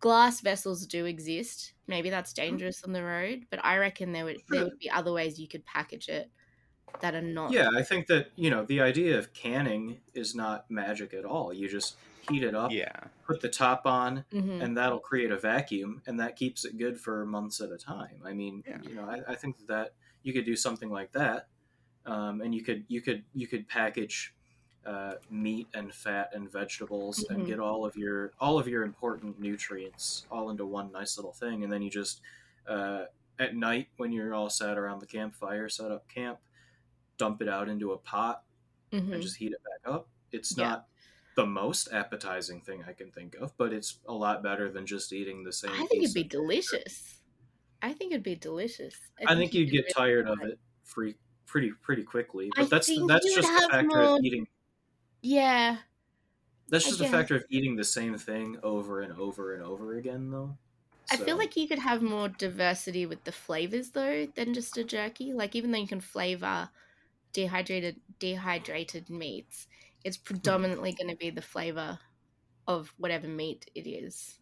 glass 0.00 0.40
vessels 0.40 0.86
do 0.86 1.06
exist. 1.06 1.72
Maybe 1.86 2.10
that's 2.10 2.32
dangerous 2.32 2.84
on 2.84 2.92
the 2.92 3.02
road, 3.02 3.46
but 3.50 3.64
I 3.64 3.78
reckon 3.78 4.12
there 4.12 4.24
would 4.24 4.42
there 4.48 4.64
would 4.64 4.78
be 4.78 4.90
other 4.90 5.12
ways 5.12 5.38
you 5.38 5.48
could 5.48 5.64
package 5.66 6.08
it 6.08 6.30
that 7.00 7.14
are 7.14 7.22
not. 7.22 7.50
Yeah, 7.52 7.68
I 7.76 7.82
think 7.82 8.06
that 8.08 8.28
you 8.36 8.50
know 8.50 8.64
the 8.64 8.80
idea 8.80 9.18
of 9.18 9.32
canning 9.32 10.00
is 10.14 10.34
not 10.34 10.70
magic 10.70 11.12
at 11.14 11.24
all. 11.24 11.52
You 11.52 11.68
just 11.68 11.96
heat 12.30 12.42
it 12.42 12.54
up, 12.54 12.70
Yeah. 12.72 13.08
put 13.26 13.40
the 13.42 13.50
top 13.50 13.84
on, 13.86 14.24
Mhm. 14.32 14.62
and 14.62 14.76
that'll 14.76 15.00
create 15.00 15.30
a 15.30 15.36
vacuum, 15.38 16.02
and 16.06 16.18
that 16.20 16.36
keeps 16.36 16.64
it 16.64 16.78
good 16.78 16.98
for 16.98 17.26
months 17.26 17.60
at 17.60 17.70
a 17.70 17.76
time. 17.76 18.20
I 18.24 18.32
mean, 18.32 18.62
Yeah. 18.66 18.80
you 18.82 18.94
know, 18.94 19.04
I, 19.04 19.32
I 19.32 19.34
think 19.34 19.66
that 19.66 19.94
you 20.24 20.32
could 20.32 20.44
do 20.44 20.56
something 20.56 20.90
like 20.90 21.12
that, 21.12 21.46
um, 22.06 22.40
and 22.40 22.52
you 22.54 22.62
could 22.64 22.84
you 22.88 23.00
could 23.00 23.22
you 23.34 23.46
could 23.46 23.68
package 23.68 24.34
uh, 24.84 25.14
meat 25.30 25.66
and 25.74 25.94
fat 25.94 26.30
and 26.34 26.50
vegetables 26.50 27.24
Mhm. 27.24 27.34
and 27.36 27.46
get 27.46 27.58
all 27.60 27.86
of 27.86 27.96
your 27.96 28.32
all 28.40 28.58
of 28.58 28.66
your 28.68 28.82
important 28.82 29.38
nutrients 29.40 30.26
all 30.30 30.50
into 30.50 30.66
one 30.66 30.90
nice 30.92 31.16
little 31.16 31.32
thing, 31.32 31.62
and 31.62 31.72
then 31.72 31.80
you 31.82 31.90
just 31.90 32.20
uh, 32.66 33.04
at 33.38 33.54
night 33.54 33.88
when 33.98 34.10
you're 34.12 34.34
all 34.34 34.50
sat 34.50 34.76
around 34.78 35.00
the 35.00 35.06
campfire, 35.06 35.68
set 35.68 35.90
up 35.90 36.08
camp, 36.08 36.38
dump 37.16 37.40
it 37.42 37.48
out 37.48 37.68
into 37.68 37.92
a 37.92 37.98
pot 37.98 38.44
Mhm. 38.92 39.12
and 39.12 39.22
just 39.22 39.36
heat 39.36 39.52
it 39.52 39.62
back 39.64 39.92
up. 39.92 40.08
It's 40.32 40.56
Yeah. 40.56 40.68
not 40.68 40.88
the 41.36 41.46
most 41.46 41.88
appetizing 41.92 42.60
thing 42.60 42.84
I 42.84 42.92
can 42.92 43.10
think 43.10 43.34
of, 43.36 43.56
but 43.56 43.72
it's 43.72 43.98
a 44.06 44.12
lot 44.12 44.42
better 44.42 44.70
than 44.70 44.86
just 44.86 45.12
eating 45.12 45.42
the 45.44 45.52
same. 45.52 45.72
Thing. 45.72 45.80
I 45.82 45.86
think 45.86 46.04
it'd 46.04 46.14
be 46.14 46.22
delicious. 46.24 47.20
I 47.84 47.92
think 47.92 48.12
it'd 48.12 48.22
be 48.22 48.34
delicious. 48.34 48.94
I 49.26 49.34
think 49.34 49.52
you'd 49.54 49.66
could 49.66 49.72
get 49.72 49.78
really 49.84 49.92
tired 49.92 50.28
of 50.28 50.40
it 50.42 50.58
free 50.84 51.14
pretty 51.46 51.70
pretty 51.82 52.02
quickly. 52.02 52.50
I 52.56 52.62
But 52.62 52.70
that's 52.70 52.86
that's 53.06 53.34
just 53.34 53.48
the 53.52 53.68
factor 53.70 53.86
more- 53.88 54.16
of 54.18 54.24
eating. 54.24 54.46
Yeah, 55.20 55.78
That's 56.68 56.84
just 56.86 57.00
a 57.00 57.08
factor 57.08 57.36
of 57.36 57.44
eating 57.48 57.76
the 57.76 57.84
same 57.84 58.16
thing 58.18 58.58
over 58.62 59.00
and 59.00 59.12
over 59.18 59.54
and 59.54 59.62
over 59.62 59.96
again, 59.96 60.30
though. 60.30 60.56
I 61.10 61.16
feel 61.18 61.36
like 61.36 61.56
you 61.56 61.68
could 61.68 61.78
have 61.78 62.02
more 62.02 62.28
diversity 62.28 63.04
with 63.06 63.24
the 63.24 63.32
flavors 63.32 63.90
though 63.90 64.26
than 64.34 64.54
just 64.54 64.76
a 64.78 64.84
jerky. 64.84 65.32
Like 65.34 65.54
even 65.54 65.70
though 65.70 65.78
you 65.78 65.86
can 65.86 66.00
flavor 66.00 66.70
dehydrated 67.32 68.00
dehydrated 68.18 69.10
meats, 69.10 69.66
it's 70.04 70.16
predominantly 70.16 70.92
going 70.92 71.10
to 71.10 71.16
be 71.16 71.30
the 71.30 71.42
flavor 71.42 71.98
of 72.66 72.92
whatever 72.96 73.28
meat 73.28 73.70
it 73.74 73.86
is, 73.86 74.38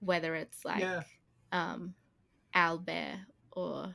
whether 0.00 0.34
it's 0.34 0.64
like 0.64 0.80
Yeah. 0.82 1.02
um, 1.52 1.94
owlbear 2.54 3.20
or 3.52 3.94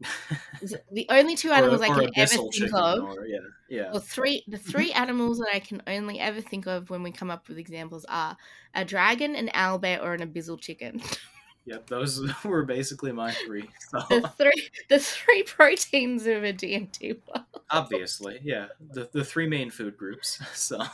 the 0.92 1.06
only 1.08 1.36
two 1.36 1.50
animals 1.50 1.80
or, 1.80 1.84
I 1.84 1.88
can 1.88 2.10
ever 2.16 2.36
think 2.50 2.72
of. 2.74 3.02
or 3.02 3.26
yeah, 3.26 3.38
yeah. 3.68 3.90
Well, 3.90 4.00
three 4.00 4.44
the 4.48 4.58
three 4.72 4.92
animals 4.92 5.38
that 5.38 5.48
I 5.52 5.60
can 5.60 5.82
only 5.86 6.20
ever 6.20 6.40
think 6.40 6.66
of 6.66 6.90
when 6.90 7.02
we 7.02 7.12
come 7.12 7.30
up 7.30 7.48
with 7.48 7.58
examples 7.58 8.04
are 8.08 8.36
a 8.74 8.84
dragon, 8.84 9.34
an 9.36 9.48
owlbear, 9.54 10.02
or 10.02 10.14
an 10.14 10.20
abyssal 10.20 10.60
chicken. 10.60 11.00
Yep, 11.66 11.86
those 11.86 12.20
were 12.44 12.64
basically 12.64 13.12
my 13.12 13.32
three. 13.32 13.70
So 13.90 14.00
the 14.10 14.28
three 14.36 14.70
the 14.88 14.98
three 14.98 15.42
proteins 15.44 16.26
of 16.26 16.44
a 16.44 16.52
D&D 16.52 17.14
world. 17.26 17.46
obviously, 17.70 18.40
yeah, 18.42 18.66
the 18.80 19.08
the 19.12 19.24
three 19.24 19.48
main 19.48 19.70
food 19.70 19.96
groups. 19.96 20.40
So 20.54 20.84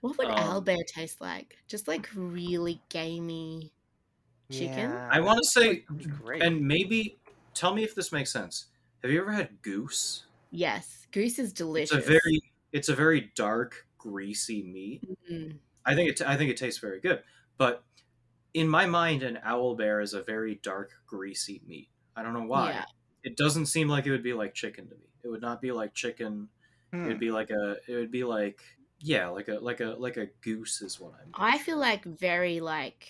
What 0.00 0.18
would 0.18 0.28
Um, 0.28 0.64
owlbear 0.64 0.84
taste 0.86 1.20
like? 1.20 1.56
Just 1.68 1.88
like 1.88 2.08
really 2.14 2.82
gamey. 2.88 3.72
Chicken? 4.52 4.90
Yeah, 4.90 5.08
I 5.10 5.20
want 5.20 5.38
to 5.38 5.44
say, 5.44 5.84
and 6.40 6.60
maybe 6.60 7.18
tell 7.54 7.74
me 7.74 7.84
if 7.84 7.94
this 7.94 8.12
makes 8.12 8.32
sense. 8.32 8.66
Have 9.02 9.10
you 9.10 9.20
ever 9.20 9.32
had 9.32 9.62
goose? 9.62 10.26
Yes, 10.50 11.06
goose 11.10 11.38
is 11.38 11.52
delicious. 11.52 11.96
It's 11.96 12.06
a 12.06 12.10
very 12.10 12.40
it's 12.72 12.88
a 12.88 12.94
very 12.94 13.32
dark, 13.34 13.86
greasy 13.98 14.62
meat. 14.62 15.02
Mm. 15.30 15.56
I 15.84 15.94
think 15.94 16.10
it 16.10 16.22
I 16.22 16.36
think 16.36 16.50
it 16.50 16.56
tastes 16.56 16.80
very 16.80 17.00
good. 17.00 17.22
But 17.58 17.82
in 18.54 18.68
my 18.68 18.86
mind, 18.86 19.22
an 19.22 19.38
owl 19.44 19.74
bear 19.74 20.00
is 20.00 20.14
a 20.14 20.22
very 20.22 20.56
dark, 20.62 20.92
greasy 21.06 21.62
meat. 21.66 21.88
I 22.14 22.22
don't 22.22 22.34
know 22.34 22.46
why. 22.46 22.70
Yeah. 22.70 22.84
it 23.24 23.36
doesn't 23.36 23.66
seem 23.66 23.88
like 23.88 24.06
it 24.06 24.10
would 24.10 24.22
be 24.22 24.34
like 24.34 24.54
chicken 24.54 24.88
to 24.88 24.94
me. 24.94 25.06
It 25.24 25.28
would 25.28 25.40
not 25.40 25.60
be 25.60 25.72
like 25.72 25.94
chicken. 25.94 26.48
Hmm. 26.92 27.06
It'd 27.06 27.20
be 27.20 27.30
like 27.30 27.50
a. 27.50 27.76
It 27.88 27.94
would 27.94 28.10
be 28.10 28.24
like 28.24 28.60
yeah, 29.02 29.28
like 29.28 29.48
a 29.48 29.54
like 29.54 29.80
a 29.80 29.96
like 29.98 30.16
a 30.16 30.26
goose 30.42 30.80
is 30.80 31.00
what 31.00 31.14
I'm. 31.20 31.30
I 31.34 31.58
feel 31.58 31.78
like 31.78 32.04
very 32.04 32.60
like 32.60 33.08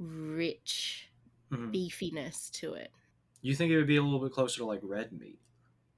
rich 0.00 1.10
Mhm. 1.52 1.72
beefiness 1.72 2.50
to 2.52 2.74
it. 2.74 2.90
You 3.42 3.54
think 3.54 3.70
it 3.70 3.76
would 3.76 3.86
be 3.86 3.96
a 3.96 4.02
little 4.02 4.18
bit 4.20 4.32
closer 4.32 4.58
to 4.58 4.64
like 4.64 4.80
red 4.82 5.12
meat? 5.12 5.38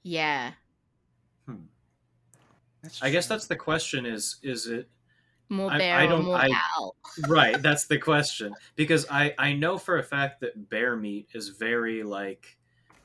Yeah, 0.03 0.53
That's 2.83 3.01
I 3.01 3.11
guess 3.11 3.29
that's 3.29 3.47
the 3.47 3.55
question. 3.57 4.05
Is 4.07 4.39
is 4.43 4.67
it 4.67 4.89
more 5.49 5.71
bear 5.71 5.97
I 5.99 6.05
or 6.07 6.09
don't- 6.09 6.25
more 6.25 6.37
I- 6.37 6.51
owl. 6.77 6.97
right? 7.29 7.61
That's 7.63 7.85
the 7.87 7.99
question 7.99 8.55
because 8.75 9.07
I 9.09 9.35
I 9.39 9.53
know 9.53 9.79
for 9.79 9.99
a 9.99 10.03
fact 10.03 10.41
that 10.41 10.69
bear 10.69 10.97
meat 10.97 11.29
is 11.33 11.51
very 11.51 12.03
like. 12.03 12.59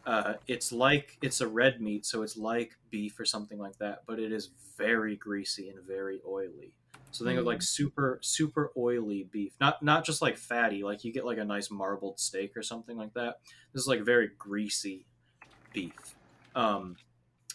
Uh, 0.08 0.36
it's 0.48 0.72
like 0.74 1.20
it's 1.22 1.42
a 1.42 1.50
red 1.50 1.82
meat, 1.82 2.08
so 2.08 2.24
it's 2.24 2.38
like 2.38 2.78
beef 2.92 3.20
or 3.20 3.26
something 3.26 3.60
like 3.60 3.78
that, 3.80 4.04
but 4.08 4.20
it 4.20 4.34
is 4.34 4.52
very 4.78 5.18
greasy 5.18 5.70
and 5.70 5.86
very 5.86 6.22
oily. 6.28 6.76
So 7.12 7.26
think 7.26 7.40
of 7.40 7.46
like 7.46 7.62
super 7.62 8.20
super 8.24 8.72
oily 8.78 9.24
beef, 9.26 9.56
not 9.62 9.84
not 9.84 10.06
just 10.06 10.22
like 10.24 10.38
fatty, 10.38 10.84
like 10.84 11.04
you 11.06 11.14
get 11.14 11.26
like 11.26 11.40
a 11.40 11.46
nice 11.46 11.72
marbled 11.72 12.20
steak 12.22 12.58
or 12.58 12.64
something 12.64 12.98
like 12.98 13.14
that. 13.16 13.42
This 13.74 13.84
is 13.84 13.90
like 13.90 14.02
very 14.04 14.30
greasy 14.40 15.08
beef. 15.74 16.16
Um, 16.56 17.00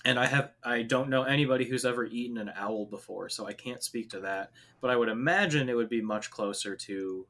and 0.04 0.18
I 0.20 0.26
have 0.26 0.54
I 0.64 0.82
don't 0.82 1.10
know 1.10 1.24
anybody 1.24 1.66
who's 1.66 1.84
ever 1.86 2.04
eaten 2.06 2.38
an 2.38 2.52
owl 2.56 2.86
before, 2.86 3.28
so 3.30 3.46
I 3.46 3.54
can't 3.54 3.82
speak 3.84 4.10
to 4.10 4.20
that. 4.22 4.52
But 4.80 4.90
I 4.90 4.96
would 4.96 5.08
imagine 5.10 5.68
it 5.68 5.76
would 5.76 5.90
be 5.90 6.02
much 6.02 6.30
closer 6.30 6.76
to 6.76 7.28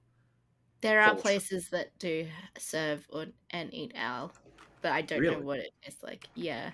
There 0.82 1.00
are 1.00 1.14
Culture. 1.14 1.22
places 1.22 1.70
that 1.70 1.98
do 1.98 2.30
serve 2.58 3.06
or 3.08 3.28
and 3.48 3.72
eat 3.72 3.92
owl, 3.94 4.34
but 4.82 4.92
I 4.92 5.02
don't 5.02 5.22
know 5.22 5.30
Really? 5.30 5.44
what 5.44 5.58
it 5.60 5.72
is 5.86 5.96
like. 6.02 6.26
Yeah, 6.34 6.70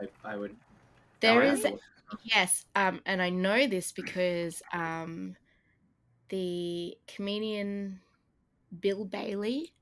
I, 0.00 0.32
I 0.32 0.36
would. 0.36 0.56
There 1.20 1.42
is, 1.42 1.50
I 1.50 1.52
would 1.52 1.58
is. 1.58 1.64
have 1.64 1.72
to 1.72 1.72
look. 2.10 2.20
Yes, 2.24 2.64
um, 2.74 3.00
and 3.06 3.22
I 3.22 3.30
know 3.30 3.66
this 3.66 3.92
because 3.92 4.62
um, 4.72 5.36
the 6.28 6.96
comedian 7.06 8.00
Bill 8.80 9.04
Bailey, 9.04 9.74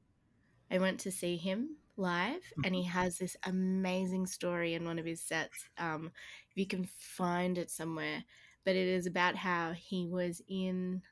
I 0.70 0.78
went 0.78 1.00
to 1.00 1.10
see 1.10 1.36
him 1.36 1.76
live, 1.96 2.42
and 2.64 2.74
he 2.74 2.84
has 2.84 3.18
this 3.18 3.36
amazing 3.44 4.26
story 4.26 4.74
in 4.74 4.84
one 4.84 4.98
of 4.98 5.04
his 5.04 5.20
sets. 5.20 5.64
Um, 5.78 6.10
if 6.50 6.56
you 6.56 6.66
can 6.66 6.84
find 6.84 7.58
it 7.58 7.70
somewhere, 7.70 8.24
but 8.64 8.76
it 8.76 8.88
is 8.88 9.06
about 9.06 9.36
how 9.36 9.72
he 9.72 10.06
was 10.06 10.42
in, 10.48 11.02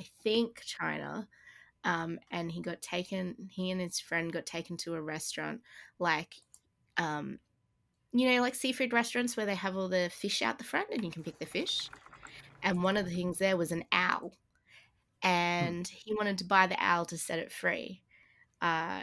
I 0.00 0.04
think, 0.22 0.62
China. 0.64 1.28
Um, 1.84 2.18
and 2.30 2.50
he 2.50 2.60
got 2.60 2.80
taken. 2.80 3.34
He 3.50 3.70
and 3.70 3.80
his 3.80 3.98
friend 3.98 4.32
got 4.32 4.46
taken 4.46 4.76
to 4.78 4.94
a 4.94 5.02
restaurant, 5.02 5.60
like, 5.98 6.36
um, 6.96 7.38
you 8.12 8.30
know, 8.30 8.40
like 8.40 8.54
seafood 8.54 8.92
restaurants 8.92 9.36
where 9.36 9.46
they 9.46 9.54
have 9.54 9.76
all 9.76 9.88
the 9.88 10.10
fish 10.12 10.42
out 10.42 10.58
the 10.58 10.64
front 10.64 10.88
and 10.90 11.04
you 11.04 11.10
can 11.10 11.22
pick 11.22 11.38
the 11.38 11.46
fish. 11.46 11.88
And 12.62 12.82
one 12.82 12.96
of 12.96 13.04
the 13.04 13.14
things 13.14 13.38
there 13.38 13.56
was 13.56 13.72
an 13.72 13.84
owl. 13.90 14.34
And 15.22 15.86
he 15.86 16.14
wanted 16.14 16.38
to 16.38 16.44
buy 16.44 16.66
the 16.66 16.76
owl 16.78 17.04
to 17.06 17.18
set 17.18 17.38
it 17.38 17.52
free. 17.52 18.02
Uh, 18.60 19.02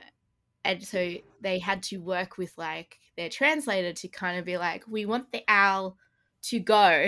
and 0.64 0.84
so 0.84 1.16
they 1.42 1.60
had 1.60 1.84
to 1.84 1.98
work 1.98 2.38
with 2.38 2.58
like 2.58 3.00
their 3.18 3.30
translator 3.30 3.94
to 3.94 4.08
kind 4.08 4.38
of 4.38 4.46
be 4.46 4.58
like, 4.58 4.84
we 4.88 5.06
want 5.06 5.32
the 5.32 5.44
owl 5.48 5.98
to 6.44 6.60
go, 6.60 7.08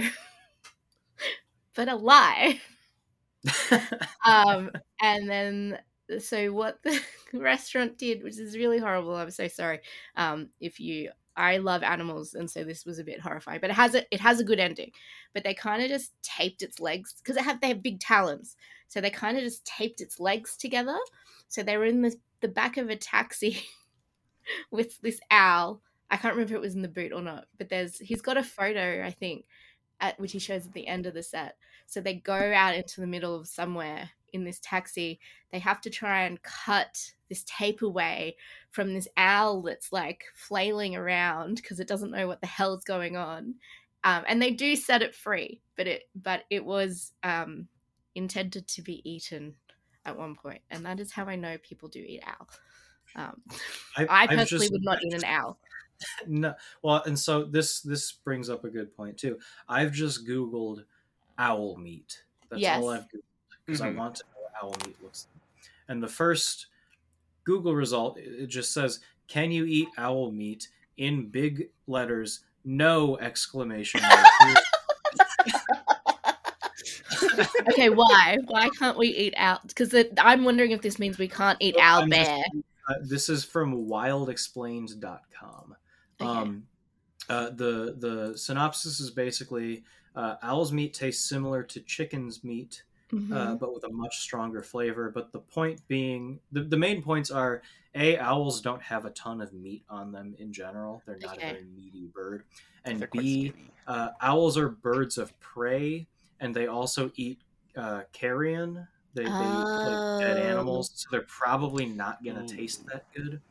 but 1.76 1.88
alive 1.88 2.60
um, 4.26 4.72
and 5.02 5.30
then 5.30 5.80
so 6.20 6.52
what 6.52 6.82
the 6.84 7.00
restaurant 7.34 7.98
did, 7.98 8.24
which 8.24 8.38
is 8.38 8.58
really 8.58 8.80
horrible. 8.80 9.16
I'm 9.16 9.32
so 9.32 9.48
sorry. 9.48 9.80
Um, 10.16 10.50
if 10.60 10.80
you, 10.80 11.10
I 11.36 11.58
love 11.58 11.84
animals, 11.84 12.34
and 12.34 12.50
so 12.50 12.64
this 12.64 12.86
was 12.86 13.00
a 13.00 13.04
bit 13.04 13.22
horrifying. 13.22 13.60
But 13.62 13.70
it 13.70 13.76
has 13.76 13.96
a 13.96 14.04
it 14.14 14.20
has 14.20 14.40
a 14.40 14.44
good 14.44 14.60
ending. 14.60 14.92
But 15.34 15.44
they 15.44 15.54
kind 15.54 15.82
of 15.82 15.90
just 15.90 16.12
taped 16.22 16.62
its 16.62 16.80
legs 16.80 17.16
because 17.18 17.36
they 17.36 17.44
have 17.44 17.62
they 17.62 17.70
have 17.70 17.84
big 17.84 18.00
talons, 18.00 18.56
so 18.88 19.02
they 19.02 19.10
kind 19.10 19.38
of 19.38 19.44
just 19.44 19.66
taped 19.66 20.02
its 20.02 20.20
legs 20.20 20.58
together. 20.58 20.98
So 21.48 21.64
they 21.64 21.78
were 21.78 21.86
in 21.86 22.02
the 22.02 22.16
the 22.42 22.48
back 22.48 22.78
of 22.78 22.90
a 22.90 22.96
taxi 22.96 23.64
with 24.72 25.00
this 25.02 25.20
owl. 25.30 25.82
I 26.10 26.18
can't 26.18 26.36
remember 26.36 26.54
if 26.54 26.58
it 26.58 26.62
was 26.62 26.76
in 26.76 26.82
the 26.82 26.90
boot 26.90 27.14
or 27.14 27.22
not, 27.22 27.46
but 27.58 27.70
there's 27.70 27.98
he's 27.98 28.22
got 28.22 28.38
a 28.38 28.44
photo 28.44 29.04
I 29.06 29.12
think, 29.12 29.46
at 30.00 30.20
which 30.20 30.34
he 30.34 30.40
shows 30.40 30.66
at 30.68 30.74
the 30.74 30.88
end 30.88 31.06
of 31.06 31.14
the 31.14 31.24
set. 31.24 31.56
So 31.92 32.00
they 32.00 32.14
go 32.14 32.54
out 32.54 32.74
into 32.74 33.02
the 33.02 33.08
middle 33.08 33.36
of 33.36 33.48
somewhere 33.48 34.12
in 34.32 34.46
this 34.46 34.60
taxi. 34.62 35.20
They 35.52 35.60
have 35.60 35.82
to 35.82 35.90
try 35.90 36.22
and 36.24 36.42
cut 36.42 37.12
this 37.28 37.44
tape 37.46 37.82
away 37.82 38.38
from 38.70 38.94
this 38.94 39.10
owl 39.18 39.62
that's 39.62 39.92
like 39.92 40.24
flailing 40.34 40.96
around 40.96 41.56
because 41.58 41.82
it 41.82 41.90
doesn't 41.90 42.12
know 42.12 42.28
what 42.28 42.40
the 42.40 42.48
hell's 42.48 42.86
going 42.86 43.18
on. 43.18 43.56
Um, 44.06 44.24
and 44.26 44.42
they 44.42 44.52
do 44.52 44.78
set 44.78 45.02
it 45.02 45.14
free, 45.14 45.60
but 45.76 45.86
it 45.86 46.04
but 46.16 46.44
it 46.50 46.64
was 46.64 47.12
um, 47.24 47.68
intended 48.16 48.70
to 48.70 48.82
be 48.82 49.02
eaten 49.04 49.56
at 50.06 50.18
one 50.18 50.36
point, 50.36 50.62
and 50.72 50.86
that 50.86 51.02
is 51.02 51.12
how 51.12 51.26
I 51.26 51.36
know 51.36 51.58
people 51.58 51.90
do 51.90 52.00
eat 52.00 52.24
owl. 52.26 52.48
Um, 53.18 53.42
I 53.98 54.08
I've 54.10 54.30
personally 54.30 54.68
just- 54.68 54.72
would 54.72 54.86
not 54.86 55.04
eat 55.04 55.14
an 55.14 55.26
owl. 55.26 55.60
no 56.26 56.56
well 56.82 57.04
and 57.06 57.20
so 57.20 57.44
this 57.44 57.82
this 57.82 58.12
brings 58.12 58.50
up 58.50 58.64
a 58.64 58.70
good 58.72 58.92
point 58.98 59.16
too 59.16 59.38
i've 59.70 59.92
just 59.92 60.28
googled 60.28 60.84
owl 61.42 61.76
meat 61.78 62.24
that's 62.50 62.62
Yes. 62.62 62.78
all 62.82 62.90
i've 62.90 63.04
googled 63.10 63.24
because 63.66 63.82
Mhm. 63.82 63.86
i 63.86 63.92
want 63.98 64.16
to 64.16 64.24
know 64.24 64.42
what 64.44 64.52
owl 64.64 64.76
meat 64.88 64.96
looks 65.02 65.28
like 65.34 65.42
and 65.88 66.02
the 66.04 66.08
first 66.08 66.68
google 67.44 67.74
result 67.76 68.18
it 68.18 68.48
just 68.48 68.72
says 68.74 69.00
can 69.28 69.52
you 69.52 69.66
eat 69.66 69.88
owl 69.98 70.32
meat 70.32 70.68
in 70.98 71.28
big 71.30 71.70
letters 71.88 72.42
no 72.64 73.18
exclamation 73.18 74.02
mark 74.02 74.58
Okay, 77.70 77.90
why? 78.02 78.38
Why 78.48 78.70
can't 78.70 78.98
we 78.98 79.08
eat 79.08 79.34
owl? 79.38 79.60
Because 79.68 79.94
I'm 80.18 80.44
wondering 80.44 80.72
if 80.72 80.82
this 80.82 81.00
means 81.00 81.18
we 81.18 81.28
can't 81.28 81.58
eat 81.62 81.76
Well, 81.78 81.86
owl 81.98 82.04
I'm 82.04 82.12
just- 82.12 82.28
bear. 82.30 82.44
Uh, 82.90 82.94
this 83.04 83.30
is 83.30 83.46
from 83.46 83.86
wildexplained.com. 83.88 85.76
Okay. 86.20 86.30
Um, 86.30 86.64
uh, 87.30 87.52
the 87.52 87.96
the 88.00 88.38
synopsis 88.38 89.00
is 89.00 89.12
basically 89.12 89.84
uh, 90.16 90.36
owl's 90.42 90.72
meat 90.72 90.94
tastes 90.94 91.28
similar 91.28 91.64
to 91.64 91.82
chicken's 91.82 92.44
meat, 92.44 92.84
Mhm. 93.12 93.32
uh, 93.36 93.56
but 93.56 93.74
with 93.74 93.84
a 93.86 93.90
much 93.92 94.20
stronger 94.20 94.64
flavor. 94.64 95.10
But 95.12 95.32
the 95.32 95.40
point 95.42 95.86
being, 95.88 96.42
the, 96.52 96.64
the 96.64 96.78
main 96.78 97.02
points 97.04 97.32
are 97.32 97.62
a 97.96 98.18
owls 98.18 98.62
don't 98.62 98.82
have 98.82 99.06
a 99.06 99.12
ton 99.12 99.42
of 99.42 99.54
meat 99.54 99.84
on 99.90 100.12
them 100.12 100.34
in 100.40 100.54
general. 100.54 101.04
They're 101.06 101.20
not 101.20 101.38
Okay. 101.38 101.50
a 101.50 101.54
very 101.54 101.66
meaty 101.66 102.08
bird, 102.08 102.46
and 102.86 103.10
b 103.12 103.54
uh, 103.88 104.12
owls 104.22 104.58
are 104.58 104.70
birds 104.70 105.18
of 105.18 105.38
prey, 105.40 106.08
and 106.40 106.56
they 106.56 106.68
also 106.68 107.12
eat 107.16 107.44
uh, 107.76 108.04
carrion. 108.14 108.88
They, 109.14 109.32
they 109.34 109.48
eat 109.48 109.70
like 109.82 110.02
dead 110.20 110.38
Oh. 110.38 110.42
animals, 110.52 110.92
so 110.96 111.08
they're 111.12 111.24
probably 111.28 111.86
not 111.86 112.24
gonna 112.24 112.44
taste 112.46 112.86
that 112.92 113.06
good. 113.14 113.42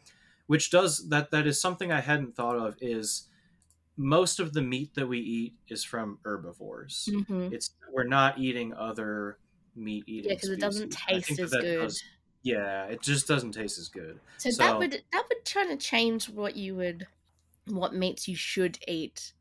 Which 0.47 0.71
does 0.71 1.09
that 1.11 1.31
that 1.33 1.47
is 1.47 1.61
something 1.61 1.93
I 1.93 2.01
hadn't 2.01 2.37
thought 2.37 2.57
of. 2.59 2.77
Is 2.81 3.30
most 4.01 4.41
of 4.41 4.55
the 4.55 4.63
meat 4.63 4.95
that 4.95 5.07
we 5.07 5.19
eat 5.21 5.55
is 5.69 5.85
from 5.85 6.19
herbivores. 6.25 7.07
Mhm. 7.11 7.53
It's 7.53 7.75
we're 7.93 8.05
not 8.05 8.39
eating 8.39 8.73
other 8.73 9.39
meat 9.75 10.05
eating. 10.07 10.31
Yeah, 10.31 10.37
because 10.37 10.49
it 10.51 10.61
doesn't 10.61 10.93
species. 10.93 11.05
I 11.09 11.13
think 11.13 11.27
taste 11.27 11.41
as 11.41 11.51
good. 11.51 11.79
does- 11.81 12.03
yeah, 12.43 12.87
it 12.87 13.03
just 13.03 13.29
doesn't 13.29 13.53
taste 13.53 13.79
as 13.79 13.89
good. 13.89 14.19
So, 14.39 14.51
that 14.53 14.79
would 14.79 15.05
that 15.13 15.25
would 15.29 15.45
try 15.45 15.67
to 15.67 15.77
change 15.77 16.31
what 16.31 16.57
you 16.57 16.75
would, 16.77 17.07
what 17.67 17.93
meats 17.95 18.27
you 18.27 18.37
should 18.37 18.79
eat 18.89 19.35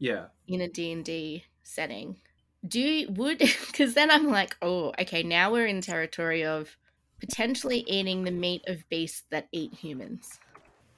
Yeah, 0.00 0.26
in 0.48 0.60
a 0.60 0.68
D 0.68 0.90
and 0.90 1.04
D 1.04 1.44
setting. 1.62 2.20
Do 2.66 2.80
you 2.80 3.08
would 3.12 3.38
because 3.68 3.94
then 3.94 4.10
I'm 4.10 4.26
like, 4.26 4.56
oh, 4.62 4.92
okay, 4.98 5.22
now 5.22 5.52
we're 5.52 5.66
in 5.66 5.80
territory 5.80 6.44
of 6.44 6.76
potentially 7.20 7.84
eating 7.86 8.24
the 8.24 8.32
meat 8.32 8.62
of 8.66 8.88
beasts 8.88 9.22
that 9.30 9.48
eat 9.52 9.72
humans, 9.74 10.40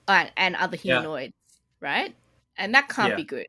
uh, 0.09 0.29
and 0.39 0.57
other 0.57 0.79
Yeah. 0.83 0.95
humanoids, 1.03 1.35
right? 1.81 2.17
And 2.59 2.75
that 2.75 2.89
can't 2.89 3.11
Yeah. 3.11 3.17
be 3.17 3.25
good. 3.25 3.47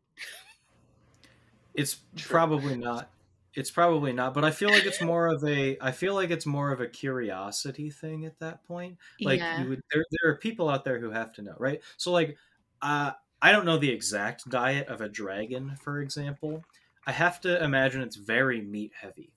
it's 1.74 1.98
True. 2.16 2.30
probably 2.30 2.78
not. 2.78 3.12
It's 3.56 3.72
probably 3.72 4.14
not, 4.14 4.34
but 4.34 4.46
I 4.46 4.52
feel 4.52 4.70
like 4.70 4.86
it's 4.86 5.02
more 5.02 5.28
of 5.28 5.44
a. 5.44 5.78
I 5.82 5.92
feel 5.92 6.14
like 6.14 6.30
it's 6.30 6.46
more 6.46 6.72
of 6.72 6.82
a 6.82 6.88
curiosity 6.88 7.90
thing 7.90 8.26
at 8.26 8.40
that 8.40 8.64
point. 8.64 8.98
Like 9.24 9.40
yeah. 9.40 9.58
you 9.58 9.70
would, 9.70 9.82
there, 9.92 10.06
there 10.12 10.32
are 10.32 10.36
people 10.38 10.70
out 10.70 10.84
there 10.86 11.00
who 11.00 11.10
have 11.12 11.34
to 11.34 11.42
know, 11.42 11.56
right? 11.58 11.82
So 11.98 12.12
like, 12.12 12.38
uh, 12.82 13.14
I 13.42 13.52
don't 13.52 13.66
know 13.66 13.78
the 13.78 13.90
exact 13.92 14.50
diet 14.50 14.88
of 14.88 15.02
a 15.02 15.10
dragon, 15.10 15.76
for 15.82 16.00
example. 16.02 16.64
I 17.08 17.12
have 17.12 17.42
to 17.42 17.62
imagine 17.64 18.02
it's 18.02 18.16
very 18.18 18.62
meat 18.62 18.94
heavy. 18.96 19.34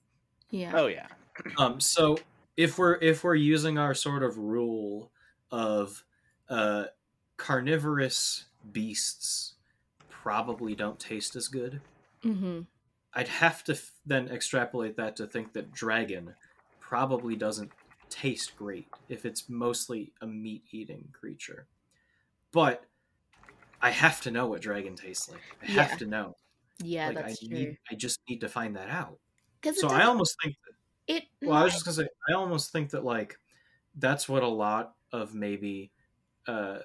yeah. 0.51 0.73
Oh 0.75 0.87
yeah. 0.87 1.07
Um, 1.57 1.79
so 1.79 2.17
if 2.57 2.77
we're 2.77 2.97
if 3.01 3.23
we're 3.23 3.35
using 3.35 3.77
our 3.77 3.95
sort 3.95 4.23
of 4.23 4.37
rule 4.37 5.11
of 5.51 6.03
uh, 6.49 6.85
carnivorous 7.37 8.45
beasts 8.71 9.52
probably 10.23 10.75
don't 10.75 10.99
taste 10.99 11.35
as 11.35 11.47
good, 11.47 11.81
Mm-hmm. 12.23 12.61
I'd 13.13 13.27
have 13.27 13.63
to 13.65 13.73
f- 13.73 13.91
then 14.05 14.29
extrapolate 14.29 14.95
that 14.97 15.15
to 15.17 15.27
think 15.27 15.53
that 15.53 15.71
dragon 15.73 16.35
probably 16.79 17.35
doesn't 17.35 17.73
taste 18.09 18.55
great 18.55 18.91
if 19.09 19.25
it's 19.25 19.49
mostly 19.49 20.13
a 20.21 20.27
meat 20.27 20.65
eating 20.71 21.09
creature. 21.13 21.67
But 22.51 22.85
I 23.81 23.91
have 23.91 24.21
to 24.21 24.31
know 24.31 24.47
what 24.47 24.61
dragon 24.61 24.95
tastes 24.95 25.29
like. 25.29 25.43
I 25.61 25.67
Yeah. 25.67 25.83
have 25.83 25.97
to 25.97 26.05
know. 26.05 26.37
Yeah, 26.79 27.09
like 27.09 27.15
that's 27.15 27.33
I 27.43 27.47
true. 27.47 27.49
need 27.57 27.77
I 27.91 27.95
just 27.95 28.19
need 28.29 28.41
to 28.41 28.49
find 28.49 28.75
that 28.75 28.89
out. 28.89 29.19
So 29.71 29.89
I 29.89 30.03
almost 30.05 30.37
think 30.43 30.55
that 30.65 30.73
it. 31.07 31.23
well, 31.43 31.57
I 31.57 31.63
was 31.63 31.73
just 31.73 31.85
gonna 31.85 31.95
say 31.95 32.09
I 32.29 32.33
almost 32.33 32.71
think 32.71 32.91
that 32.91 33.03
like 33.05 33.37
that's 33.95 34.29
what 34.29 34.43
a 34.43 34.47
lot 34.47 34.95
of 35.11 35.35
maybe 35.35 35.93
uh 36.47 36.79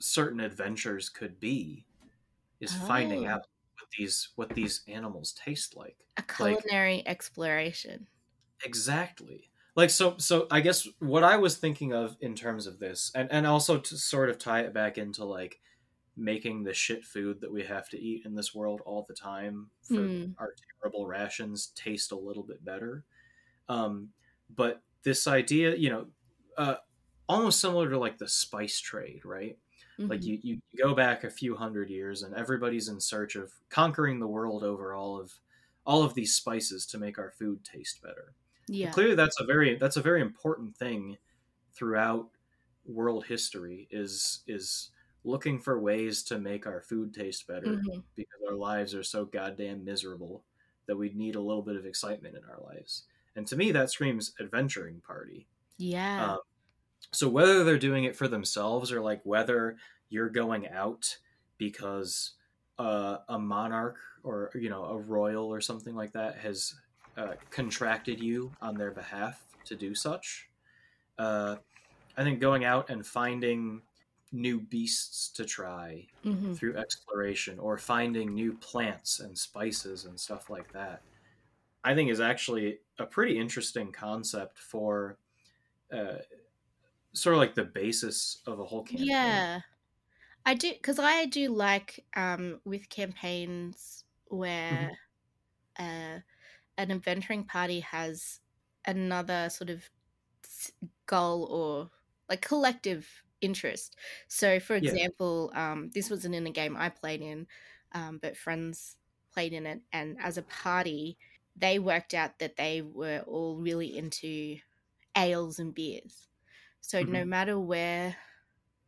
certain 0.00 0.40
adventures 0.40 1.08
could 1.08 1.40
be 1.40 1.86
is 2.62 2.74
finding 2.76 3.26
Oh. 3.26 3.28
out 3.28 3.42
what 3.80 3.90
these 3.98 4.30
what 4.36 4.54
these 4.56 4.84
animals 4.88 5.34
taste 5.34 5.76
like. 5.76 5.98
a 6.16 6.22
culinary 6.22 7.06
exploration. 7.06 8.06
Exactly. 8.64 9.50
Like 9.74 9.90
so 9.90 10.18
so 10.18 10.46
I 10.50 10.60
guess 10.60 10.86
what 10.98 11.24
I 11.24 11.36
was 11.36 11.56
thinking 11.56 11.92
of 11.92 12.16
in 12.20 12.34
terms 12.34 12.66
of 12.66 12.78
this 12.78 13.10
and 13.14 13.30
and 13.32 13.46
also 13.46 13.78
to 13.78 13.96
sort 13.96 14.28
of 14.30 14.38
tie 14.38 14.60
it 14.60 14.74
back 14.74 14.98
into 14.98 15.24
like 15.24 15.60
making 16.16 16.64
the 16.64 16.74
shit 16.74 17.04
food 17.04 17.40
that 17.42 17.52
we 17.52 17.64
have 17.64 17.88
to 17.90 17.98
eat 18.00 18.26
in 18.26 18.34
this 18.34 18.54
world 18.54 18.82
all 18.86 19.04
the 19.08 19.14
time 19.14 19.70
for 19.82 20.10
Hmm. 20.10 20.32
our 20.38 20.54
terrible 20.82 21.06
rations 21.06 21.68
taste 21.68 22.12
a 22.12 22.16
little 22.18 22.42
bit 22.44 22.64
better. 22.64 23.04
Um 23.68 24.12
but 24.50 24.82
this 25.04 25.26
idea, 25.28 25.76
you 25.76 25.90
know, 25.90 26.08
uh 26.58 26.76
almost 27.28 27.60
similar 27.60 27.90
to 27.90 27.98
like 27.98 28.18
the 28.18 28.28
spice 28.28 28.80
trade, 28.80 29.24
right? 29.24 29.58
Like 30.08 30.24
Mhm. 30.24 30.26
you, 30.26 30.38
you 30.42 30.60
go 30.78 30.94
back 30.94 31.24
a 31.24 31.30
few 31.30 31.56
hundred 31.56 31.90
years 31.90 32.22
and 32.22 32.34
everybody's 32.34 32.88
in 32.88 33.00
search 33.00 33.36
of 33.36 33.52
conquering 33.68 34.18
the 34.20 34.26
world 34.28 34.62
over 34.64 34.94
all 34.94 35.20
of 35.20 35.40
all 35.86 36.02
of 36.02 36.14
these 36.14 36.34
spices 36.36 36.86
to 36.86 36.98
make 36.98 37.18
our 37.18 37.30
food 37.30 37.64
taste 37.64 38.02
better 38.02 38.34
yeah. 38.68 38.92
clearly 38.92 39.14
that's 39.14 39.40
a 39.40 39.44
very 39.44 39.76
that's 39.76 39.96
a 39.96 40.02
very 40.02 40.20
important 40.22 40.76
thing 40.76 41.18
throughout 41.74 42.30
world 42.84 43.26
history 43.26 43.88
is 43.90 44.42
is 44.46 44.90
looking 45.24 45.60
for 45.60 45.80
ways 45.80 46.22
to 46.24 46.38
make 46.38 46.66
our 46.66 46.82
food 46.82 47.14
taste 47.14 47.46
better 47.46 47.86
Mhm. 47.86 48.02
because 48.16 48.40
our 48.48 48.56
lives 48.56 48.94
are 48.94 49.04
so 49.04 49.24
goddamn 49.24 49.84
miserable 49.84 50.44
that 50.86 50.96
we 50.96 51.10
need 51.10 51.36
a 51.36 51.40
little 51.40 51.62
bit 51.62 51.76
of 51.76 51.86
excitement 51.86 52.36
in 52.36 52.44
our 52.44 52.60
lives 52.62 53.06
and 53.36 53.46
to 53.46 53.56
me 53.56 53.72
that 53.72 53.90
screams 53.90 54.34
adventuring 54.40 55.00
party 55.00 55.48
Yeah. 55.78 56.32
um, 56.32 56.38
so 57.12 57.28
whether 57.28 57.64
they're 57.64 57.78
doing 57.78 58.04
it 58.04 58.16
for 58.16 58.28
themselves 58.28 58.92
or 58.92 59.00
like 59.00 59.22
whether 59.24 59.76
you're 60.08 60.30
going 60.30 60.68
out 60.68 61.18
because 61.58 62.34
uh, 62.78 63.18
a 63.28 63.38
monarch 63.38 63.98
or 64.24 64.50
you 64.54 64.70
know 64.70 64.84
a 64.84 64.98
royal 64.98 65.46
or 65.46 65.60
something 65.60 65.94
like 65.94 66.12
that 66.12 66.38
has 66.38 66.74
uh, 67.16 67.34
contracted 67.50 68.20
you 68.20 68.56
on 68.60 68.76
their 68.76 68.90
behalf 68.90 69.46
to 69.64 69.76
do 69.76 69.94
such, 69.94 70.50
uh, 71.18 71.56
I 72.16 72.24
think 72.24 72.40
going 72.40 72.64
out 72.64 72.90
and 72.90 73.06
finding 73.06 73.82
new 74.32 74.60
beasts 74.60 75.30
to 75.32 75.44
try 75.44 76.08
Mhm. 76.24 76.58
through 76.58 76.76
exploration 76.76 77.58
or 77.58 77.78
finding 77.78 78.34
new 78.34 78.54
plants 78.58 79.20
and 79.20 79.38
spices 79.38 80.04
and 80.06 80.20
stuff 80.20 80.50
like 80.50 80.72
that 80.72 81.04
i 81.84 81.94
think 81.94 82.10
is 82.10 82.20
actually 82.20 82.80
a 82.98 83.06
pretty 83.06 83.38
interesting 83.38 83.92
concept 83.92 84.58
for 84.58 85.18
uh, 85.92 86.18
sort 87.14 87.34
of 87.34 87.40
like 87.40 87.54
the 87.54 87.64
basis 87.64 88.42
of 88.46 88.60
a 88.60 88.64
whole 88.64 88.84
campaign 88.84 89.44
Yeah. 89.48 89.60
I 90.46 90.54
do 90.54 90.72
because 90.72 90.98
I 91.00 91.26
do 91.26 91.50
like 91.50 92.06
um 92.16 92.60
with 92.64 92.88
campaigns 92.90 94.04
where 94.28 94.90
uh 95.78 96.20
an 96.78 96.90
adventuring 96.92 97.44
party 97.46 97.80
has 97.80 98.40
another 98.86 99.50
sort 99.50 99.70
of 99.70 99.90
goal 101.06 101.44
or 101.44 101.90
like 102.28 102.42
collective 102.42 103.22
interest. 103.40 103.96
So 104.28 104.60
for 104.60 104.76
Yeah. 104.78 104.96
example, 104.96 105.50
um 105.54 105.90
this 105.90 106.10
wasn't 106.10 106.34
in 106.34 106.46
a 106.46 106.50
game 106.50 106.76
I 106.76 106.88
played 106.90 107.20
in, 107.22 107.46
um, 107.92 108.18
but 108.18 108.36
friends 108.36 108.96
played 109.32 109.52
in 109.52 109.66
it 109.66 109.82
and 109.92 110.18
as 110.20 110.36
a 110.38 110.42
party 110.42 111.18
they 111.56 111.78
worked 111.78 112.14
out 112.14 112.38
that 112.38 112.56
they 112.56 112.80
were 112.82 113.20
all 113.26 113.56
really 113.58 113.96
into 113.96 114.58
ales 115.16 115.58
and 115.58 115.74
beers. 115.74 116.28
So 116.82 117.02
no 117.02 117.24
Mhm. 117.24 117.28
matter 117.28 117.58
where 117.58 118.16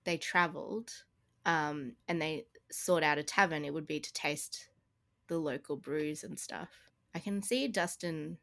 they 0.04 0.18
traveled 0.18 0.92
um, 1.46 1.96
and 2.08 2.20
they 2.20 2.46
sought 2.70 3.02
out 3.02 3.18
a 3.18 3.22
tavern, 3.22 3.64
it 3.64 3.72
would 3.72 3.86
be 3.86 4.00
to 4.00 4.12
taste 4.12 4.68
the 5.28 5.38
local 5.38 5.76
brews 5.76 6.22
and 6.24 6.38
stuff. 6.38 6.70
I 7.14 7.18
can 7.20 7.42
see 7.42 7.68
Dustin 7.68 8.38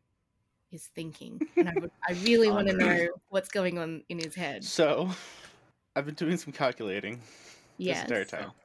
is 0.71 0.87
thinking, 0.87 1.41
and 1.57 1.69
I, 1.69 1.73
would, 1.79 1.91
I 2.07 2.13
really 2.23 2.49
want 2.51 2.67
to 2.69 2.73
know 2.77 3.07
what's 3.29 3.49
going 3.49 3.77
on 3.77 4.03
in 4.09 4.19
his 4.19 4.33
head. 4.35 4.63
So, 4.63 5.09
I've 5.95 6.05
been 6.05 6.15
doing 6.15 6.37
some 6.37 6.53
calculating 6.53 7.15
this 7.17 7.23
Yes. 7.77 8.03
entire 8.03 8.25
time. 8.25 8.51
Oh. 8.51 8.55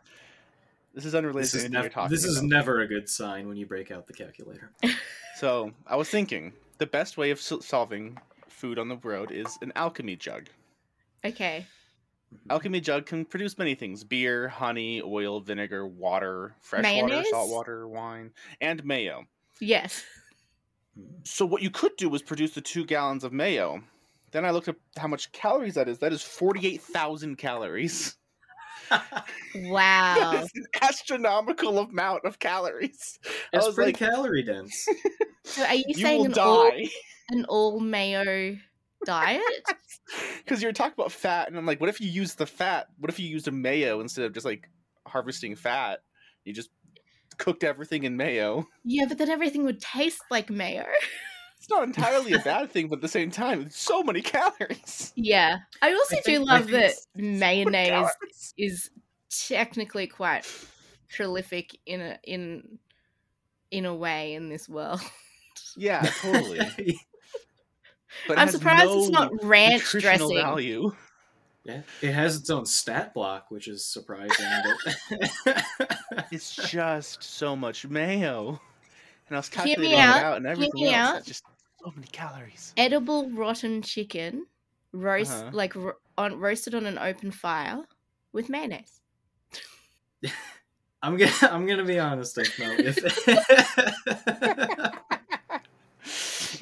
This 0.94 1.04
is 1.04 1.14
unrelated 1.14 1.42
this 1.44 1.50
to 1.52 1.56
is, 1.58 1.64
anything 1.64 1.74
nev- 1.74 1.82
you're 1.84 1.90
talking 1.90 2.10
this 2.14 2.24
is 2.24 2.38
about. 2.38 2.48
never 2.48 2.80
a 2.80 2.86
good 2.88 3.08
sign 3.08 3.48
when 3.48 3.56
you 3.56 3.66
break 3.66 3.90
out 3.90 4.06
the 4.06 4.14
calculator 4.14 4.70
So, 5.36 5.72
I 5.86 5.96
was 5.96 6.08
thinking 6.08 6.52
the 6.78 6.86
best 6.86 7.18
way 7.18 7.30
of 7.30 7.40
solving 7.40 8.18
food 8.48 8.78
on 8.78 8.88
the 8.88 8.96
road 8.96 9.30
is 9.32 9.58
an 9.60 9.72
alchemy 9.76 10.16
jug. 10.16 10.48
Okay. 11.24 11.66
Alchemy 12.50 12.80
jug 12.80 13.06
can 13.06 13.24
produce 13.24 13.56
many 13.58 13.74
things: 13.74 14.04
beer, 14.04 14.48
honey, 14.48 15.00
oil, 15.02 15.40
vinegar, 15.40 15.86
water, 15.86 16.54
fresh 16.60 16.84
water, 16.84 17.22
salt 17.30 17.50
water, 17.50 17.88
wine, 17.88 18.32
and 18.60 18.84
mayo. 18.84 19.24
Yes. 19.60 20.04
So 21.24 21.46
what 21.46 21.62
you 21.62 21.70
could 21.70 21.96
do 21.96 22.08
was 22.08 22.22
produce 22.22 22.52
the 22.52 22.60
two 22.60 22.84
gallons 22.84 23.24
of 23.24 23.32
mayo. 23.32 23.82
Then 24.32 24.44
I 24.44 24.50
looked 24.50 24.68
up 24.68 24.76
how 24.96 25.08
much 25.08 25.30
calories 25.32 25.74
that 25.74 25.88
is. 25.88 25.98
That 25.98 26.12
is 26.12 26.22
forty-eight 26.22 26.82
thousand 26.82 27.36
calories. 27.36 28.16
Wow. 29.54 30.14
That 30.32 30.44
is 30.44 30.50
an 30.54 30.66
astronomical 30.80 31.78
amount 31.78 32.24
of 32.24 32.38
calories. 32.38 33.18
I 33.52 33.56
it's 33.56 33.74
pretty 33.74 33.92
like, 33.92 33.96
calorie 33.96 34.44
dense 34.44 34.86
so 35.44 35.64
are 35.64 35.74
you, 35.74 35.84
you 35.88 35.94
saying 35.94 36.20
will 36.20 36.26
an 36.26 36.38
all, 36.38 36.72
an 37.30 37.44
all 37.48 37.80
mayo 37.80 38.56
diet? 39.04 39.42
because 40.38 40.62
you're 40.62 40.72
talking 40.72 40.94
about 40.96 41.12
fat, 41.12 41.48
and 41.48 41.56
I'm 41.56 41.66
like, 41.66 41.80
what 41.80 41.88
if 41.90 42.00
you 42.00 42.08
use 42.10 42.34
the 42.34 42.46
fat? 42.46 42.88
What 42.98 43.10
if 43.10 43.18
you 43.18 43.28
used 43.28 43.48
a 43.48 43.52
mayo 43.52 44.00
instead 44.00 44.24
of 44.24 44.32
just 44.32 44.46
like 44.46 44.68
harvesting 45.06 45.56
fat? 45.56 46.00
You 46.44 46.52
just 46.52 46.70
cooked 47.38 47.64
everything 47.64 48.04
in 48.04 48.16
mayo. 48.16 48.66
yeah, 48.84 49.04
but 49.06 49.18
then 49.18 49.30
everything 49.30 49.64
would 49.64 49.80
taste 49.80 50.22
like 50.30 50.50
mayo. 50.50 50.84
It's 51.58 51.70
not 51.70 51.84
entirely 51.84 52.32
a 52.34 52.38
bad 52.40 52.70
thing, 52.70 52.86
but 52.88 52.96
at 52.96 53.02
the 53.02 53.08
same 53.08 53.30
time, 53.30 53.62
it's 53.62 53.78
so 53.80 54.02
many 54.02 54.20
calories. 54.20 55.12
Yeah. 55.16 55.56
I 55.82 55.92
also 55.94 56.16
I 56.16 56.20
do 56.24 56.44
love 56.44 56.68
that 56.68 56.84
it's- 56.84 57.06
So 57.16 57.22
mayonnaise 57.22 58.54
is 58.58 58.90
technically 59.48 60.06
quite 60.06 60.46
prolific 61.08 61.76
in 61.86 62.00
a 62.02 62.18
in 62.24 62.78
in 63.70 63.84
a 63.86 63.94
way 63.94 64.34
in 64.34 64.48
this 64.48 64.68
world. 64.68 65.00
Yeah, 65.76 66.02
totally. 66.20 67.00
But 68.28 68.38
I'm 68.38 68.46
has 68.48 68.54
surprised 68.56 68.90
it's 68.90 69.08
not 69.10 69.32
ranch 69.44 69.90
dressing. 69.92 70.36
value. 70.36 70.92
yeah 71.64 71.82
it 72.02 72.12
has 72.12 72.36
its 72.36 72.48
own 72.50 72.64
stat 72.66 73.12
block 73.14 73.46
which 73.50 73.66
is 73.68 73.84
surprising 73.84 74.46
but 74.64 75.64
It's 76.32 76.54
just 76.54 77.22
so 77.22 77.54
much 77.56 77.86
mayo. 77.86 78.60
And 79.28 79.36
I 79.36 79.38
was 79.38 79.48
Hear 79.48 79.64
me 79.64 79.66
calculating 79.74 79.98
it 79.98 80.02
out, 80.02 80.22
out 80.24 80.36
and 80.36 80.46
hear 80.46 80.52
everything 80.52 80.82
me 80.84 80.94
else. 80.94 81.16
Out. 81.18 81.24
Just 81.24 81.44
so 81.82 81.92
many 81.94 82.06
calories. 82.12 82.72
Edible 82.76 83.28
rotten 83.30 83.82
chicken, 83.82 84.46
roast 84.92 85.32
Uh-huh. 85.32 85.50
like 85.52 85.74
ro- 85.74 85.92
on 86.16 86.38
roasted 86.38 86.74
on 86.74 86.86
an 86.86 86.98
open 86.98 87.30
fire 87.32 87.82
with 88.32 88.48
mayonnaise. 88.48 89.00
i'm 91.02 91.16
gonna 91.18 91.30
i'm 91.42 91.66
gonna 91.66 91.84
be 91.84 91.98
honest 91.98 92.36
Ethno. 92.36 92.78
if 92.80 92.96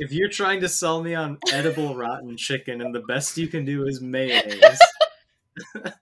if 0.00 0.12
you're 0.12 0.28
trying 0.28 0.60
to 0.60 0.68
sell 0.68 1.02
me 1.02 1.14
on 1.14 1.38
edible 1.52 1.94
rotten 1.94 2.36
chicken 2.36 2.80
and 2.80 2.94
the 2.94 3.00
best 3.00 3.36
you 3.36 3.48
can 3.48 3.64
do 3.64 3.86
is 3.86 4.00
mayonnaise 4.00 4.78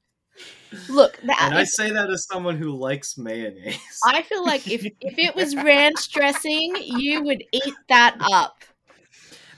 Look, 0.89 1.21
that 1.25 1.39
and 1.43 1.55
I 1.55 1.65
say 1.65 1.91
that 1.91 2.11
as 2.11 2.27
someone 2.27 2.57
who 2.57 2.71
likes 2.71 3.19
mayonnaise. 3.19 3.77
I 4.05 4.23
feel 4.23 4.43
like 4.45 4.67
if 4.71 4.87
if 5.01 5.19
it 5.19 5.35
was 5.35 5.55
ranch 5.55 6.11
dressing, 6.11 6.75
you 6.81 7.23
would 7.23 7.45
eat 7.53 7.75
that 7.89 8.17
up. 8.21 8.65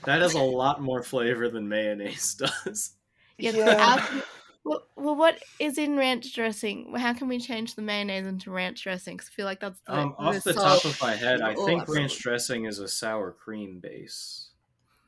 that 0.05 0.21
has 0.21 0.33
a 0.33 0.39
lot 0.39 0.81
more 0.81 1.03
flavor 1.03 1.49
than 1.49 1.69
mayonnaise 1.69 2.35
does. 2.35 2.95
Yeah. 3.37 3.51
Yeah. 3.51 4.21
Alchemy- 4.65 4.85
well, 4.95 5.05
well, 5.05 5.15
what 5.15 5.41
is 5.59 5.77
in 5.77 5.95
ranch 5.97 6.33
dressing? 6.33 6.93
How 6.95 7.13
can 7.13 7.27
we 7.27 7.39
change 7.39 7.75
the 7.75 7.81
mayonnaise 7.81 8.25
into 8.25 8.51
ranch 8.51 8.83
dressing? 8.83 9.17
'Cause 9.17 9.29
I 9.31 9.35
feel 9.35 9.45
like 9.45 9.59
that's 9.59 9.79
the, 9.81 9.93
Um, 9.95 10.15
off 10.17 10.43
the 10.43 10.53
salt. 10.53 10.81
top 10.81 10.91
of 10.91 11.01
my 11.01 11.15
head, 11.15 11.41
I 11.41 11.53
think 11.55 11.83
Awesome. 11.83 11.95
ranch 11.95 12.17
dressing 12.19 12.65
is 12.65 12.79
a 12.79 12.87
sour 12.87 13.31
cream 13.31 13.79
base. 13.79 14.49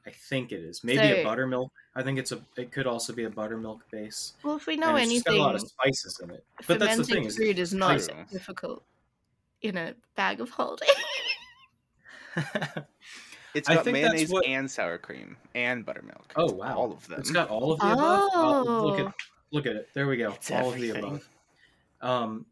I 0.06 0.12
think 0.12 0.52
it 0.54 0.62
is. 0.62 0.84
Maybe 0.84 1.00
So- 1.00 1.16
a 1.16 1.24
buttermilk. 1.24 1.72
I 1.96 2.04
think 2.04 2.18
it's 2.20 2.32
a. 2.32 2.40
It 2.56 2.72
could 2.72 2.86
also 2.88 3.12
be 3.12 3.24
a 3.26 3.30
buttermilk 3.30 3.90
base. 3.92 4.34
Well, 4.44 4.56
if 4.56 4.68
we 4.68 4.78
know 4.78 4.96
and 4.96 5.06
it's 5.12 5.16
just 5.16 5.26
got 5.26 5.36
a 5.36 5.40
lot 5.40 5.56
of 5.56 5.62
spices 5.62 6.20
in 6.22 6.30
it. 6.30 6.46
But 6.68 6.80
that's 6.80 6.96
the 6.98 7.04
fermenting 7.04 7.16
thing 7.16 7.26
is, 7.26 7.38
food 7.38 7.60
is 7.60 7.74
not 7.74 8.00
True. 8.00 8.26
difficult 8.32 8.84
in 9.64 9.76
a 9.76 9.96
bag 10.16 10.40
of 10.40 10.52
holding. 10.52 10.88
It's 13.54 13.68
got 13.68 13.86
mayonnaise 13.88 14.30
what- 14.30 14.46
and 14.46 14.70
sour 14.70 15.00
cream 15.00 15.36
and 15.56 15.84
buttermilk. 15.84 16.32
oh 16.36 16.52
wow, 16.52 16.78
All 16.78 16.92
of 16.92 17.08
them. 17.08 17.20
It's 17.20 17.32
got 17.32 17.50
all 17.50 17.72
of 17.72 17.80
the 17.80 17.92
above. 17.92 18.30
Oh, 18.36 18.86
look 18.86 19.00
Oh. 19.00 19.08
at 19.08 19.14
look 19.52 19.66
at 19.66 19.76
it. 19.76 19.90
There 19.94 20.08
we 20.08 20.18
go. 20.18 20.34
It's 20.34 20.52
all 20.52 20.70
of 20.70 20.80
the 20.80 20.92
above. 20.92 21.30
Um, 22.02 22.46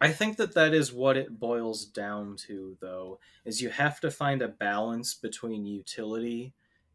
I 0.00 0.12
think 0.12 0.36
that 0.36 0.54
that 0.54 0.74
is 0.74 0.92
what 0.92 1.16
it 1.16 1.38
boils 1.38 1.84
down 1.84 2.36
to, 2.48 2.76
though, 2.80 3.18
is 3.44 3.62
you 3.62 3.70
have 3.70 4.00
to 4.00 4.10
find 4.10 4.42
a 4.42 4.48
balance 4.48 5.14
between 5.14 5.66
utility 5.66 6.52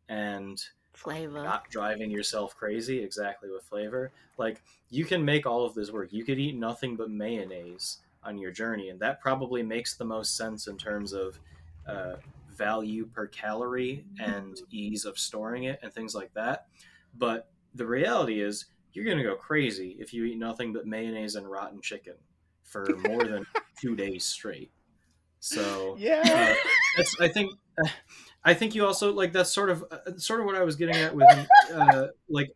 and 0.08 0.62
Flavor. 0.94 1.44
not 1.44 1.70
driving 1.70 2.12
yourself 2.12 2.58
crazy 2.58 3.02
exactly 3.02 3.50
with 3.50 3.64
flavor. 3.64 4.12
Like 4.38 4.62
you 4.90 5.06
can 5.06 5.24
make 5.24 5.46
all 5.46 5.66
of 5.66 5.74
this 5.74 5.92
work. 5.92 6.12
You 6.12 6.26
could 6.26 6.40
eat 6.40 6.58
nothing 6.58 6.98
but 6.98 7.10
mayonnaise 7.10 8.00
on 8.24 8.38
your 8.38 8.52
journey, 8.52 8.90
and 8.90 9.00
that 9.00 9.22
probably 9.22 9.64
makes 9.64 9.96
the 9.96 10.04
most 10.04 10.36
sense 10.36 10.68
in 10.68 10.78
terms 10.78 11.14
of 11.14 11.40
uh, 11.88 12.16
value 12.52 13.06
per 13.06 13.28
calorie 13.28 14.04
and 14.20 14.60
ease 14.72 15.06
of 15.06 15.18
storing 15.18 15.64
it 15.64 15.80
and 15.82 15.94
things 15.94 16.14
like 16.14 16.34
that. 16.34 16.68
But 17.18 17.50
the 17.74 17.86
reality 17.86 18.42
is, 18.42 18.66
you're 18.94 19.06
gonna 19.06 19.24
go 19.24 19.36
crazy 19.36 19.98
if 20.00 20.14
you 20.14 20.26
eat 20.26 20.38
nothing 20.38 20.74
but 20.74 20.88
mayonnaise 20.88 21.36
and 21.36 21.50
rotten 21.50 21.82
chicken 21.82 22.16
for 22.64 22.98
more 22.98 23.28
than 23.28 23.46
two 23.80 23.96
days 23.96 24.26
straight. 24.26 24.72
So 25.40 25.96
Yeah. 26.00 26.22
uh, 26.24 26.54
that's 26.98 27.16
I 27.20 27.28
think 27.30 27.54
uh, 27.84 27.90
I 28.44 28.54
think 28.54 28.76
you 28.76 28.86
also 28.86 29.14
like 29.14 29.34
that's 29.34 29.52
sort 29.52 29.70
of 29.70 29.84
uh, 29.92 30.18
sort 30.18 30.40
of 30.42 30.46
what 30.46 30.56
I 30.56 30.64
was 30.64 30.76
getting 30.76 30.96
at 30.98 31.16
with 31.16 31.28
uh, 31.74 32.08
like 32.30 32.50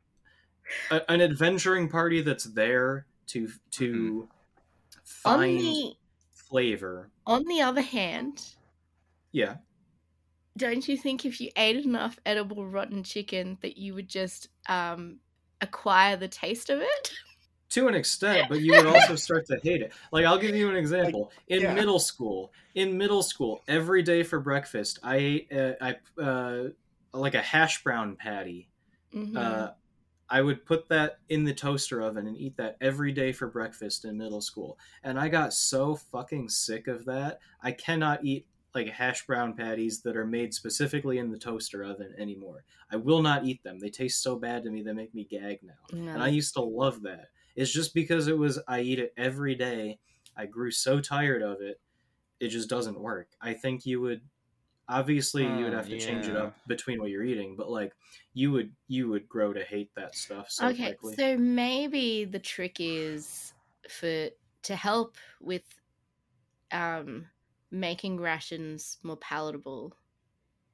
a, 0.91 1.01
an 1.11 1.21
adventuring 1.21 1.89
party 1.89 2.21
that's 2.21 2.45
there 2.45 3.05
to 3.27 3.49
to 3.71 4.29
on 5.25 5.39
find 5.39 5.59
the 5.59 5.95
flavor. 6.31 7.11
on 7.25 7.43
the 7.45 7.61
other 7.61 7.81
hand, 7.81 8.55
Yeah, 9.31 9.57
don't 10.55 10.87
you 10.87 10.97
think 10.97 11.25
if 11.25 11.41
you 11.41 11.49
ate 11.55 11.83
enough 11.83 12.19
edible 12.25 12.65
rotten 12.67 13.03
chicken 13.03 13.57
that 13.61 13.77
you 13.77 13.93
would 13.95 14.07
just 14.07 14.49
um 14.69 15.19
acquire 15.63 16.15
the 16.15 16.28
taste 16.28 16.69
of 16.69 16.80
it? 16.80 17.12
to 17.73 17.88
an 17.88 17.95
extent, 17.95 18.47
but 18.49 18.62
you 18.62 18.71
would 18.71 18.86
also 18.86 19.15
start 19.28 19.47
to 19.47 19.60
hate 19.63 19.82
it. 19.82 19.91
Like 20.12 20.26
I'll 20.26 20.38
give 20.38 20.56
you 20.56 20.69
an 20.69 20.76
example. 20.76 21.32
In 21.47 21.62
yeah. 21.62 21.73
middle 21.73 21.97
school, 21.97 22.54
in 22.76 22.95
middle 22.95 23.23
school, 23.23 23.63
every 23.67 24.04
day 24.04 24.21
for 24.21 24.39
breakfast, 24.39 24.99
I 25.04 25.15
ate 25.15 25.52
uh, 25.52 25.71
I 25.82 26.21
uh, 26.21 26.63
like 27.13 27.34
a 27.34 27.41
hash 27.41 27.84
brown 27.84 28.15
patty. 28.15 28.69
Mhm. 29.13 29.36
Uh, 29.36 29.71
I 30.30 30.41
would 30.41 30.65
put 30.65 30.88
that 30.89 31.17
in 31.30 31.43
the 31.43 31.54
toaster 31.54 32.02
oven 32.02 32.28
and 32.28 32.38
eat 32.38 32.58
that 32.58 32.78
every 32.80 33.12
day 33.12 33.32
for 33.32 33.47
breakfast 33.47 34.06
in 34.06 34.17
middle 34.17 34.41
school. 34.41 34.78
And 35.04 35.19
I 35.19 35.28
got 35.28 35.54
so 35.54 35.95
fucking 35.95 36.49
sick 36.49 36.88
of 36.88 37.06
that. 37.06 37.39
I 37.62 37.71
cannot 37.71 38.23
eat 38.23 38.47
like 38.75 38.88
hash 38.89 39.25
brown 39.25 39.55
patties 39.55 40.01
that 40.03 40.17
are 40.17 40.25
made 40.25 40.53
specifically 40.53 41.17
in 41.17 41.31
the 41.31 41.38
toaster 41.39 41.83
oven 41.83 42.13
anymore. 42.17 42.65
I 42.91 42.97
will 42.97 43.21
not 43.21 43.45
eat 43.45 43.63
them. 43.63 43.79
They 43.79 43.89
taste 43.89 44.21
so 44.23 44.38
bad 44.38 44.63
to 44.63 44.71
me 44.71 44.81
they 44.81 44.93
make 44.93 45.13
me 45.13 45.25
gag 45.25 45.59
now. 45.63 45.91
no. 45.91 46.13
And 46.13 46.23
I 46.23 46.29
used 46.29 46.53
to 46.55 46.62
love 46.62 47.01
that. 47.03 47.29
It's 47.55 47.71
just 47.71 47.93
because 47.93 48.27
it 48.27 48.38
was 48.38 48.59
I 48.67 48.81
eat 48.81 48.99
it 48.99 49.13
every 49.17 49.55
day. 49.55 49.99
I 50.36 50.45
grew 50.47 50.71
so 50.71 50.99
tired 51.01 51.41
of 51.43 51.62
it. 51.62 51.81
It 52.39 52.49
just 52.49 52.69
doesn't 52.69 52.99
work. 52.99 53.31
I 53.41 53.53
think 53.53 53.86
you 53.86 54.01
would 54.01 54.29
obviously 54.89 55.47
you 55.47 55.65
would 55.65 55.73
Hmm, 55.73 55.75
have 55.75 55.89
to 55.89 55.97
change 55.97 56.29
it 56.29 56.36
up 56.36 56.57
between 56.67 56.99
what 56.99 57.09
you're 57.12 57.23
eating, 57.23 57.55
but 57.57 57.69
like 57.69 57.95
you 58.33 58.51
would 58.51 58.75
you 58.88 59.09
would 59.09 59.27
grow 59.29 59.53
to 59.53 59.63
hate 59.63 59.91
that 59.95 60.15
stuff 60.15 60.49
so 60.51 60.71
okay, 60.71 60.75
quickly. 60.75 61.17
so 61.17 61.38
maybe 61.38 62.25
the 62.25 62.39
trick 62.39 62.77
is 62.79 63.53
for 63.89 64.29
to 64.63 64.75
help 64.75 65.17
with 65.41 65.63
um 66.71 67.29
making 67.73 68.19
rations 68.21 68.97
more 69.03 69.17
palatable 69.17 69.97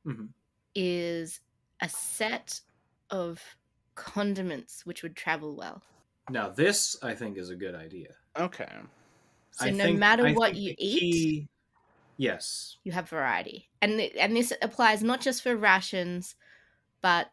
Mhm. 0.05 0.29
is 0.75 1.39
a 1.81 1.87
set 1.89 2.61
of 3.09 3.41
condiments 3.95 4.85
which 4.85 5.01
would 5.01 5.15
travel 5.15 5.55
well. 5.55 5.81
Now 6.29 6.49
this 6.49 7.01
I 7.01 7.15
think 7.15 7.37
is 7.37 7.49
a 7.49 7.55
good 7.55 7.73
idea. 7.73 8.15
Okay. 8.37 8.69
So 9.51 9.65
I 9.65 9.69
no 9.71 9.85
think- 9.85 9.99
matter 9.99 10.27
I 10.27 10.33
what 10.33 10.55
you 10.55 10.75
eat, 10.77 10.99
key- 10.99 11.49
yes. 12.17 12.77
you 12.83 12.91
have 12.91 13.09
variety, 13.09 13.69
and 13.81 13.93
th- 13.97 14.13
and 14.17 14.35
this 14.35 14.53
applies 14.61 15.01
not 15.01 15.21
just 15.21 15.41
for 15.41 15.55
rations, 15.55 16.35
but 17.01 17.31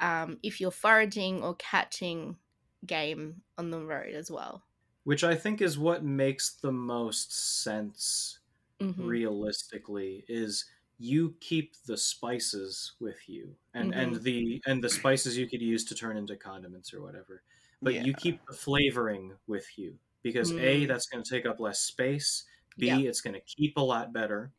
um, 0.00 0.38
if 0.42 0.60
you're 0.60 0.70
foraging 0.70 1.42
or 1.42 1.54
catching 1.56 2.36
game 2.84 3.42
on 3.56 3.70
the 3.70 3.82
road 3.84 4.14
as 4.14 4.30
well. 4.30 4.62
Which 5.04 5.24
I 5.24 5.34
think 5.34 5.60
is 5.62 5.78
what 5.78 6.04
makes 6.04 6.50
the 6.50 6.70
most 6.72 7.32
sense 7.32 8.40
Mhm. 8.80 9.02
realistically 9.06 10.24
is 10.28 10.64
you 10.98 11.36
keep 11.40 11.76
the 11.86 11.96
spices 11.96 12.94
with 13.00 13.28
you 13.28 13.56
and 13.74 13.92
Mm-hmm. 13.92 14.00
and 14.00 14.22
the 14.22 14.62
and 14.66 14.82
the 14.82 14.88
spices 14.88 15.36
you 15.36 15.48
could 15.48 15.60
use 15.62 15.84
to 15.86 15.94
turn 15.94 16.16
into 16.16 16.36
condiments 16.36 16.94
or 16.94 17.02
whatever 17.02 17.42
but 17.82 17.96
you 17.96 18.14
keep 18.14 18.40
the 18.46 18.54
flavoring 18.54 19.36
with 19.46 19.66
you 19.78 19.98
because 20.22 20.52
a 20.58 20.86
Mm. 20.86 20.88
that's 20.88 21.06
going 21.06 21.22
to 21.22 21.30
take 21.30 21.46
up 21.46 21.60
less 21.60 21.80
space 21.80 22.44
b 22.78 22.86
Yeah. 22.86 22.98
it's 23.06 23.20
going 23.20 23.34
to 23.34 23.40
keep 23.40 23.76
a 23.76 23.80
lot 23.80 24.12
better 24.12 24.52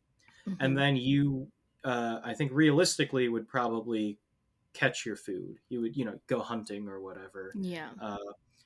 Mhm. 0.46 0.58
and 0.62 0.78
then 0.78 0.96
you 0.98 1.52
uh, 1.84 2.20
i 2.24 2.34
think 2.34 2.52
realistically 2.54 3.30
would 3.30 3.48
probably 3.48 4.20
catch 4.74 5.06
your 5.06 5.16
food 5.16 5.60
you 5.70 5.82
would 5.82 5.96
you 5.98 6.06
know 6.06 6.20
go 6.28 6.42
hunting 6.42 6.88
or 6.88 7.02
whatever 7.02 7.58
yeah. 7.60 7.94
uh, 8.00 8.18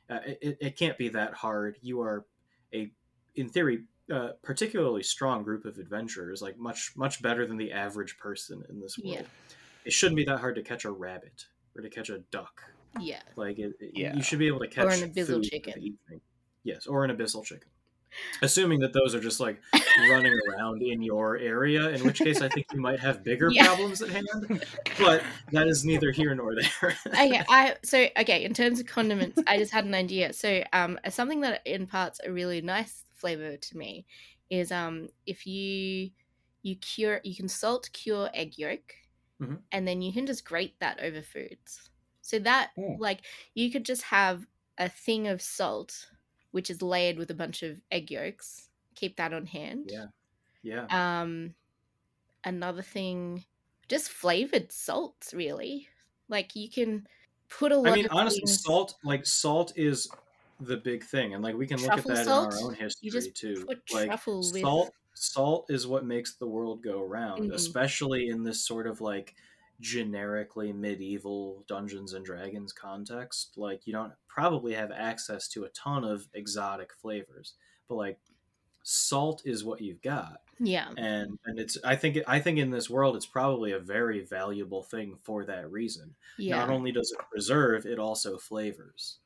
uh, 0.09 0.19
it, 0.25 0.57
it 0.61 0.77
can't 0.77 0.97
be 0.97 1.09
that 1.09 1.33
hard. 1.33 1.77
You 1.81 2.01
are 2.01 2.27
a, 2.73 2.91
in 3.35 3.47
theory, 3.49 3.85
uh, 4.13 4.29
particularly 4.43 5.03
strong 5.03 5.43
group 5.43 5.65
of 5.65 5.77
adventurers, 5.77 6.41
like 6.41 6.57
much 6.57 6.93
much 6.95 7.21
better 7.21 7.45
than 7.45 7.57
the 7.57 7.71
average 7.71 8.17
person 8.17 8.63
in 8.69 8.79
this 8.79 8.97
world. 8.97 9.15
Yeah. 9.15 9.21
It 9.85 9.93
shouldn't 9.93 10.17
be 10.17 10.25
that 10.25 10.39
hard 10.39 10.55
to 10.55 10.61
catch 10.61 10.85
a 10.85 10.91
rabbit 10.91 11.45
or 11.75 11.81
to 11.81 11.89
catch 11.89 12.09
a 12.09 12.19
duck. 12.31 12.61
Yeah. 12.99 13.21
Like 13.35 13.57
it, 13.59 13.73
it- 13.79 13.91
Yeah. 13.95 14.15
you 14.15 14.21
should 14.21 14.39
be 14.39 14.47
able 14.47 14.59
to 14.59 14.67
catch 14.67 14.85
or 14.85 14.89
an 14.91 15.11
abyssal 15.11 15.27
food 15.27 15.43
chicken. 15.43 15.73
for 15.73 15.79
the. 15.79 16.21
Yes, 16.63 16.85
or 16.87 17.03
an 17.03 17.15
abyssal 17.15 17.43
chicken. 17.43 17.67
Assuming 18.41 18.81
that 18.81 18.91
those 18.91 19.15
are 19.15 19.21
just 19.21 19.39
like 19.39 19.61
running 20.09 20.33
around 20.49 20.83
in 20.83 21.01
your 21.01 21.37
area, 21.37 21.89
in 21.89 22.03
which 22.05 22.19
case 22.19 22.41
I 22.41 22.49
think 22.49 22.67
you 22.73 22.79
might 22.81 22.99
have 22.99 23.23
bigger 23.23 23.49
Yeah. 23.49 23.65
problems 23.67 24.01
at 24.01 24.09
hand. 24.09 24.27
But 24.99 25.23
that 25.53 25.67
is 25.67 25.85
neither 25.85 26.11
here 26.11 26.35
nor 26.35 26.53
there. 26.53 26.95
okay, 27.07 27.41
I 27.49 27.77
so 27.83 28.05
okay. 28.19 28.43
In 28.43 28.53
terms 28.53 28.81
of 28.81 28.85
condiments, 28.85 29.41
I 29.47 29.57
just 29.57 29.71
had 29.71 29.85
an 29.85 29.93
idea. 29.93 30.33
So, 30.33 30.61
um, 30.73 30.99
something 31.09 31.39
that 31.41 31.61
imparts 31.65 32.19
a 32.25 32.31
really 32.31 32.59
nice 32.61 33.05
flavor 33.21 33.57
to 33.57 33.77
me 33.77 34.05
is 34.49 34.71
um, 34.71 35.09
if 35.25 35.47
you 35.47 36.11
you 36.63 36.75
cure, 36.77 37.21
you 37.23 37.35
can 37.35 37.47
salt 37.49 37.89
cure 37.93 38.29
egg 38.33 38.57
yolk, 38.57 38.93
Mhm. 39.41 39.63
and 39.71 39.87
then 39.87 40.01
you 40.01 40.13
can 40.13 40.25
just 40.27 40.45
grate 40.45 40.79
that 40.79 40.99
over 41.01 41.21
foods. 41.23 41.89
So 42.21 42.39
that 42.39 42.71
Mm. 42.77 42.99
like 42.99 43.21
you 43.55 43.71
could 43.71 43.85
just 43.85 44.03
have 44.03 44.45
a 44.77 44.89
thing 44.89 45.27
of 45.27 45.41
salt, 45.41 46.11
which 46.51 46.69
is 46.69 46.81
layered 46.81 47.17
with 47.17 47.31
a 47.31 47.35
bunch 47.35 47.63
of 47.63 47.81
egg 47.91 48.11
yolks. 48.11 48.69
Keep 48.95 49.17
that 49.17 49.33
on 49.33 49.45
hand. 49.47 49.89
Yeah. 49.91 50.07
yeah. 50.63 50.85
Um, 50.89 51.55
another 52.43 52.81
thing, 52.83 53.45
just 53.89 54.09
flavored 54.09 54.71
salts, 54.71 55.33
really. 55.33 55.89
Like 56.29 56.55
you 56.55 56.69
can 56.69 57.07
put 57.49 57.71
a 57.71 57.77
lot. 57.77 57.93
I 57.93 57.95
mean, 57.95 58.07
honestly, 58.11 58.41
things- 58.45 58.63
salt 58.63 58.95
like 59.03 59.25
salt 59.25 59.73
is 59.75 60.09
the 60.61 60.77
big 60.77 61.03
thing, 61.03 61.33
and 61.33 61.43
like 61.43 61.55
we 61.55 61.67
can 61.67 61.81
look 61.81 61.91
at 61.91 62.05
that 62.05 62.25
salt? 62.25 62.53
in 62.53 62.59
our 62.59 62.65
own 62.65 62.73
history 62.75 63.31
too. 63.33 63.65
like 63.93 64.07
truffle 64.07 64.39
with- 64.39 64.61
salt, 64.61 64.91
salt 65.13 65.65
is 65.69 65.87
what 65.87 66.05
makes 66.05 66.35
the 66.35 66.47
world 66.47 66.81
go 66.83 67.01
round, 67.03 67.51
Mhm. 67.51 67.53
especially 67.53 68.27
in 68.29 68.43
this 68.43 68.65
sort 68.65 68.87
of 68.87 69.01
like 69.01 69.35
generically 69.79 70.71
medieval 70.71 71.63
Dungeons 71.67 72.13
and 72.13 72.23
Dragons 72.23 72.71
context. 72.71 73.57
Like 73.57 73.87
you 73.87 73.93
don't 73.93 74.13
probably 74.27 74.73
have 74.73 74.91
access 74.91 75.47
to 75.49 75.63
a 75.63 75.69
ton 75.69 76.03
of 76.03 76.27
exotic 76.33 76.93
flavors, 76.93 77.55
but 77.87 77.95
like 77.95 78.19
salt 78.83 79.41
is 79.45 79.63
what 79.63 79.79
you've 79.81 80.01
got 80.01 80.41
Yeah, 80.59 80.89
and 80.97 81.37
and 81.45 81.59
it's 81.59 81.77
i 81.83 81.95
think 81.95 82.17
i 82.25 82.39
think 82.39 82.57
in 82.57 82.71
this 82.71 82.89
world 82.89 83.15
it's 83.15 83.27
probably 83.27 83.73
a 83.73 83.79
very 83.79 84.21
valuable 84.25 84.81
thing 84.81 85.19
for 85.21 85.45
that 85.45 85.71
reason 85.71 86.15
yeah. 86.39 86.55
not 86.57 86.71
only 86.71 86.91
does 86.91 87.11
it 87.11 87.23
preserve 87.29 87.85
it 87.85 87.99
also 87.99 88.39
flavors 88.39 89.19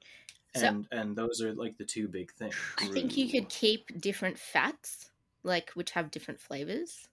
So- 0.55 0.71
and 0.71 0.87
and 0.91 1.15
those 1.15 1.41
are 1.41 1.53
like 1.53 1.77
the 1.77 1.85
two 1.85 2.07
big 2.07 2.31
things 2.33 2.77
I 2.77 2.87
think 2.87 3.17
you 3.17 3.29
could 3.29 3.49
keep 3.49 3.99
different 3.99 4.39
fats, 4.39 5.11
like 5.43 5.71
which 5.71 5.91
have 5.91 6.09
different 6.09 6.39
flavors, 6.39 7.09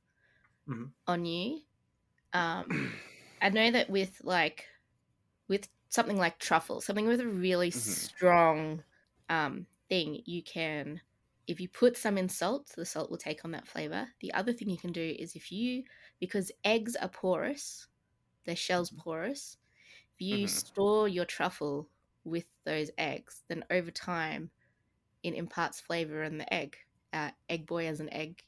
Mhm. 0.67 0.93
on 1.07 1.25
you. 1.25 1.63
Um, 2.33 2.67
I 3.43 3.51
know 3.51 3.71
that 3.73 3.91
with 3.91 4.23
like 4.25 4.67
with 5.49 5.69
something 5.91 6.19
like 6.19 6.39
truffle, 6.39 6.81
something 6.83 7.07
with 7.07 7.21
a 7.21 7.29
really 7.29 7.71
Mhm. 7.75 8.13
strong 8.13 8.85
um, 9.29 9.67
thing, 9.89 10.23
you 10.27 10.43
can 10.43 11.03
if 11.49 11.61
you 11.61 11.69
put 11.69 11.97
some 11.97 12.19
in 12.19 12.29
salt, 12.29 12.73
the 12.77 12.87
salt 12.87 13.11
will 13.11 13.19
take 13.19 13.45
on 13.45 13.53
that 13.53 13.69
flavor. 13.69 14.09
The 14.21 14.33
other 14.35 14.53
thing 14.53 14.71
you 14.71 14.79
can 14.79 14.93
do 14.93 15.17
is 15.19 15.37
if 15.37 15.53
you 15.53 15.85
because 16.21 16.53
eggs 16.65 16.97
are 16.97 17.09
porous, 17.09 17.89
their 18.47 18.57
shells 18.57 18.91
porous. 18.93 19.59
If 20.15 20.23
you 20.23 20.47
Mhm. 20.47 20.49
store 20.49 21.09
your 21.09 21.27
truffle 21.27 21.92
with 22.25 22.47
those 22.65 22.91
eggs, 22.99 23.43
then 23.49 23.65
over 23.71 23.91
time 23.91 24.51
it 25.23 25.35
imparts 25.35 25.81
flavor 25.81 26.23
in 26.23 26.39
the 26.39 26.53
egg. 26.53 26.77
Uh, 27.13 27.31
egg 27.49 27.67
boy 27.67 27.87
as 27.87 28.01
an 28.01 28.13
egg, 28.13 28.43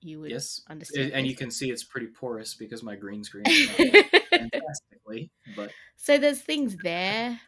you 0.00 0.20
would 0.20 0.32
yes 0.32 0.62
understand. 0.68 1.12
and 1.12 1.26
you 1.26 1.34
can 1.36 1.50
see 1.50 1.70
it's 1.70 1.84
pretty 1.84 2.08
porous 2.08 2.54
because 2.54 2.82
my 2.82 2.96
green 2.96 3.22
screen 3.24 3.44
is 3.46 3.66
not 3.66 3.76
fantastically 4.36 5.30
but 5.56 5.70
so 5.96 6.18
there's 6.18 6.40
things 6.40 6.76
there. 6.76 7.40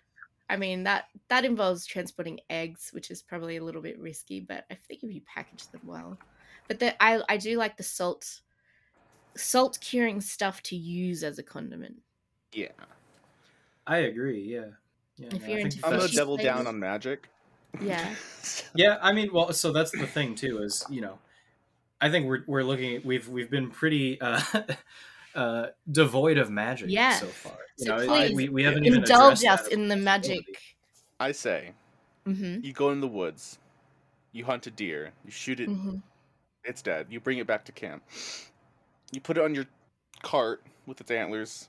I 0.49 0.57
mean 0.57 0.85
that 0.85 1.05
that 1.29 1.45
involves 1.45 1.87
transporting 1.87 2.41
eggs, 2.51 2.91
which 2.93 3.11
is 3.11 3.23
probably 3.23 3.57
a 3.57 3.65
little 3.65 3.83
bit 3.83 3.99
risky, 4.01 4.41
but 4.41 4.65
I 4.71 4.75
think 4.75 5.03
if 5.03 5.13
you 5.13 5.23
package 5.23 5.71
them 5.71 5.83
well. 5.85 6.19
But 6.69 6.81
the, 6.81 7.01
I 7.03 7.23
I 7.29 7.37
do 7.37 7.57
like 7.57 7.77
the 7.77 7.83
salt 7.85 8.41
salt 9.37 9.79
curing 9.81 10.21
stuff 10.21 10.63
to 10.65 10.77
use 10.77 11.25
as 11.25 11.39
a 11.39 11.43
condiment. 11.43 12.03
Yeah. 12.53 12.73
I 13.87 13.99
agree. 13.99 14.43
Yeah. 14.43 14.71
Yeah, 15.21 15.29
If 15.33 15.43
no, 15.43 15.49
you're 15.49 15.59
I 15.59 15.63
think 15.63 15.75
into 15.75 15.85
I'm 15.85 15.91
gonna 15.93 16.03
Fishy 16.03 16.17
double 16.17 16.37
down 16.37 16.67
on 16.67 16.79
magic. 16.79 17.29
Yeah. 17.83 18.15
Yeah, 18.75 18.99
I 19.03 19.13
mean, 19.13 19.33
well, 19.33 19.53
so 19.53 19.73
that's 19.73 19.91
the 19.91 20.07
thing 20.07 20.35
too. 20.37 20.63
Is 20.63 20.87
you 20.89 21.01
know, 21.01 21.19
I 22.01 22.09
think 22.09 22.27
we're 22.27 22.45
we're 22.47 22.63
looking. 22.63 22.97
At, 22.97 23.05
we've 23.05 23.29
we've 23.29 23.51
been 23.51 23.69
pretty 23.71 24.21
uh, 24.21 24.41
uh, 25.35 25.67
devoid 25.91 26.39
of 26.39 26.51
magic 26.51 26.89
Yeah. 26.91 27.19
so 27.19 27.27
far. 27.27 27.59
You 27.79 27.85
So 27.85 27.97
know, 27.99 28.07
please, 28.07 28.37
we, 28.37 28.49
we 28.49 28.63
haven't 28.63 28.87
even 28.87 29.01
Indulge 29.01 29.45
us 29.45 29.67
in 29.69 29.89
the 29.89 29.97
magic. 29.97 30.45
I 31.19 31.33
say, 31.33 31.73
hmm 32.25 32.61
you 32.63 32.73
go 32.73 32.91
in 32.91 33.01
the 33.01 33.09
woods, 33.09 33.59
you 34.33 34.45
hunt 34.45 34.67
a 34.67 34.71
deer, 34.71 35.13
you 35.25 35.31
shoot 35.31 35.61
it, 35.61 35.69
hmm 35.69 35.97
it's 36.65 36.83
dead. 36.83 37.07
You 37.11 37.21
bring 37.21 37.39
it 37.39 37.47
back 37.47 37.65
to 37.67 37.73
camp. 37.73 38.03
You 39.13 39.21
put 39.21 39.37
it 39.37 39.43
on 39.45 39.55
your 39.55 39.67
cart 40.23 40.63
with 40.87 41.01
its 41.01 41.11
antlers, 41.11 41.69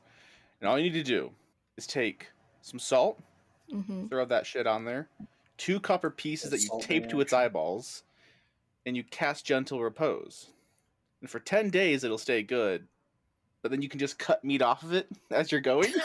and 0.60 0.70
all 0.70 0.78
you 0.78 0.84
need 0.92 0.98
to 0.98 1.04
do 1.04 1.32
is 1.78 1.88
take 1.88 2.28
some 2.62 2.80
salt, 2.80 3.20
hmm 3.72 4.08
throw 4.08 4.26
that 4.26 4.46
shit 4.46 4.68
on 4.68 4.86
there, 4.86 5.08
two 5.58 5.80
copper 5.80 6.10
pieces 6.10 6.52
that 6.52 6.62
you 6.62 6.70
tape 6.82 7.10
to 7.10 7.22
its 7.22 7.34
eyeballs, 7.34 8.04
and 8.86 8.96
you 8.98 9.04
cast 9.04 9.46
gentle 9.46 9.82
repose. 9.82 10.48
And 11.22 11.30
for 11.30 11.40
ten 11.40 11.70
days 11.70 12.04
it'll 12.04 12.18
stay 12.18 12.44
good, 12.44 12.88
but 13.62 13.72
then 13.72 13.82
you 13.82 13.90
can 13.90 14.00
just 14.00 14.18
cut 14.20 14.44
meat 14.44 14.62
off 14.62 14.84
of 14.84 14.94
it 14.94 15.08
as 15.32 15.52
you're 15.52 15.62
going. 15.62 15.94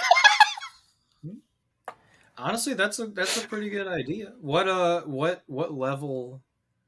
Honestly, 2.39 2.75
that's 2.75 2.99
a 2.99 3.07
that's 3.07 3.43
a 3.43 3.49
pretty 3.49 3.71
good 3.71 3.87
idea. 3.87 4.33
What 4.41 4.69
uh, 4.69 5.03
what 5.03 5.43
what 5.47 5.73
level 5.73 6.43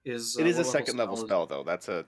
is? 0.05 0.37
Uh, 0.37 0.43
it 0.43 0.47
is 0.47 0.59
a 0.59 0.65
second 0.65 0.99
level 0.99 1.15
is- 1.15 1.21
spell 1.23 1.47
though. 1.47 1.63
That's 1.63 1.89
a 1.89 2.05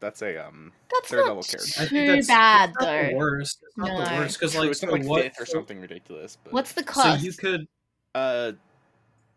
that's 0.00 0.20
a 0.20 0.46
um 0.46 0.70
That's 0.92 1.08
Third 1.08 1.20
not 1.20 1.28
level 1.28 1.42
character. 1.44 1.72
I 1.80 1.86
think 1.86 1.90
too 1.90 2.06
that's- 2.08 2.26
bad 2.26 2.70
it's 2.70 2.78
not 2.80 2.86
the 2.86 3.08
though. 3.10 3.16
worst. 3.16 3.58
It's 3.66 3.76
not 3.78 3.86
the 4.10 4.14
worst 4.16 4.38
because 4.38 4.52
true, 4.52 4.60
like, 4.60 4.70
it's 4.72 4.80
so 4.80 4.86
like 4.88 5.04
what, 5.04 5.22
fifth 5.22 5.40
or 5.40 5.46
something 5.46 5.80
ridiculous. 5.80 6.36
But 6.44 6.52
What's 6.52 6.72
the 6.72 6.84
So 6.92 7.14
you 7.14 7.32
could 7.32 7.66
uh 8.14 8.52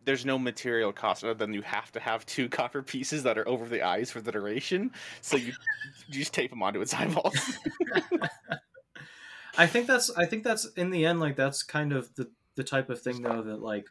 there's 0.06 0.26
no 0.26 0.40
material 0.40 0.94
cost 0.94 1.24
other 1.24 1.34
than 1.34 1.54
you 1.54 1.62
have 1.62 1.92
to 1.92 2.00
have 2.00 2.26
two 2.26 2.50
copper 2.60 2.84
pieces 2.84 3.24
that 3.24 3.38
are 3.38 3.48
over 3.48 3.68
the 3.68 3.82
eyes 3.84 4.12
for 4.12 4.22
the 4.22 4.32
duration. 4.32 4.92
So 5.22 5.38
you, 5.38 5.54
you 6.08 6.20
just 6.20 6.34
tape 6.34 6.52
them 6.52 6.64
onto 6.64 6.82
its 6.82 6.94
eyeballs. 6.94 7.60
I 9.58 9.68
think 9.68 9.88
that's 9.88 10.10
I 10.16 10.26
think 10.26 10.44
that's 10.44 10.66
in 10.74 10.90
the 10.92 11.06
end 11.06 11.20
like 11.20 11.36
that's 11.36 11.64
kind 11.64 11.94
of 11.94 12.14
the 12.16 12.32
the 12.56 12.64
type 12.64 12.90
of 12.90 13.02
thing 13.02 13.22
though 13.22 13.42
that 13.44 13.62
like 13.62 13.88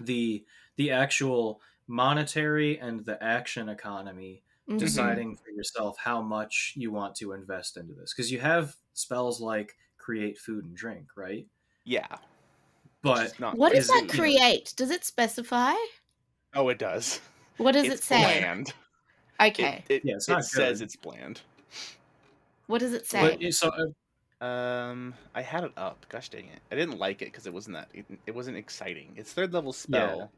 the 0.00 0.46
the 0.76 0.92
actual 0.92 1.62
monetary 1.88 2.78
and 2.80 3.04
the 3.04 3.22
action 3.22 3.68
economy 3.68 4.44
Mhm. 4.68 4.78
deciding 4.78 5.36
for 5.36 5.50
yourself 5.50 5.98
how 5.98 6.22
much 6.22 6.74
you 6.76 6.92
want 6.92 7.16
to 7.16 7.32
invest 7.32 7.76
into 7.76 7.94
this 7.94 8.14
because 8.14 8.32
you 8.32 8.40
have 8.40 8.76
spells 8.94 9.40
like 9.40 9.76
create 9.98 10.38
food 10.38 10.64
and 10.64 10.76
drink 10.76 11.08
right 11.16 11.48
yeah. 11.84 12.18
But 13.02 13.38
not 13.40 13.56
What 13.58 13.72
does 13.72 13.88
that 13.88 14.08
create? 14.08 14.72
Does 14.76 14.90
it 14.90 15.04
specify? 15.04 15.74
Oh, 16.54 16.68
it 16.68 16.78
does. 16.78 17.20
What 17.56 17.72
does 17.72 17.86
it's 17.86 17.94
it 17.96 18.04
say? 18.04 18.22
bland. 18.22 18.72
Okay. 19.40 19.84
It, 19.88 19.94
it, 19.94 20.04
Yeah, 20.04 20.14
it's 20.16 20.28
it 20.28 20.32
not 20.32 20.44
says 20.44 20.80
it's 20.80 20.96
bland. 20.96 21.40
What 22.66 22.78
does 22.80 22.92
it 22.92 23.06
say? 23.06 23.36
but 23.40 23.54
so 23.54 23.70
uh, 23.70 24.44
Um, 24.44 25.14
I 25.34 25.42
had 25.42 25.64
it 25.64 25.72
up. 25.76 26.06
Gosh 26.08 26.28
dang 26.28 26.46
it! 26.46 26.60
I 26.70 26.74
didn't 26.76 26.98
like 26.98 27.22
it 27.22 27.26
because 27.26 27.46
it 27.46 27.52
wasn't 27.52 27.76
that. 27.76 27.88
It, 27.94 28.06
it 28.26 28.34
wasn't 28.34 28.56
exciting. 28.56 29.12
It's 29.16 29.32
third 29.32 29.52
level 29.52 29.72
spell, 29.72 30.30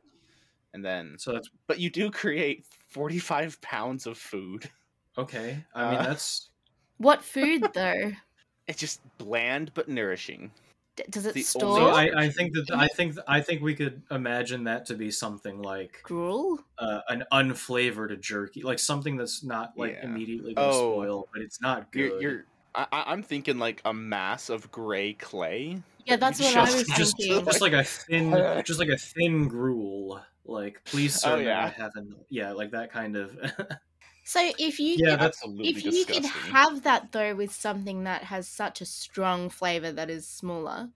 and 0.72 0.84
then 0.84 1.16
so 1.18 1.32
that's 1.32 1.48
but 1.66 1.78
you 1.78 1.90
do 1.90 2.10
create 2.10 2.66
forty 2.88 3.18
five 3.18 3.60
pounds 3.60 4.06
of 4.06 4.18
food. 4.18 4.68
okay 5.16 5.64
I 5.74 5.90
mean 5.90 6.00
Uh, 6.00 6.02
that's 6.02 6.50
what 6.98 7.22
food 7.22 7.66
though? 7.74 8.12
It's 8.66 8.80
just 8.80 9.00
bland 9.18 9.72
but 9.74 9.88
nourishing. 9.90 10.50
D- 10.96 11.04
Does 11.10 11.26
it 11.26 11.36
store 11.44 11.80
only- 11.80 12.10
so 12.10 12.16
I, 12.16 12.24
I 12.24 12.28
think 12.28 12.52
that 12.54 12.70
I 12.76 12.86
think 12.88 13.16
I 13.26 13.40
think 13.40 13.62
we 13.62 13.74
could 13.74 14.02
imagine 14.10 14.64
that 14.64 14.86
to 14.86 14.94
be 14.94 15.10
something 15.10 15.60
like 15.60 16.00
gruel? 16.04 16.60
uh, 16.78 17.00
an 17.08 17.24
unflavored 17.32 18.20
jerky, 18.20 18.62
like 18.62 18.78
something 18.78 19.16
that's 19.16 19.42
not 19.42 19.72
like 19.76 19.94
Yeah. 19.94 20.04
immediately 20.04 20.54
going 20.54 20.68
to 20.70 20.74
Oh. 20.76 20.92
spoil, 20.92 21.28
but 21.32 21.42
it's 21.42 21.60
not 21.60 21.90
good. 21.92 22.20
You're, 22.20 22.20
you're 22.22 22.44
I, 22.76 22.86
I- 22.92 23.04
I'm 23.12 23.22
thinking 23.22 23.58
like 23.58 23.80
a 23.84 23.92
mass 23.94 24.48
of 24.50 24.70
gray 24.70 25.14
clay. 25.14 25.80
Yeah, 26.06 26.16
that's 26.16 26.38
what 26.40 26.54
I 26.56 26.60
was 26.62 26.86
just, 26.96 27.16
thinking. 27.16 27.44
just 27.44 27.60
like 27.60 27.72
a 27.72 27.82
thin, 27.82 28.62
just 28.64 28.78
like 28.78 28.88
a 28.90 28.96
thin 28.98 29.48
gruel. 29.48 30.20
Like, 30.46 30.84
please, 30.84 31.14
sir, 31.18 31.36
Oh, 31.36 31.38
yeah. 31.38 31.64
I 31.64 31.68
have 31.80 31.92
yeah, 32.28 32.52
like 32.52 32.70
that 32.72 32.92
kind 32.92 33.16
of. 33.16 33.36
So 34.24 34.52
if 34.58 34.80
you 34.80 34.96
Yeah, 34.98 35.10
could, 35.12 35.20
that's 35.20 35.38
Absolutely 35.44 35.68
if 35.68 35.84
you 35.84 36.04
could 36.06 36.24
have 36.24 36.82
that 36.84 37.12
though 37.12 37.34
with 37.34 37.52
something 37.52 38.04
that 38.04 38.24
has 38.24 38.48
such 38.48 38.80
a 38.80 38.86
strong 38.86 39.50
flavor 39.50 39.92
that 39.92 40.08
is 40.10 40.26
smaller, 40.26 40.90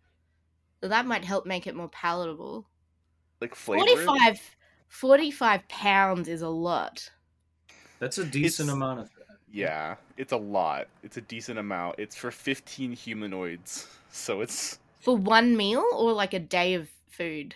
that 0.80 1.06
might 1.06 1.24
help 1.24 1.46
make 1.46 1.66
it 1.66 1.74
more 1.76 1.88
palatable. 1.90 2.66
like 3.40 3.54
flavor. 3.54 3.84
45, 3.86 4.56
45 4.88 5.68
pounds 5.68 6.28
is 6.28 6.42
a 6.42 6.48
lot. 6.48 7.10
That's 7.98 8.18
a 8.18 8.24
decent 8.24 8.68
It's- 8.68 8.76
amount 8.76 9.00
of. 9.00 9.10
Yeah, 9.50 9.96
it's 10.18 10.32
a 10.32 10.36
lot. 10.36 10.88
It's 11.02 11.16
a 11.16 11.22
decent 11.22 11.58
amount. 11.58 11.96
It's 11.98 12.14
for 12.16 12.30
15 12.30 12.92
humanoids, 12.92 13.88
so 14.12 14.40
it's 14.42 14.78
For 15.00 15.16
one 15.16 15.56
meal 15.56 15.84
or 15.94 16.12
like 16.12 16.34
a 16.34 16.38
day 16.38 16.74
of 16.74 16.90
food? 17.08 17.54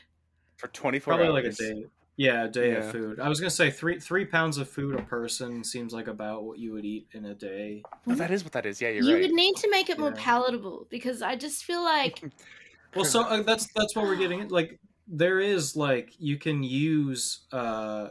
for 0.57 0.69
24 0.69 1.15
Probably 1.17 1.27
hours. 1.29 1.61
like 1.61 1.71
a 1.71 1.75
day. 1.75 1.87
Yeah, 2.23 2.45
a 2.45 2.49
day 2.49 2.77
of 2.77 2.91
food. 2.93 3.19
I 3.19 3.29
was 3.29 3.41
gonna 3.41 3.51
say 3.51 3.69
three 3.71 3.99
three 3.99 4.25
pounds 4.25 4.57
of 4.59 4.69
food 4.69 4.95
a 4.95 5.03
person 5.03 5.65
seems 5.65 5.93
like 5.93 6.07
about 6.07 6.45
what 6.45 6.57
you 6.59 6.73
would 6.73 6.85
eat 6.85 7.09
in 7.13 7.25
a 7.25 7.35
day. 7.35 7.83
Oh, 8.07 8.15
that 8.15 8.31
is 8.31 8.45
what 8.45 8.53
that 8.53 8.65
is. 8.65 8.81
Yeah, 8.81 8.91
you're 8.91 9.03
right. 9.03 9.09
you 9.09 9.15
right. 9.17 9.23
would 9.23 9.33
need 9.33 9.57
to 9.57 9.71
make 9.71 9.91
it 9.91 9.99
more 9.99 10.11
Yeah. 10.11 10.23
palatable 10.25 10.87
because 10.89 11.21
I 11.21 11.35
just 11.35 11.65
feel 11.65 11.83
like 11.83 12.23
Well, 12.95 13.05
so 13.05 13.23
uh, 13.23 13.43
that's 13.43 13.67
that's 13.75 13.97
what 13.97 14.05
we're 14.05 14.15
getting. 14.17 14.41
at. 14.43 14.53
Like, 14.53 14.79
there 15.09 15.41
is 15.41 15.75
like 15.75 16.13
you 16.19 16.37
can 16.37 16.63
use. 16.63 17.41
uh 17.51 18.11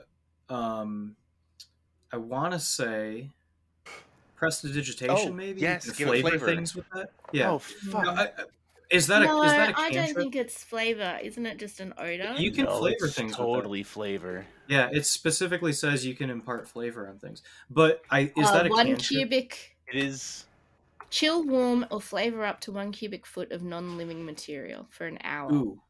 um 0.49 1.15
I 2.11 2.17
want 2.17 2.51
to 2.51 2.59
say 2.59 3.29
prestidigitation. 4.35 5.29
Oh, 5.29 5.31
maybe 5.31 5.61
yes, 5.61 5.85
You 5.87 5.93
can 5.93 6.07
flavor, 6.07 6.29
flavor. 6.29 6.45
things 6.47 6.75
with 6.75 6.89
that. 6.93 7.11
Yeah. 7.31 7.51
Oh 7.51 7.59
fuck. 7.59 8.03
No, 8.03 8.11
I- 8.11 8.23
I- 8.23 8.43
is 8.91 9.07
that 9.07 9.21
a 9.21 9.25
no, 9.25 9.43
is 9.43 9.51
that 9.51 9.71
a 9.71 9.79
I 9.79 9.89
don't 9.91 10.13
think 10.13 10.35
it's 10.35 10.63
flavor. 10.63 11.19
Isn't 11.23 11.45
it 11.45 11.57
just 11.57 11.79
an 11.79 11.93
odor? 11.97 12.33
You 12.37 12.51
can 12.51 12.65
No, 12.65 12.79
flavor 12.79 13.05
it's 13.05 13.15
things 13.15 13.31
with 13.37 13.37
that. 13.37 13.43
Totally 13.43 13.83
flavor. 13.83 14.45
Yeah, 14.67 14.89
it 14.91 15.05
specifically 15.05 15.73
says 15.73 16.05
you 16.05 16.15
can 16.15 16.29
impart 16.29 16.67
flavor 16.67 17.07
on 17.07 17.17
things. 17.19 17.41
But 17.69 18.01
I 18.09 18.31
is 18.37 18.47
Uh, 18.47 18.53
that 18.53 18.65
a 18.67 18.69
one 18.69 18.85
cantrip? 18.87 19.07
cubic 19.07 19.77
It 19.87 19.95
is. 20.03 20.45
chill, 21.09 21.43
warm, 21.43 21.85
or 21.91 22.01
flavor 22.01 22.45
up 22.45 22.59
to 22.61 22.71
one 22.71 22.91
cubic 22.91 23.25
foot 23.25 23.51
of 23.51 23.63
non-living 23.63 24.25
material 24.25 24.87
for 24.91 25.05
an 25.05 25.19
hour. 25.23 25.51
Ooh. 25.53 25.81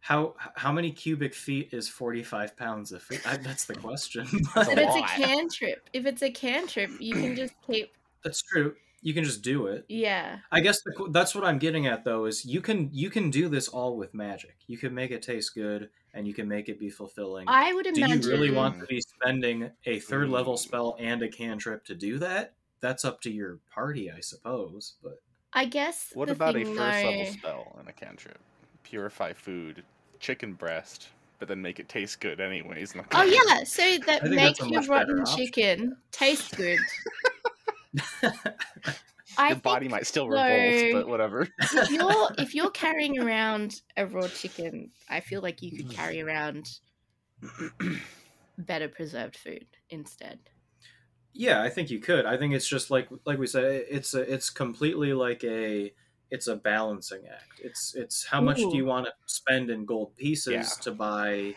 How 0.00 0.36
how 0.54 0.70
many 0.72 0.92
cubic 0.92 1.34
feet 1.34 1.70
is 1.72 1.88
forty 1.88 2.22
five 2.22 2.56
pounds 2.56 2.92
of 2.92 3.02
food? 3.02 3.20
I, 3.26 3.38
that's 3.38 3.64
the 3.64 3.74
question. 3.74 4.26
But 4.54 4.78
a 4.78 4.82
it's 4.82 4.94
a 4.96 5.02
cantrip. 5.02 5.88
If 5.92 6.06
it's 6.06 6.22
a 6.22 6.30
cantrip, 6.30 6.90
you 7.00 7.14
can 7.14 7.34
just 7.34 7.54
keep. 7.66 7.92
that's 8.22 8.42
true. 8.42 8.76
You 9.02 9.14
can 9.14 9.24
just 9.24 9.42
do 9.42 9.66
it. 9.66 9.84
Yeah. 9.88 10.38
I 10.50 10.60
guess 10.60 10.82
the, 10.82 11.08
that's 11.10 11.34
what 11.34 11.44
I'm 11.44 11.58
getting 11.58 11.86
at 11.86 12.04
though 12.04 12.24
is 12.24 12.44
you 12.44 12.60
can 12.60 12.90
you 12.92 13.10
can 13.10 13.30
do 13.30 13.48
this 13.48 13.68
all 13.68 13.96
with 13.96 14.14
magic. 14.14 14.56
You 14.66 14.78
can 14.78 14.94
make 14.94 15.10
it 15.10 15.22
taste 15.22 15.54
good 15.54 15.90
and 16.14 16.26
you 16.26 16.34
can 16.34 16.48
make 16.48 16.68
it 16.68 16.80
be 16.80 16.90
fulfilling. 16.90 17.46
I 17.48 17.72
would 17.72 17.86
imagine 17.86 18.20
do 18.20 18.28
you 18.28 18.34
really 18.34 18.50
want 18.50 18.80
to 18.80 18.86
be 18.86 19.00
spending 19.00 19.70
a 19.84 20.00
third 20.00 20.28
mm. 20.28 20.32
level 20.32 20.56
spell 20.56 20.96
and 20.98 21.22
a 21.22 21.28
cantrip 21.28 21.84
to 21.84 21.94
do 21.94 22.18
that? 22.18 22.54
That's 22.80 23.04
up 23.04 23.20
to 23.22 23.30
your 23.30 23.58
party, 23.72 24.10
I 24.10 24.20
suppose. 24.20 24.94
But 25.02 25.20
I 25.52 25.66
guess. 25.66 26.10
What 26.14 26.26
the 26.26 26.32
about 26.32 26.56
a 26.56 26.64
thing, 26.64 26.74
first 26.74 27.04
level 27.04 27.26
spell 27.26 27.76
and 27.78 27.88
a 27.88 27.92
cantrip? 27.92 28.38
Purify 28.82 29.32
food, 29.34 29.84
chicken 30.20 30.54
breast, 30.54 31.08
but 31.38 31.48
then 31.48 31.60
make 31.60 31.78
it 31.78 31.88
taste 31.88 32.20
good 32.20 32.40
anyways. 32.40 32.94
Oh 33.12 33.22
yeah, 33.22 33.64
so 33.64 33.82
that 34.06 34.24
I 34.24 34.28
make 34.28 34.58
your 34.58 34.68
much 34.68 34.88
better 34.88 34.90
rotten 34.90 35.20
option. 35.20 35.36
chicken 35.36 35.96
taste 36.12 36.56
good. 36.56 36.78
I 39.38 39.48
Your 39.50 39.56
body 39.58 39.84
think 39.84 39.92
might 39.92 40.06
still 40.06 40.30
so. 40.30 40.30
revolt, 40.30 40.92
but 40.92 41.08
whatever. 41.08 41.48
if 41.60 41.90
you're 41.90 42.28
if 42.38 42.54
you're 42.54 42.70
carrying 42.70 43.18
around 43.18 43.80
a 43.96 44.06
raw 44.06 44.28
chicken, 44.28 44.90
I 45.10 45.20
feel 45.20 45.42
like 45.42 45.62
you 45.62 45.76
could 45.76 45.90
carry 45.90 46.20
around 46.22 46.66
better 48.58 48.88
preserved 48.88 49.36
food 49.36 49.66
instead. 49.90 50.38
yeah, 51.34 51.62
I 51.62 51.68
think 51.68 51.90
you 51.90 51.98
could. 52.00 52.24
I 52.24 52.36
think 52.38 52.54
it's 52.54 52.68
just 52.68 52.90
like 52.90 53.08
like 53.26 53.38
we 53.38 53.46
said, 53.46 53.84
it's 53.90 54.14
a, 54.14 54.20
it's 54.32 54.48
completely 54.50 55.12
like 55.12 55.44
a 55.44 55.92
it's 56.30 56.46
a 56.46 56.56
balancing 56.56 57.22
act. 57.30 57.60
It's 57.62 57.94
it's 57.94 58.24
how 58.26 58.40
much 58.40 58.56
do 58.56 58.76
you 58.76 58.86
want 58.86 59.06
to 59.06 59.12
spend 59.26 59.70
in 59.70 59.84
gold 59.84 60.16
pieces 60.16 60.52
Yeah. 60.54 60.62
to 60.82 60.92
buy 60.92 61.54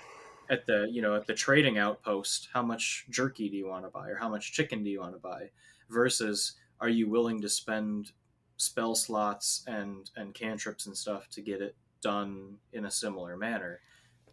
at 0.49 0.65
the 0.65 0.87
you 0.91 1.01
know 1.01 1.15
at 1.15 1.27
the 1.27 1.33
trading 1.33 1.77
outpost? 1.77 2.49
How 2.53 2.61
much 2.61 3.05
jerky 3.09 3.49
do 3.49 3.55
you 3.55 3.67
want 3.67 3.85
to 3.85 3.89
buy, 3.89 4.09
or 4.09 4.17
how 4.17 4.27
much 4.29 4.51
chicken 4.51 4.83
do 4.83 4.89
you 4.89 4.99
want 4.99 5.13
to 5.13 5.19
buy? 5.19 5.51
Versus, 5.89 6.53
are 6.79 6.89
you 6.89 7.09
willing 7.09 7.41
to 7.41 7.49
spend 7.49 8.11
spell 8.57 8.95
slots 8.95 9.63
and 9.67 10.09
and 10.15 10.33
cantrips 10.33 10.85
and 10.85 10.95
stuff 10.97 11.29
to 11.29 11.41
get 11.41 11.61
it 11.61 11.75
done 12.01 12.57
in 12.73 12.85
a 12.85 12.91
similar 12.91 13.35
manner? 13.37 13.81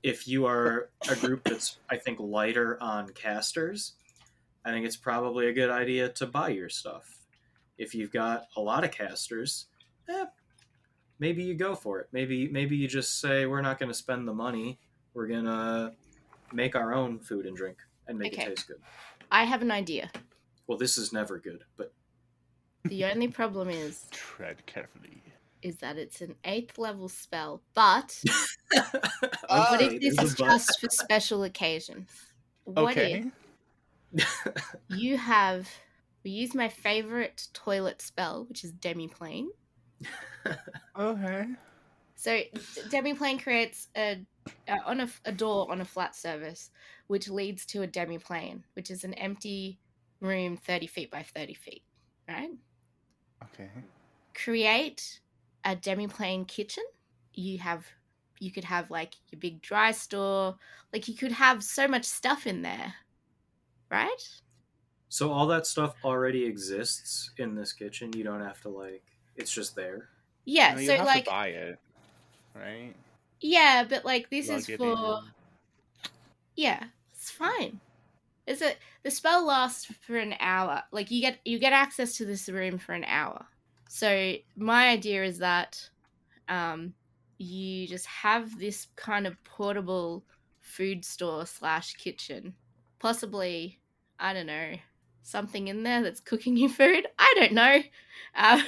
if 0.03 0.29
you 0.29 0.47
are 0.47 0.91
a 1.11 1.17
group 1.17 1.43
that's 1.43 1.79
I 1.91 1.97
think 1.97 2.21
lighter 2.21 2.81
on 2.81 3.09
casters, 3.09 3.95
I 4.65 4.71
think 4.71 4.87
it's 4.87 4.97
probably 4.97 5.49
a 5.49 5.53
good 5.53 5.71
idea 5.71 6.09
to 6.11 6.27
buy 6.27 6.51
your 6.51 6.69
stuff. 6.69 7.23
If 7.77 7.93
you've 7.93 8.13
got 8.13 8.47
a 8.57 8.61
lot 8.61 8.85
of 8.85 8.93
casters, 8.93 9.67
eh, 10.09 10.27
maybe 11.19 11.43
you 11.43 11.55
go 11.55 11.75
for 11.75 11.99
it. 12.01 12.09
Maybe 12.13 12.47
maybe 12.47 12.77
you 12.77 12.87
just 12.87 13.21
say 13.21 13.47
we're 13.47 13.63
not 13.63 13.81
going 13.81 13.91
to 13.91 13.95
spend 13.99 14.29
the 14.29 14.35
money. 14.35 14.79
We're 15.13 15.27
going 15.27 15.47
to 15.47 15.95
make 16.53 16.77
our 16.77 16.95
own 16.95 17.19
food 17.19 17.47
and 17.47 17.57
drink 17.57 17.79
and 18.07 18.17
make 18.17 18.35
Okay. 18.35 18.43
it 18.45 18.49
taste 18.51 18.69
good. 18.69 18.81
I 19.33 19.45
have 19.45 19.63
an 19.63 19.73
idea. 19.73 20.11
Well, 20.67 20.79
this 20.79 20.99
is 20.99 21.13
never 21.13 21.39
good, 21.39 21.65
but 21.77 21.93
The 22.89 23.05
only 23.05 23.29
problem 23.29 23.69
is 23.69 24.07
Tread 24.11 24.67
carefully. 24.67 25.23
is 25.63 25.79
that 25.79 25.97
it's 25.99 26.21
an 26.21 26.37
eighth 26.45 26.79
level 26.79 27.09
spell, 27.09 27.63
but 27.75 28.27
Ah, 29.49 29.69
what 29.69 29.81
if 29.81 29.99
this 30.01 30.21
is 30.23 30.35
just 30.35 30.81
for 30.81 30.89
special 30.91 31.43
occasions? 31.45 32.11
What 32.65 32.99
Okay. 32.99 33.01
if 33.01 33.33
you 34.89 35.17
have 35.17 35.69
we 36.25 36.31
use 36.33 36.55
my 36.55 36.69
favorite 36.69 37.47
toilet 37.53 38.03
spell, 38.03 38.47
which 38.47 38.65
is 38.65 38.73
demiplane. 38.73 39.47
Okay. 40.97 41.57
So 42.17 42.41
demiplane 42.89 43.43
creates 43.43 43.89
a 43.97 44.25
uh, 44.69 44.79
on 44.85 45.01
a, 45.01 45.09
a 45.25 45.33
door 45.33 45.71
on 45.71 45.81
a 45.81 45.85
flat 45.85 46.15
surface, 46.17 46.71
which 47.07 47.29
leads 47.29 47.67
to 47.67 47.83
a 47.83 47.89
demiplane, 47.89 48.65
which 48.75 48.91
is 48.91 49.05
an 49.05 49.15
empty 49.15 49.81
room 50.21 50.57
thirty 50.57 50.87
feet 50.87 51.11
by 51.11 51.23
thirty 51.23 51.55
feet. 51.55 51.83
Right. 52.29 52.51
Okay. 53.45 53.71
Create 54.35 55.21
a 55.65 55.77
demiplane 55.77 56.47
kitchen. 56.47 56.85
You 57.35 57.59
have 57.59 57.87
you 58.39 58.51
could 58.53 58.65
have 58.65 58.91
like 58.91 59.15
your 59.31 59.41
big 59.41 59.63
dry 59.63 59.93
store. 59.93 60.57
Like 60.93 61.09
you 61.09 61.15
could 61.15 61.33
have 61.33 61.63
so 61.63 61.89
much 61.89 62.05
stuff 62.05 62.47
in 62.47 62.63
there, 62.63 62.95
right? 63.91 64.41
so 65.09 65.33
all 65.33 65.47
that 65.47 65.67
stuff 65.67 65.95
already 66.05 66.45
exists 66.45 67.31
in 67.39 67.55
this 67.55 67.73
kitchen. 67.73 68.13
You 68.15 68.25
don't 68.25 68.43
have 68.43 68.61
to 68.63 68.69
like 68.69 69.03
it's 69.37 69.53
just 69.53 69.75
there. 69.77 70.09
Yeah. 70.45 70.75
No, 70.75 70.83
so 70.83 70.97
have 70.97 71.07
like 71.07 71.25
to 71.25 71.31
buy 71.31 71.49
it, 71.49 71.79
right? 72.55 72.95
yeah, 73.41 73.85
but 73.89 74.05
like 74.05 74.29
this 74.31 74.47
Plug 74.47 74.59
is 74.59 74.67
for 74.67 74.93
in. 74.93 75.19
Yeah, 76.57 76.85
it's 77.13 77.31
fine. 77.31 77.81
Is 78.47 78.63
it 78.63 78.79
the 79.03 79.11
spell 79.11 79.45
lasts 79.45 79.87
for 80.07 80.17
an 80.17 80.35
hour? 80.41 80.83
Like 80.93 81.11
you 81.11 81.21
get 81.21 81.39
you 81.45 81.59
get 81.59 81.73
access 81.73 82.17
to 82.19 82.25
this 82.25 82.49
room 82.49 82.79
for 82.79 82.93
an 82.93 83.05
hour. 83.05 83.47
So 83.89 84.35
my 84.57 84.89
idea 84.89 85.25
is 85.25 85.39
that 85.39 85.89
um, 86.49 86.95
you 87.39 87.87
just 87.87 88.07
have 88.07 88.59
this 88.59 88.89
kind 88.97 89.27
of 89.27 89.43
portable 89.45 90.25
food 90.61 91.05
store 91.05 91.47
slash 91.47 91.95
kitchen, 91.95 92.55
possibly 92.99 93.81
I 94.19 94.33
don't 94.33 94.47
know 94.47 94.75
something 95.27 95.67
in 95.67 95.83
there 95.83 96.03
that's 96.03 96.21
cooking 96.21 96.57
you 96.57 96.69
food. 96.69 97.07
I 97.19 97.35
don't 97.37 97.53
know. 97.53 97.83
Uh, 98.35 98.63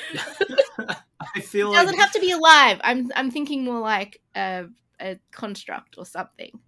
I 1.37 1.41
feel 1.41 1.71
it 1.71 1.75
doesn't 1.75 1.95
like 1.95 2.01
have 2.01 2.13
to 2.13 2.21
be 2.21 2.33
alive. 2.33 2.81
I'm 2.83 3.11
I'm 3.15 3.31
thinking 3.31 3.65
more 3.65 3.81
like 3.81 4.21
a 4.35 4.67
a 5.01 5.19
construct 5.31 5.97
or 5.99 6.05
something. 6.05 6.59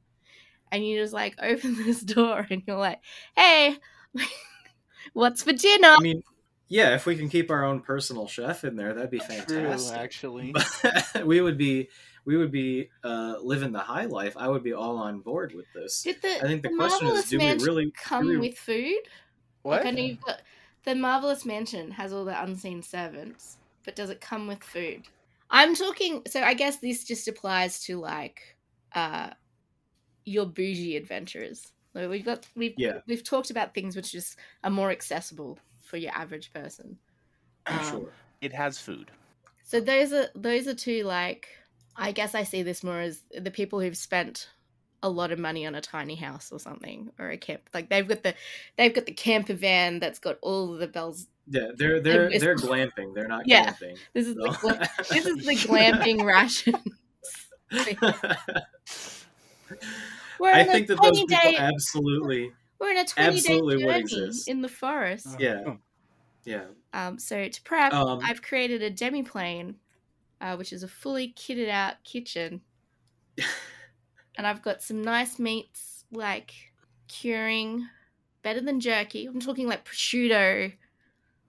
And 0.72 0.86
you 0.86 0.98
just 0.98 1.12
like 1.12 1.36
open 1.42 1.76
this 1.76 2.00
door 2.00 2.46
and 2.48 2.62
you're 2.66 2.76
like, 2.76 3.00
"Hey, 3.36 3.76
what's 5.12 5.42
for 5.42 5.52
dinner?" 5.52 5.88
I 5.88 6.00
mean, 6.00 6.22
yeah, 6.68 6.94
if 6.94 7.04
we 7.04 7.16
can 7.16 7.28
keep 7.28 7.50
our 7.50 7.64
own 7.64 7.80
personal 7.80 8.28
chef 8.28 8.64
in 8.64 8.76
there, 8.76 8.94
that'd 8.94 9.10
be 9.10 9.18
True, 9.18 9.26
fantastic. 9.26 9.98
actually. 9.98 10.54
we 11.24 11.40
would 11.40 11.58
be 11.58 11.88
we 12.24 12.36
would 12.36 12.52
be 12.52 12.90
uh, 13.02 13.36
living 13.42 13.72
the 13.72 13.80
high 13.80 14.04
life. 14.04 14.36
I 14.36 14.48
would 14.48 14.62
be 14.62 14.72
all 14.72 14.96
on 14.96 15.20
board 15.20 15.52
with 15.54 15.66
this. 15.74 16.02
Did 16.02 16.22
the, 16.22 16.36
I 16.36 16.46
think 16.46 16.62
the, 16.62 16.68
the 16.68 16.76
question 16.76 17.06
marvelous 17.06 17.24
is, 17.24 17.30
do 17.30 17.38
we 17.38 17.44
mansion 17.44 17.66
really 17.66 17.92
come 18.04 18.26
we- 18.26 18.38
with 18.38 18.56
food? 18.56 19.00
What? 19.62 19.80
Like 19.80 19.86
I 19.86 19.90
know 19.90 20.02
you've 20.02 20.20
got 20.20 20.42
the 20.84 20.94
marvelous 20.94 21.44
mansion 21.44 21.90
has 21.90 22.12
all 22.12 22.24
the 22.24 22.40
unseen 22.40 22.82
servants, 22.82 23.56
but 23.84 23.96
does 23.96 24.10
it 24.10 24.20
come 24.20 24.46
with 24.46 24.62
food? 24.62 25.02
I'm 25.50 25.74
talking. 25.74 26.22
So 26.28 26.42
I 26.42 26.54
guess 26.54 26.76
this 26.76 27.04
just 27.04 27.26
applies 27.26 27.82
to 27.84 27.98
like 27.98 28.56
uh 28.94 29.30
your 30.24 30.46
bougie 30.46 30.96
adventurers. 30.96 31.72
Like 31.94 32.08
we've 32.08 32.24
got 32.24 32.46
we've 32.54 32.74
Yeah. 32.76 33.00
we've 33.06 33.24
talked 33.24 33.50
about 33.50 33.74
things 33.74 33.96
which 33.96 34.12
just 34.12 34.36
are 34.62 34.70
more 34.70 34.90
accessible 34.90 35.58
for 35.80 35.96
your 35.96 36.12
average 36.12 36.52
person. 36.52 36.98
Um, 37.66 37.84
sure. 37.90 38.12
It 38.40 38.52
has 38.52 38.78
food. 38.78 39.10
So 39.64 39.80
those 39.80 40.12
are 40.12 40.28
those 40.34 40.66
are 40.68 40.74
two 40.74 41.02
like 41.04 41.48
I 41.96 42.12
guess 42.12 42.34
I 42.34 42.44
see 42.44 42.62
this 42.62 42.82
more 42.84 43.00
as 43.00 43.22
the 43.36 43.50
people 43.50 43.80
who've 43.80 43.96
spent 43.96 44.48
a 45.02 45.08
lot 45.08 45.32
of 45.32 45.38
money 45.38 45.66
on 45.66 45.74
a 45.74 45.80
tiny 45.80 46.14
house 46.14 46.52
or 46.52 46.58
something 46.60 47.10
or 47.18 47.30
a 47.30 47.36
camp. 47.36 47.62
Like 47.74 47.88
they've 47.88 48.06
got 48.06 48.22
the 48.22 48.34
they've 48.76 48.94
got 48.94 49.06
the 49.06 49.12
camper 49.12 49.54
van 49.54 49.98
that's 49.98 50.18
got 50.18 50.36
all 50.42 50.74
the 50.74 50.86
bells. 50.86 51.26
Yeah, 51.48 51.68
they're 51.76 52.00
they're 52.00 52.26
it's- 52.26 52.40
they're 52.42 52.54
glamping. 52.56 53.14
They're 53.14 53.26
not 53.26 53.48
Yeah. 53.48 53.64
camping. 53.64 53.96
This 54.14 54.28
is 54.28 54.34
the 54.36 54.52
So- 54.52 54.60
gla- 54.60 54.88
this 55.10 55.26
is 55.26 55.44
the 55.44 55.54
glamping 55.68 56.24
ration. 56.24 56.74
We're 60.38 60.52
I 60.52 60.64
think 60.64 60.88
that 60.88 61.02
those 61.02 61.22
people 61.24 61.52
day 61.52 61.58
absolutely, 61.58 62.52
we're 62.80 62.90
in 62.92 62.98
a 62.98 63.04
twenty 63.06 63.40
absolutely 63.40 63.76
day 63.76 64.02
journey 64.04 64.42
in 64.46 64.62
the 64.62 64.68
forest. 64.68 65.38
yeah, 65.38 65.60
Oh, 65.66 65.78
yeah. 66.44 66.68
Um, 66.92 67.18
so 67.18 67.48
to 67.48 67.62
prep, 67.62 67.94
Um, 67.94 68.20
I've 68.20 68.42
created 68.42 68.82
a 68.82 68.90
demiplane, 68.90 69.76
uh, 70.40 70.56
which 70.56 70.72
is 70.72 70.82
a 70.82 70.88
fully 70.88 71.32
kitted 71.34 71.68
out 71.68 72.04
kitchen, 72.04 72.62
and 74.36 74.46
I've 74.46 74.62
got 74.62 74.82
some 74.82 75.02
nice 75.02 75.38
meats 75.38 76.04
like 76.10 76.52
curing, 77.08 77.88
better 78.42 78.60
than 78.60 78.80
jerky. 78.80 79.26
I'm 79.26 79.40
talking 79.40 79.66
like 79.68 79.84
prosciutto, 79.84 80.76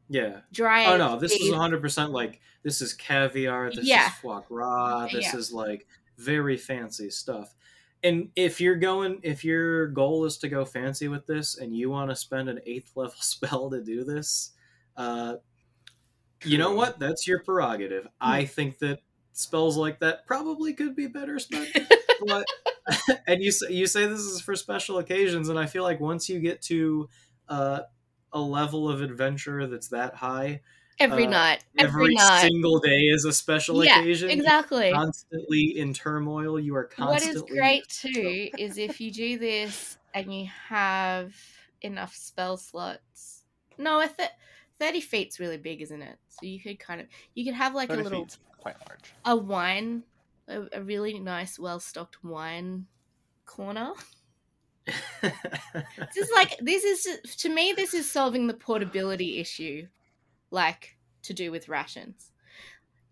Yeah. 0.08 0.42
dry. 0.52 0.84
Oh 0.84 0.98
no, 0.98 1.20
this 1.20 1.40
is 1.40 1.50
100% 1.52 2.12
like 2.12 2.42
this 2.64 2.82
is 2.82 2.94
caviar, 2.94 3.72
this 3.72 3.88
Yeah. 3.88 3.96
is 3.96 4.14
foie 4.14 4.42
gras, 4.42 5.08
this 5.10 5.34
Yeah. 5.34 5.34
is 5.34 5.52
like 5.54 5.88
very 6.18 6.58
fancy 6.58 7.10
stuff. 7.10 7.56
And 8.04 8.30
if 8.36 8.60
you're 8.60 8.78
going 8.78 9.20
if 9.24 9.44
your 9.44 9.88
goal 9.88 10.26
is 10.26 10.38
to 10.40 10.50
go 10.50 10.66
fancy 10.66 11.08
with 11.08 11.28
this 11.28 11.58
and 11.58 11.76
you 11.76 11.90
want 11.90 12.10
to 12.10 12.16
spend 12.16 12.50
an 12.50 12.60
8th 12.68 12.92
level 12.96 13.16
spell 13.20 13.70
to 13.70 13.82
do 13.84 14.04
this, 14.04 14.52
uh 14.98 15.36
you 16.44 16.58
know 16.58 16.74
what? 16.74 17.00
That's 17.00 17.28
your 17.28 17.40
prerogative. 17.44 18.08
I 18.20 18.46
think 18.46 18.80
that 18.80 19.00
spells 19.34 19.78
like 19.78 20.00
that 20.00 20.26
probably 20.26 20.74
could 20.74 20.96
be 20.96 21.08
better 21.08 21.40
spent. 21.40 21.70
but 22.26 22.46
and 23.28 23.42
you 23.42 23.52
say, 23.52 23.72
you 23.72 23.86
say 23.86 24.08
this 24.08 24.22
is 24.22 24.42
for 24.42 24.56
special 24.56 24.98
occasions 24.98 25.50
and 25.50 25.60
I 25.60 25.66
feel 25.68 25.84
like 25.84 26.00
once 26.00 26.30
you 26.30 26.40
get 26.40 26.62
to 26.64 27.10
uh 27.48 27.82
a 28.34 28.40
level 28.40 28.90
of 28.90 29.02
adventure 29.02 29.68
that's 29.68 29.90
that 29.90 30.16
high, 30.16 30.62
every 31.00 31.26
uh, 31.26 31.30
night, 31.30 31.64
every, 31.78 32.06
every 32.06 32.16
night. 32.16 32.42
single 32.42 32.80
day 32.80 33.02
is 33.08 33.26
a 33.26 33.34
special 33.34 33.84
yeah, 33.84 34.00
occasion. 34.00 34.30
exactly. 34.30 34.92
Constantly 34.92 35.78
in 35.78 35.94
turmoil, 35.94 36.60
you 36.60 36.76
are 36.76 36.86
constantly. 36.86 37.42
is 37.42 37.60
great 37.60 37.88
too 37.88 38.50
is 38.58 38.78
if 38.78 39.02
you 39.02 39.12
do 39.12 39.38
this 39.38 39.98
and 40.14 40.34
you 40.34 40.48
have 40.68 41.34
enough 41.82 42.16
spell 42.16 42.58
slots. 42.58 43.44
No, 43.78 44.00
I 44.00 44.08
th- 44.08 44.30
thirty 44.80 45.02
feet's 45.02 45.40
really 45.40 45.58
big, 45.58 45.82
isn't 45.82 46.02
it? 46.02 46.18
So 46.28 46.46
you 46.46 46.60
could 46.60 46.80
kind 46.80 47.02
of 47.02 47.08
you 47.34 47.46
could 47.46 47.56
have 47.56 47.74
like 47.74 47.90
a 47.90 47.96
little 47.96 48.28
quite 48.60 48.76
large. 48.88 49.14
a 49.26 49.36
wine, 49.36 50.04
a, 50.48 50.64
a 50.74 50.82
really 50.82 51.20
nice, 51.20 51.58
well 51.58 51.80
stocked 51.80 52.24
wine 52.24 52.86
corner. 53.46 53.92
This 55.22 56.26
is 56.26 56.32
like 56.34 56.58
this 56.60 56.84
is 56.84 57.36
to 57.38 57.50
me 57.50 57.74
this 57.76 57.94
is 57.94 58.10
solving 58.10 58.48
the 58.48 58.54
portability 58.54 59.40
issue, 59.40 59.88
like 60.52 60.98
to 61.24 61.34
do 61.34 61.52
with 61.52 61.70
rations. 61.70 62.32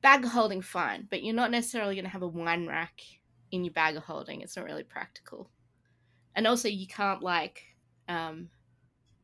Bag 0.01 0.23
of 0.23 0.31
holding 0.31 0.61
fine, 0.61 1.07
but 1.09 1.23
you're 1.23 1.35
not 1.35 1.51
necessarily 1.51 1.95
going 1.95 2.05
to 2.05 2.11
have 2.11 2.21
a 2.21 2.27
wine 2.27 2.67
rack 2.67 3.01
in 3.51 3.65
your 3.65 3.73
bag 3.73 3.95
of 3.97 4.03
holding. 4.03 4.41
It's 4.41 4.55
not 4.55 4.65
really 4.65 4.83
practical, 4.83 5.49
and 6.35 6.47
also 6.47 6.67
you 6.69 6.87
can't 6.87 7.21
like 7.21 7.63
um, 8.07 8.49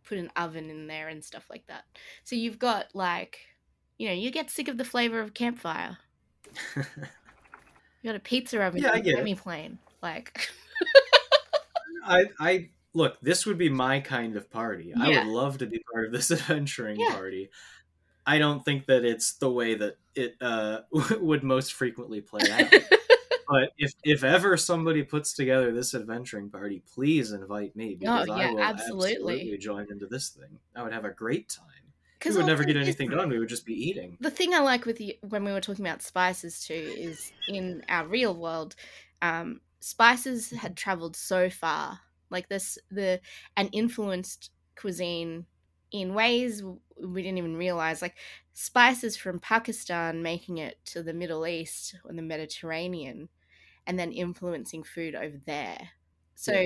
put 0.04 0.18
an 0.18 0.32
oven 0.36 0.70
in 0.70 0.88
there 0.88 1.08
and 1.08 1.24
stuff 1.24 1.48
like 1.50 1.68
that. 1.68 1.86
So 2.24 2.36
you've 2.36 2.60
got 2.60 2.94
like, 2.96 3.40
you 3.98 4.08
know, 4.08 4.14
you 4.14 4.32
get 4.32 4.50
sick 4.50 4.68
of 4.68 4.78
the 4.78 4.86
flavor 4.86 5.20
of 5.22 5.34
campfire. 5.34 5.98
You 8.02 8.10
got 8.12 8.18
a 8.18 8.20
pizza 8.20 8.62
oven 8.64 8.84
Yeah, 8.84 8.92
I 8.94 9.00
get 9.00 9.16
semi 9.16 9.34
plane. 9.34 9.80
Like, 10.04 10.48
I, 12.06 12.26
I 12.40 12.70
look. 12.94 13.20
This 13.22 13.48
would 13.48 13.58
be 13.58 13.70
my 13.70 14.00
kind 14.00 14.36
of 14.36 14.52
party. 14.52 14.94
I 14.94 15.10
would 15.10 15.26
love 15.26 15.58
to 15.60 15.66
be 15.66 15.82
part 15.92 16.06
of 16.06 16.12
this 16.12 16.30
adventuring 16.32 17.00
Yeah. 17.00 17.12
party. 17.14 17.50
I 18.26 18.38
don't 18.40 18.64
think 18.66 18.88
that 18.88 19.06
it's 19.06 19.34
the 19.34 19.52
way 19.52 19.76
that 19.76 19.98
it 20.16 20.36
uh, 20.42 20.82
would 21.20 21.44
most 21.44 21.74
frequently 21.74 22.22
play 22.22 22.42
out. 22.52 22.72
but 23.48 23.72
if 23.78 23.94
if 24.04 24.24
ever 24.24 24.58
somebody 24.58 25.04
puts 25.04 25.34
together 25.34 25.72
this 25.72 25.94
adventuring 25.94 26.50
party, 26.50 26.82
please 26.94 27.32
invite 27.32 27.76
me 27.76 27.96
because 27.96 28.28
Oh, 28.30 28.34
I 28.34 28.52
will 28.52 28.60
absolutely. 28.62 29.14
absolutely 29.14 29.58
join 29.58 29.88
into 29.92 30.08
this 30.08 30.30
thing. 30.30 30.60
I 30.76 30.84
would 30.84 30.94
have 30.94 31.06
a 31.06 31.12
great 31.12 31.50
time. 31.50 31.66
We 32.26 32.32
would 32.38 32.48
never 32.48 32.64
get 32.64 32.76
anything 32.78 33.10
done. 33.12 33.30
We 33.30 33.38
would 33.38 33.50
just 33.50 33.68
be 33.68 33.74
eating. 33.74 34.18
the 34.20 34.32
thing 34.32 34.56
I 34.56 34.60
like 34.60 34.86
with 34.86 35.00
you 35.00 35.14
when 35.22 35.44
we 35.44 35.52
were 35.52 35.62
talking 35.62 35.86
about 35.86 36.02
spices 36.02 36.66
too 36.66 36.74
is 36.98 37.32
in 37.48 37.84
our 37.88 38.08
real 38.08 38.34
world, 38.36 38.76
um, 39.22 39.62
spices 39.80 40.50
had 40.50 40.76
traveled 40.76 41.16
so 41.16 41.52
far, 41.52 42.00
like 42.32 42.50
this 42.50 42.80
the 42.90 43.22
and 43.56 43.70
influenced 43.74 44.50
cuisine 44.76 45.46
in 45.92 46.14
ways 46.14 46.64
we 46.64 47.24
didn't 47.24 47.38
even 47.38 47.58
realize. 47.58 48.02
Like 48.02 48.18
spices 48.54 49.18
from 49.18 49.40
Pakistan 49.40 50.22
making 50.24 50.58
it 50.58 50.84
to 50.88 51.04
the 51.04 51.14
Middle 51.14 51.46
East 51.48 51.96
and 52.06 52.18
the 52.18 52.24
Mediterranean, 52.24 53.30
and 53.88 54.00
then 54.00 54.12
influencing 54.14 54.84
food 54.84 55.16
over 55.16 55.38
there. 55.46 55.92
So 56.36 56.54
Yeah. 56.54 56.66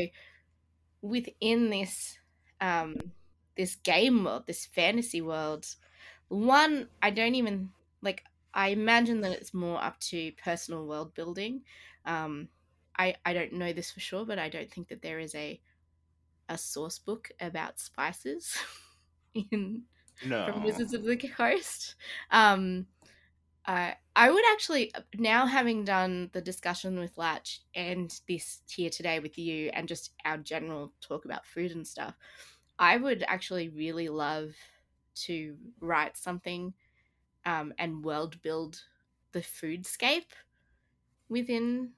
within 1.01 1.69
this 1.69 2.17
um, 2.61 3.13
this 3.55 3.75
game 3.75 4.23
world, 4.23 4.47
this 4.47 4.65
fantasy 4.65 5.21
world, 5.21 5.65
one 6.27 6.89
I 7.01 7.11
don't 7.11 7.35
even 7.35 7.73
like. 8.01 8.23
I 8.53 8.69
imagine 8.69 9.21
that 9.21 9.31
it's 9.33 9.53
more 9.53 9.81
up 9.81 9.99
to 10.01 10.31
personal 10.33 10.87
world 10.87 11.13
building. 11.13 11.63
Um, 12.05 12.49
I 12.97 13.15
I 13.25 13.33
don't 13.33 13.53
know 13.53 13.73
this 13.73 13.91
for 13.91 13.99
sure, 13.99 14.25
but 14.25 14.39
I 14.39 14.49
don't 14.49 14.71
think 14.71 14.89
that 14.89 15.01
there 15.01 15.19
is 15.19 15.35
a 15.35 15.61
a 16.49 16.57
source 16.57 16.99
book 16.99 17.31
about 17.39 17.79
spices 17.79 18.57
in 19.51 19.83
No. 20.21 20.45
from 20.45 20.63
Wizards 20.63 20.93
of 20.93 21.03
the 21.03 21.17
Coast. 21.17 21.95
Um, 22.31 22.87
I 23.65 23.95
I 24.15 24.31
would 24.31 24.43
actually 24.51 24.91
now 25.17 25.45
having 25.45 25.85
done 25.85 26.29
the 26.33 26.41
discussion 26.41 26.99
with 26.99 27.17
Latch 27.17 27.61
and 27.75 28.13
this 28.27 28.61
here 28.69 28.89
today 28.89 29.19
with 29.19 29.37
you, 29.37 29.69
and 29.73 29.87
just 29.87 30.11
our 30.25 30.37
general 30.37 30.93
talk 31.01 31.25
about 31.25 31.45
food 31.45 31.71
and 31.71 31.87
stuff. 31.87 32.15
I 32.79 32.97
would 32.97 33.23
actually 33.27 33.69
really 33.69 34.09
love 34.09 34.55
to 35.15 35.57
write 35.81 36.17
something 36.17 36.73
um, 37.45 37.73
and 37.77 38.03
world 38.03 38.41
build 38.41 38.81
the 39.33 39.41
foodscape 39.41 40.31
within 41.29 41.91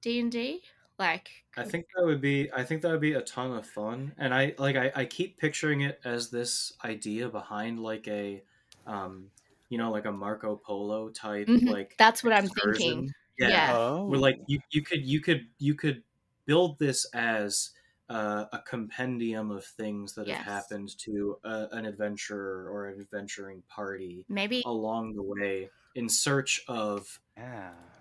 D 0.00 0.20
and 0.20 0.32
D. 0.32 0.62
Like, 1.00 1.44
I 1.56 1.64
think 1.64 1.86
that 1.96 2.04
would 2.04 2.20
be 2.20 2.50
I 2.52 2.64
think 2.64 2.82
that 2.82 2.90
would 2.92 3.00
be 3.00 3.14
a 3.14 3.22
ton 3.22 3.52
of 3.52 3.66
fun. 3.66 4.14
And 4.18 4.34
I 4.34 4.54
like 4.58 4.76
I, 4.76 4.92
I 4.94 5.04
keep 5.06 5.38
picturing 5.38 5.80
it 5.82 6.00
as 6.04 6.30
this 6.30 6.72
idea 6.84 7.28
behind 7.28 7.80
like 7.80 8.06
a 8.08 8.44
um 8.86 9.30
you 9.68 9.78
know 9.78 9.90
like 9.90 10.04
a 10.06 10.12
Marco 10.12 10.56
Polo 10.56 11.10
type 11.10 11.48
Mhm, 11.48 11.66
like 11.66 11.98
that's 11.98 12.22
what 12.24 12.32
I'm 12.32 12.48
thinking. 12.48 13.14
Yeah. 13.38 13.50
Yeah. 13.50 13.76
Oh. 13.76 14.06
Where 14.06 14.20
like 14.20 14.36
you, 14.46 14.60
you 14.70 14.82
could 14.82 15.04
you 15.06 15.20
could 15.20 15.48
you 15.58 15.74
could 15.74 16.04
build 16.46 16.78
this 16.78 17.04
as 17.14 17.70
uh, 18.08 18.46
a 18.52 18.58
compendium 18.62 19.50
of 19.52 19.64
things 19.64 20.14
that 20.14 20.26
Yes. 20.26 20.38
have 20.44 20.44
happened 20.44 20.98
to 20.98 21.38
a, 21.44 21.68
an 21.72 21.86
adventurer 21.86 22.68
or 22.70 22.86
an 22.88 23.00
adventuring 23.00 23.62
party 23.68 24.26
maybe 24.28 24.62
along 24.64 25.14
the 25.14 25.22
way 25.22 25.70
in 25.94 26.08
search 26.08 26.62
of 26.68 27.20
Yeah. 27.36 27.99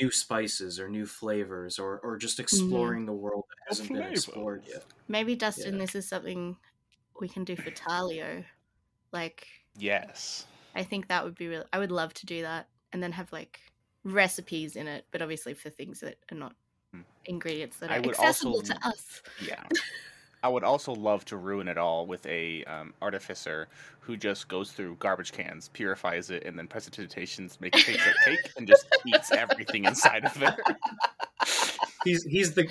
New 0.00 0.10
spices 0.10 0.78
or 0.78 0.88
new 0.88 1.06
flavors 1.06 1.78
or, 1.78 1.98
or 2.00 2.16
just 2.16 2.36
Mm-hmm. 2.38 2.42
exploring 2.42 3.06
the 3.06 3.12
world 3.12 3.44
that 3.48 3.56
hasn't 3.68 3.88
been 3.92 4.02
explored 4.02 4.62
yet. 4.68 4.84
maybe 5.08 5.34
Dustin, 5.36 5.74
Yeah. 5.74 5.80
this 5.80 5.94
is 5.94 6.08
something 6.08 6.56
we 7.20 7.28
can 7.28 7.44
do 7.44 7.56
for 7.56 7.70
Talio. 7.70 8.44
Like, 9.12 9.46
Yes. 9.76 10.46
I 10.74 10.82
think 10.84 11.08
that 11.08 11.24
would 11.24 11.34
be 11.34 11.48
really. 11.48 11.64
I 11.72 11.78
would 11.78 11.90
love 11.90 12.14
to 12.14 12.26
do 12.26 12.42
that, 12.42 12.68
and 12.92 13.02
then 13.02 13.12
have 13.12 13.30
like 13.32 13.60
recipes 14.04 14.76
in 14.76 14.86
it, 14.88 15.06
but 15.10 15.20
obviously 15.22 15.54
for 15.54 15.68
things 15.70 16.00
that 16.00 16.16
are 16.30 16.36
not 16.36 16.54
Hmm. 16.94 17.00
ingredients 17.26 17.76
that 17.78 17.90
I 17.90 17.96
are 17.98 18.08
accessible 18.08 18.56
also- 18.56 18.74
to 18.74 18.86
us. 18.88 19.22
Yeah. 19.46 19.62
I 20.42 20.48
would 20.48 20.64
also 20.64 20.92
love 20.92 21.24
to 21.26 21.36
ruin 21.36 21.68
it 21.68 21.78
all 21.78 22.06
with 22.06 22.26
a 22.26 22.64
um, 22.64 22.94
artificer 23.00 23.68
who 24.00 24.16
just 24.16 24.48
goes 24.48 24.72
through 24.72 24.96
garbage 24.96 25.30
cans, 25.32 25.68
purifies 25.68 26.30
it, 26.30 26.44
and 26.44 26.58
then 26.58 26.66
prestidigitations 26.66 27.60
make 27.60 27.76
it 27.76 27.84
taste 27.84 28.00
like 28.06 28.16
cake 28.24 28.52
and 28.56 28.66
just 28.66 28.86
eats 29.06 29.30
everything 29.30 29.84
inside 29.84 30.24
of 30.24 30.42
it. 30.42 30.54
He's 32.04 32.24
he's 32.24 32.52
the 32.54 32.68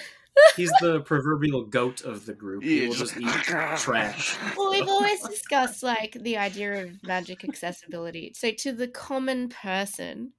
he's 0.58 0.72
the 0.82 1.00
proverbial 1.02 1.64
goat 1.64 2.02
of 2.02 2.26
the 2.26 2.34
group. 2.34 2.64
He 2.64 2.86
will 2.88 2.94
just- 2.94 3.14
just 3.18 3.18
eat 3.38 3.44
trash. 3.78 4.36
Well, 4.58 4.72
we've 4.72 4.88
always 4.90 5.22
discussed 5.22 5.84
like 5.84 6.18
the 6.20 6.38
idea 6.38 6.84
of 6.84 7.02
magic 7.04 7.46
accessibility. 7.46 8.34
So 8.36 8.52
to 8.52 8.74
the 8.74 8.90
common 8.90 9.48
person, 9.48 10.34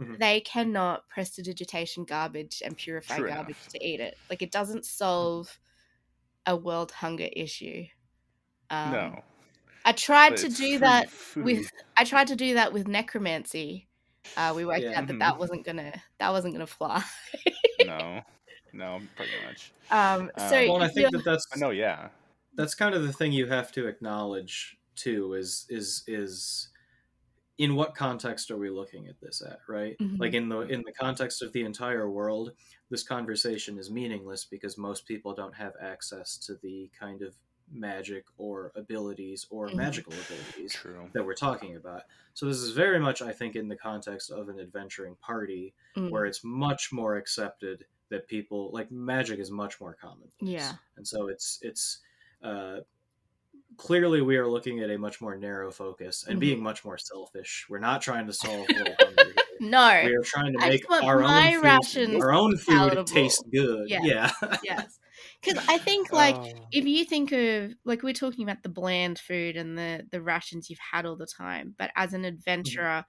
Mhm. 0.00 0.18
they 0.20 0.40
cannot 0.40 1.08
prestidigitation 1.08 2.04
garbage 2.04 2.62
and 2.64 2.76
purify 2.76 3.16
True 3.16 3.28
garbage 3.28 3.56
enough. 3.56 3.68
to 3.70 3.84
eat 3.84 3.98
it. 3.98 4.16
Like 4.30 4.42
it 4.42 4.52
doesn't 4.52 4.84
solve 4.86 5.58
a 6.46 6.56
world 6.56 6.92
hunger 6.92 7.28
issue. 7.32 7.84
Um, 8.70 8.92
no. 8.92 9.24
I 9.84 9.92
tried 9.92 10.30
but 10.30 10.38
to 10.40 10.48
do 10.48 10.54
free 10.54 10.76
that 10.78 11.10
food. 11.10 11.44
with 11.44 11.70
I 11.96 12.04
tried 12.04 12.28
to 12.28 12.36
do 12.36 12.54
that 12.54 12.72
with 12.72 12.88
necromancy. 12.88 13.88
Uh, 14.36 14.52
we 14.56 14.64
worked 14.64 14.80
Yeah. 14.82 14.98
out 15.00 15.06
that 15.06 15.18
that 15.20 15.38
wasn't 15.38 15.64
gonna 15.64 16.02
that 16.18 16.30
wasn't 16.30 16.54
gonna 16.54 16.66
fly. 16.66 17.02
no. 17.84 18.22
No, 18.72 19.00
pretty 19.16 19.32
much. 19.46 19.72
Um, 19.90 20.30
so 20.36 20.44
Uh, 20.44 20.66
Well, 20.68 20.82
I 20.82 20.88
think 20.88 21.10
that 21.12 21.24
that's 21.24 21.46
But 21.50 21.60
no, 21.60 21.70
yeah. 21.70 22.10
that's 22.56 22.74
kind 22.74 22.94
of 22.94 23.04
the 23.04 23.12
thing 23.12 23.32
you 23.32 23.46
have 23.46 23.72
to 23.72 23.86
acknowledge 23.86 24.76
too 24.96 25.32
is 25.34 25.66
is 25.70 26.04
is 26.06 26.68
in 27.58 27.74
what 27.74 27.94
context 27.94 28.50
are 28.50 28.58
we 28.58 28.68
looking 28.68 29.06
at 29.08 29.18
this 29.20 29.40
at 29.42 29.60
right 29.68 29.96
Mhm. 29.98 30.18
like 30.20 30.34
in 30.34 30.48
the 30.50 30.60
in 30.60 30.82
the 30.84 30.92
context 30.92 31.40
of 31.42 31.52
the 31.52 31.62
entire 31.64 32.10
world 32.10 32.52
this 32.90 33.02
conversation 33.02 33.78
is 33.78 33.90
meaningless 33.90 34.44
because 34.44 34.78
most 34.78 35.06
people 35.06 35.34
don't 35.34 35.54
have 35.54 35.74
access 35.80 36.36
to 36.38 36.54
the 36.62 36.90
kind 36.98 37.22
of 37.22 37.34
magic 37.68 38.24
or 38.38 38.70
abilities 38.76 39.44
or 39.50 39.68
Mhm. 39.68 39.74
magical 39.74 40.12
abilities 40.12 40.72
True. 40.72 41.10
that 41.14 41.26
we're 41.26 41.34
talking 41.34 41.74
about 41.74 42.02
so 42.32 42.46
this 42.46 42.58
is 42.58 42.70
very 42.70 43.00
much 43.00 43.22
i 43.22 43.32
think 43.32 43.56
in 43.56 43.66
the 43.66 43.74
context 43.74 44.30
of 44.30 44.48
an 44.48 44.60
adventuring 44.60 45.16
party 45.16 45.74
Mm, 45.96 46.10
where 46.10 46.26
it's 46.26 46.44
much 46.44 46.92
more 46.92 47.16
accepted 47.16 47.84
that 48.08 48.28
people 48.28 48.70
like 48.72 48.92
magic 48.92 49.40
is 49.40 49.50
much 49.50 49.80
more 49.80 49.94
common 49.94 50.30
yeah, 50.40 50.74
and 50.96 51.04
so 51.08 51.26
it's 51.26 51.58
it's 51.62 51.98
uh, 52.42 52.80
clearly 53.76 54.22
we 54.22 54.36
are 54.36 54.46
looking 54.46 54.78
at 54.80 54.90
a 54.90 54.96
much 54.96 55.20
more 55.20 55.36
narrow 55.36 55.72
focus 55.72 56.24
and 56.28 56.36
Mhm. 56.36 56.40
being 56.40 56.62
much 56.62 56.84
more 56.84 56.96
selfish. 56.98 57.66
We're 57.68 57.78
not 57.80 58.00
trying 58.00 58.26
to 58.26 58.32
solve 58.32 58.66
world 58.76 58.96
hunger. 59.00 59.24
here. 59.24 59.34
No, 59.60 60.02
We 60.04 60.14
are 60.14 60.22
trying 60.22 60.52
to 60.54 60.64
I 60.64 60.70
make 60.70 60.88
want 60.88 61.04
our 61.04 61.20
my 61.20 61.54
own 61.54 61.54
food, 61.54 61.64
rations 61.64 62.22
our 62.22 62.32
own 62.32 62.56
food 62.56 62.74
palatable. 62.74 63.04
taste 63.04 63.44
good. 63.52 63.88
Yeah. 63.88 64.00
Yeah, 64.02 64.30
yes, 64.62 64.98
because 65.40 65.64
I 65.68 65.78
think 65.78 66.12
like 66.12 66.36
Oh. 66.36 66.68
if 66.72 66.84
you 66.84 67.04
think 67.04 67.32
of 67.32 67.74
like 67.84 68.02
we're 68.02 68.12
talking 68.12 68.44
about 68.44 68.62
the 68.62 68.68
bland 68.68 69.18
food 69.18 69.56
and 69.56 69.76
the 69.78 70.06
the 70.10 70.20
rations 70.20 70.68
you've 70.68 70.78
had 70.92 71.06
all 71.06 71.16
the 71.16 71.26
time 71.26 71.74
but 71.78 71.90
as 71.96 72.12
an 72.12 72.22
mm-hmm. 72.22 72.28
adventurer 72.28 73.04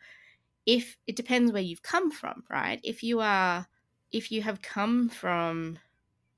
if 0.66 0.98
it 1.08 1.16
depends 1.16 1.52
where 1.52 1.62
you've 1.62 1.82
come 1.82 2.12
from 2.12 2.44
right 2.50 2.80
if 2.84 3.04
you 3.04 3.20
are 3.20 3.68
if 4.12 4.32
you 4.32 4.42
have 4.42 4.62
come 4.62 5.10
from 5.10 5.78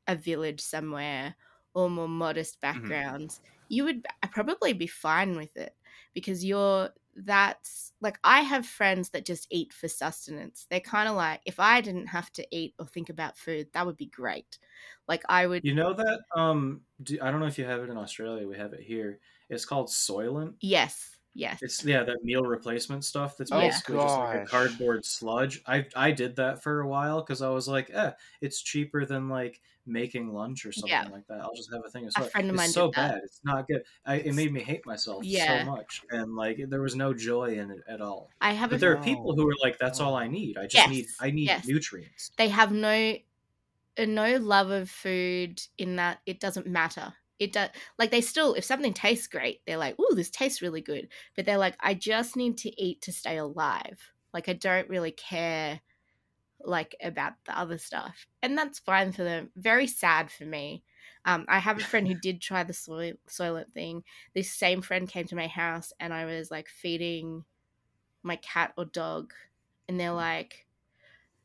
a 0.08 0.16
village 0.16 0.62
somewhere 0.62 1.36
or 1.74 1.90
more 1.90 2.08
modest 2.08 2.62
mm-hmm. 2.62 2.80
backgrounds 2.80 3.42
you 3.68 3.84
would 3.84 4.06
uh, 4.24 4.28
probably 4.32 4.74
be 4.74 4.88
fine 4.88 5.36
with 5.36 5.56
it 5.56 5.74
because 6.14 6.44
you're 6.44 6.90
that's 7.26 7.92
like 8.02 8.18
i 8.24 8.42
have 8.42 8.66
friends 8.66 9.10
that 9.10 9.26
just 9.26 9.48
eat 9.50 9.74
for 9.74 9.88
sustenance 9.88 10.66
they're 10.70 10.80
kind 10.80 11.10
of 11.10 11.16
like 11.16 11.42
if 11.46 11.60
i 11.60 11.82
didn't 11.82 12.08
have 12.08 12.32
to 12.32 12.46
eat 12.52 12.74
or 12.80 12.86
think 12.86 13.10
about 13.10 13.38
food 13.38 13.68
that 13.74 13.86
would 13.86 13.98
be 13.98 14.06
great 14.06 14.60
like 15.08 15.24
i 15.30 15.46
would 15.46 15.64
you 15.64 15.76
know 15.76 15.94
that. 15.94 16.22
Um, 16.36 16.82
do, 17.04 17.18
I 17.22 17.32
don't 17.32 17.40
know 17.40 17.46
if 17.46 17.58
you 17.58 17.66
have 17.66 17.82
it 17.82 17.90
in 17.90 17.98
Australia. 17.98 18.48
We 18.48 18.58
have 18.58 18.74
it 18.74 18.82
here. 18.82 19.20
It's 19.50 19.66
called 19.66 19.88
Soylent. 19.88 20.56
Yes, 20.62 21.18
yes. 21.34 21.62
It's 21.62 21.84
yeah, 21.84 22.04
that 22.04 22.24
meal 22.24 22.44
replacement 22.44 23.04
stuff. 23.04 23.36
That's 23.38 23.52
Oh, 23.52 23.82
basically 23.92 24.00
just 24.00 24.18
like 24.18 24.34
a 24.34 24.40
cardboard 24.40 25.04
sludge. 25.06 25.62
I 25.68 25.86
I 25.96 26.12
did 26.12 26.38
that 26.38 26.64
for 26.64 26.80
a 26.82 26.88
while 26.88 27.22
because 27.22 27.42
I 27.42 27.50
was 27.50 27.68
like, 27.68 27.90
eh, 27.92 28.14
it's 28.40 28.62
cheaper 28.62 29.06
than 29.06 29.28
like 29.28 29.62
making 29.86 30.32
lunch 30.32 30.66
or 30.66 30.72
something 30.72 31.04
Yeah. 31.04 31.10
like 31.10 31.28
that. 31.28 31.42
I'll 31.42 31.54
just 31.56 31.72
have 31.74 31.82
a 31.86 31.90
thing 31.90 32.06
of 32.08 32.14
A 32.16 32.22
friend 32.22 32.52
of 32.52 32.56
it's 32.56 32.64
so 32.66 32.92
did 32.92 32.94
that. 32.94 33.12
bad. 33.12 33.20
It's 33.26 33.42
not 33.44 33.68
good. 33.68 33.84
I, 34.06 34.16
it 34.18 34.34
made 34.34 34.54
me 34.54 34.62
hate 34.64 34.86
myself 34.86 35.28
Yeah. 35.28 35.34
so 35.34 35.60
much, 35.60 36.06
and 36.10 36.36
like 36.36 36.60
there 36.70 36.82
was 36.82 36.96
no 36.96 37.14
joy 37.14 37.56
in 37.60 37.72
it 37.72 37.82
at 37.90 38.00
all. 38.02 38.34
I 38.42 38.52
have 38.54 38.72
But 38.72 38.80
there 38.80 38.92
are 38.94 39.00
people 39.02 39.36
who 39.36 39.48
are 39.50 39.56
like, 39.62 39.80
that's 39.80 40.00
all 40.00 40.16
I 40.16 40.28
need. 40.28 40.58
I 40.58 40.66
just 40.68 40.88
Yes, 40.88 40.88
need 40.88 41.14
I 41.20 41.32
need 41.32 41.58
yes. 41.62 41.66
nutrients. 41.66 42.32
they 42.38 42.50
have 42.50 42.72
no 42.72 43.18
uh, 43.98 44.06
no 44.06 44.38
love 44.38 44.72
of 44.72 44.90
food 44.90 45.62
in 45.78 45.98
that 45.98 46.22
it 46.26 46.40
doesn't 46.40 46.68
matter. 46.68 47.16
It 47.40 47.54
does 47.54 47.70
like 47.98 48.12
they 48.12 48.22
still 48.22 48.54
if 48.56 48.64
something 48.66 48.94
tastes 48.94 49.28
great, 49.28 49.62
they're 49.66 49.78
like, 49.78 50.00
"Ooh, 50.00 50.16
this 50.16 50.30
tastes 50.30 50.62
really 50.62 50.82
good." 50.82 51.10
But 51.36 51.46
they're 51.46 51.58
like, 51.58 51.76
"I 51.80 51.94
just 51.94 52.36
need 52.36 52.58
to 52.60 52.82
eat 52.82 53.02
to 53.04 53.14
stay 53.14 53.38
alive." 53.38 54.14
Like 54.34 54.50
I 54.50 54.54
don't 54.54 54.90
really 54.90 55.12
care 55.12 55.82
like 56.62 56.96
about 57.02 57.34
the 57.46 57.58
other 57.58 57.78
stuff. 57.78 58.28
And 58.42 58.58
that's 58.58 58.80
fine 58.80 59.12
for 59.12 59.24
them. 59.24 59.52
Very 59.56 59.88
sad 59.88 60.30
for 60.32 60.46
me. 60.46 60.84
Um, 61.26 61.46
I 61.48 61.60
have 61.60 61.78
a 61.78 61.84
friend 61.84 62.08
who 62.08 62.16
did 62.16 62.42
try 62.42 62.64
the 62.64 62.74
soil 62.74 63.14
soylent 63.28 63.74
thing. 63.74 64.04
This 64.34 64.52
same 64.54 64.82
friend 64.82 65.08
came 65.08 65.26
to 65.28 65.36
my 65.36 65.48
house 65.48 65.94
and 66.00 66.14
I 66.14 66.26
was 66.26 66.52
like 66.52 66.68
feeding 66.70 67.46
my 68.24 68.38
cat 68.38 68.74
or 68.78 68.86
dog 68.86 69.34
and 69.88 70.00
they're 70.00 70.14
like, 70.14 70.68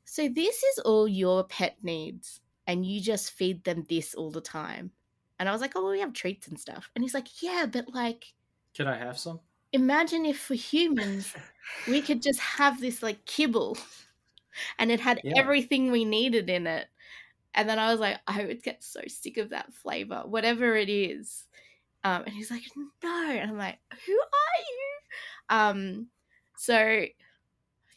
So 0.04 0.28
this 0.28 0.62
is 0.62 0.78
all 0.80 1.08
your 1.08 1.44
pet 1.44 1.78
needs 1.82 2.40
and 2.66 2.86
you 2.86 3.00
just 3.00 3.32
feed 3.32 3.64
them 3.64 3.84
this 3.88 4.14
all 4.14 4.30
the 4.30 4.40
time. 4.40 4.92
And 5.44 5.50
I 5.50 5.52
was 5.52 5.60
like, 5.60 5.72
Oh, 5.76 5.82
well, 5.82 5.92
we 5.92 6.00
have 6.00 6.14
treats 6.14 6.48
and 6.48 6.58
stuff. 6.58 6.90
And 6.94 7.04
he's 7.04 7.14
like, 7.14 7.42
Yeah, 7.42 7.66
but 7.72 7.88
like 7.88 8.34
Can 8.74 8.86
I 8.86 8.98
have 8.98 9.18
some? 9.18 9.40
imagine 9.72 10.24
if 10.24 10.38
for 10.38 10.54
humans 10.54 11.36
we 11.86 12.02
could 12.02 12.22
just 12.22 12.40
have 12.40 12.80
this 12.80 13.02
like 13.02 13.24
kibble 13.26 13.76
and 14.78 14.90
it 14.90 15.00
had 15.00 15.22
Yeah. 15.22 15.34
everything 15.36 15.90
we 15.90 16.04
needed 16.04 16.48
in 16.50 16.66
it 16.66 16.88
And 17.54 17.68
then 17.68 17.78
I 17.80 17.90
was 17.92 18.00
like, 18.00 18.20
I 18.28 18.46
would 18.46 18.62
get 18.64 18.82
so 18.84 19.00
sick 19.08 19.38
of 19.38 19.50
that 19.50 19.74
flavor, 19.74 20.22
whatever 20.26 20.76
it 20.76 20.88
is. 20.90 21.46
Um, 22.04 22.24
and 22.24 22.34
he's 22.34 22.50
like, 22.50 22.64
no. 23.04 23.30
And 23.30 23.50
I'm 23.50 23.58
like, 23.58 23.80
who 24.06 24.14
are 24.20 24.60
you? 24.70 24.98
Um, 25.50 26.10
so 26.56 27.06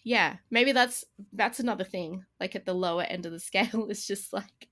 yeah, 0.04 0.38
maybe 0.50 0.72
that's 0.72 1.04
that's 1.34 1.60
another 1.60 1.84
thing. 1.84 2.26
Like 2.40 2.56
at 2.56 2.66
the 2.66 2.74
lower 2.74 3.04
end 3.04 3.26
of 3.26 3.32
the 3.32 3.40
scale, 3.40 3.88
it's 3.90 4.08
just 4.08 4.34
like 4.34 4.70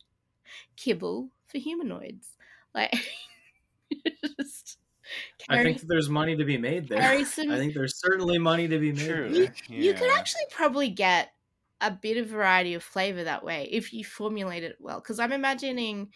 kibble 0.78 1.32
for 1.48 1.58
humanoids. 1.60 2.35
Like 2.76 2.94
just 4.38 4.78
I 5.50 5.64
think 5.64 5.82
there's 5.82 6.10
money 6.10 6.36
to 6.36 6.44
be 6.44 6.58
made 6.58 6.90
there. 6.90 7.26
some 7.26 7.52
I 7.52 7.58
think 7.58 7.74
there's 7.74 8.00
certainly 8.00 8.38
money 8.38 8.68
to 8.68 8.78
be 8.78 8.92
made. 8.92 9.08
True. 9.08 9.30
there. 9.30 9.54
you, 9.70 9.84
you 9.84 9.94
could 9.94 10.12
actually 10.12 10.46
probably 10.52 10.90
get 10.90 11.32
a 11.82 11.92
bit 11.92 12.18
of 12.18 12.28
variety 12.28 12.74
of 12.74 12.84
flavor 12.84 13.24
that 13.24 13.44
way 13.44 13.68
if 13.72 13.94
you 13.94 14.04
formulate 14.04 14.64
it 14.64 14.78
well. 14.80 15.00
Because 15.00 15.20
I'm 15.20 15.32
imagining 15.32 16.10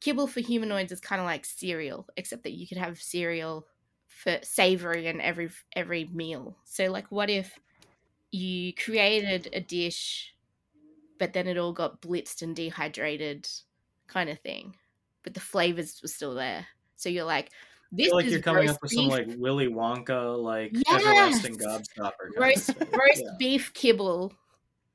kibble 0.00 0.26
for 0.26 0.40
humanoids 0.40 0.92
is 0.92 1.00
kind 1.00 1.20
of 1.20 1.26
like 1.26 1.44
cereal, 1.44 2.06
except 2.16 2.42
that 2.44 2.52
you 2.52 2.66
could 2.66 2.78
have 2.78 3.00
cereal 3.00 3.66
for 4.06 4.38
savory 4.42 5.06
in 5.06 5.20
every 5.20 5.50
every 5.74 6.04
meal. 6.12 6.56
So 6.64 6.90
like, 6.90 7.10
what 7.10 7.30
if 7.30 7.58
you 8.30 8.74
created 8.74 9.48
a 9.52 9.60
dish, 9.60 10.34
but 11.18 11.32
then 11.32 11.46
it 11.46 11.58
all 11.58 11.72
got 11.72 12.02
blitzed 12.02 12.42
and 12.42 12.54
dehydrated, 12.54 13.48
kind 14.06 14.28
of 14.28 14.38
thing, 14.40 14.74
but 15.24 15.34
the 15.34 15.40
flavors 15.40 16.00
were 16.02 16.08
still 16.08 16.34
there. 16.34 16.66
So 16.96 17.08
you're 17.08 17.24
like, 17.24 17.46
I 17.46 17.50
this 17.92 18.06
feel 18.08 18.16
like 18.16 18.26
is 18.26 18.32
you're 18.32 18.42
coming 18.42 18.62
roast 18.62 18.76
up 18.76 18.82
with 18.82 18.92
some 18.92 19.04
beef 19.04 19.12
like 19.12 19.26
Willy 19.38 19.68
Wonka, 19.68 20.42
like 20.42 20.74
Yes! 20.88 21.04
everlasting 21.04 21.56
gobstopper. 21.56 22.36
roast 22.36 22.76
roast 22.76 23.22
Yeah, 23.24 23.30
beef 23.38 23.72
kibble. 23.72 24.32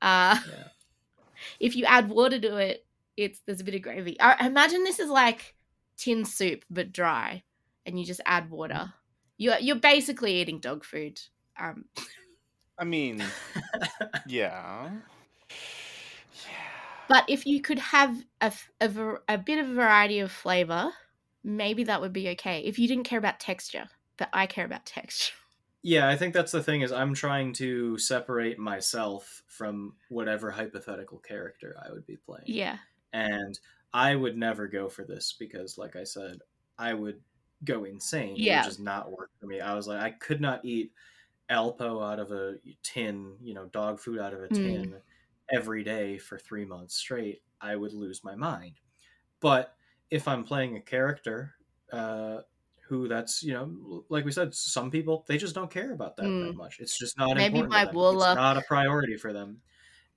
Uh, 0.00 0.38
yeah. 0.46 0.64
if 1.60 1.76
you 1.76 1.84
add 1.84 2.08
water 2.08 2.38
to 2.40 2.56
it, 2.56 2.84
it's 3.16 3.40
there's 3.46 3.60
a 3.60 3.64
bit 3.64 3.74
of 3.74 3.82
gravy. 3.82 4.18
I 4.20 4.46
imagine 4.46 4.84
this 4.84 4.98
is 4.98 5.10
like 5.10 5.54
tin 5.96 6.24
soup 6.24 6.64
but 6.70 6.92
dry, 6.92 7.42
and 7.86 7.98
you 7.98 8.04
just 8.04 8.20
add 8.26 8.50
water. 8.50 8.92
You're 9.36 9.58
you're 9.58 9.76
basically 9.76 10.40
eating 10.40 10.60
dog 10.60 10.84
food. 10.84 11.20
Um, 11.58 11.86
I 12.78 12.84
mean, 12.84 13.22
yeah. 14.26 14.90
But 17.08 17.24
if 17.28 17.46
you 17.46 17.60
could 17.62 17.78
have 17.78 18.24
a, 18.40 18.52
a, 18.80 19.14
a 19.28 19.38
bit 19.38 19.58
of 19.58 19.70
a 19.70 19.74
variety 19.74 20.18
of 20.20 20.32
flavor, 20.32 20.92
maybe 21.42 21.84
that 21.84 22.00
would 22.00 22.12
be 22.12 22.28
okay. 22.30 22.60
If 22.64 22.78
you 22.78 22.88
didn't 22.88 23.04
care 23.04 23.18
about 23.18 23.40
texture, 23.40 23.88
but 24.16 24.28
I 24.32 24.46
care 24.46 24.64
about 24.64 24.86
texture. 24.86 25.34
Yeah, 25.82 26.08
I 26.08 26.16
think 26.16 26.32
that's 26.34 26.52
the 26.52 26.62
thing 26.62 26.80
is 26.80 26.92
I'm 26.92 27.14
trying 27.14 27.52
to 27.54 27.98
separate 27.98 28.58
myself 28.58 29.42
from 29.48 29.96
whatever 30.08 30.50
hypothetical 30.50 31.18
character 31.18 31.76
I 31.84 31.92
would 31.92 32.06
be 32.06 32.16
playing. 32.16 32.46
Yeah, 32.46 32.78
And 33.12 33.58
I 33.92 34.16
would 34.16 34.36
never 34.36 34.66
go 34.68 34.88
for 34.88 35.04
this 35.04 35.34
because 35.38 35.78
like 35.78 35.96
I 35.96 36.04
said, 36.04 36.40
I 36.78 36.94
would 36.94 37.22
go 37.64 37.84
insane. 37.84 38.42
It 38.44 38.50
Yeah. 38.50 38.52
would 38.52 38.62
just 38.62 38.80
not 38.80 39.12
work 39.12 39.30
for 39.40 39.46
me. 39.46 39.60
I 39.60 39.74
was 39.74 39.86
like 39.88 40.00
I 40.02 40.10
could 40.12 40.40
not 40.40 40.64
eat 40.64 40.92
Alpo 41.50 42.04
out 42.04 42.20
of 42.20 42.32
a 42.32 42.56
tin, 42.82 43.38
you 43.42 43.54
know, 43.54 43.66
dog 43.66 44.00
food 44.00 44.20
out 44.20 44.34
of 44.34 44.42
a 44.42 44.50
Mm. 44.50 44.94
Tin 45.50 45.58
every 45.58 45.84
day 45.84 46.18
for 46.18 46.38
3 46.38 46.64
months 46.64 46.96
straight. 46.96 47.42
I 47.60 47.76
would 47.76 47.92
lose 47.92 48.24
my 48.24 48.34
mind. 48.34 48.80
But 49.40 49.74
if 50.10 50.28
I'm 50.28 50.44
playing 50.44 50.76
a 50.76 50.80
character 50.80 51.54
uh 51.92 52.40
who 52.88 53.08
that's 53.08 53.42
you 53.42 53.52
know 53.52 54.04
like 54.08 54.24
we 54.24 54.32
said 54.32 54.54
some 54.54 54.90
people 54.90 55.24
they 55.28 55.38
just 55.38 55.54
don't 55.54 55.70
care 55.70 55.92
about 55.92 56.16
that, 56.16 56.24
that 56.24 56.54
Mm. 56.54 56.56
much 56.56 56.80
it's 56.80 56.98
just 56.98 57.18
not 57.18 57.36
Maybe 57.36 57.62
important 57.62 57.72
my 57.72 57.84
to 57.84 57.86
them. 57.86 58.14
It's 58.14 58.34
not 58.34 58.56
a 58.56 58.62
priority 58.62 59.16
for 59.16 59.32
them 59.32 59.62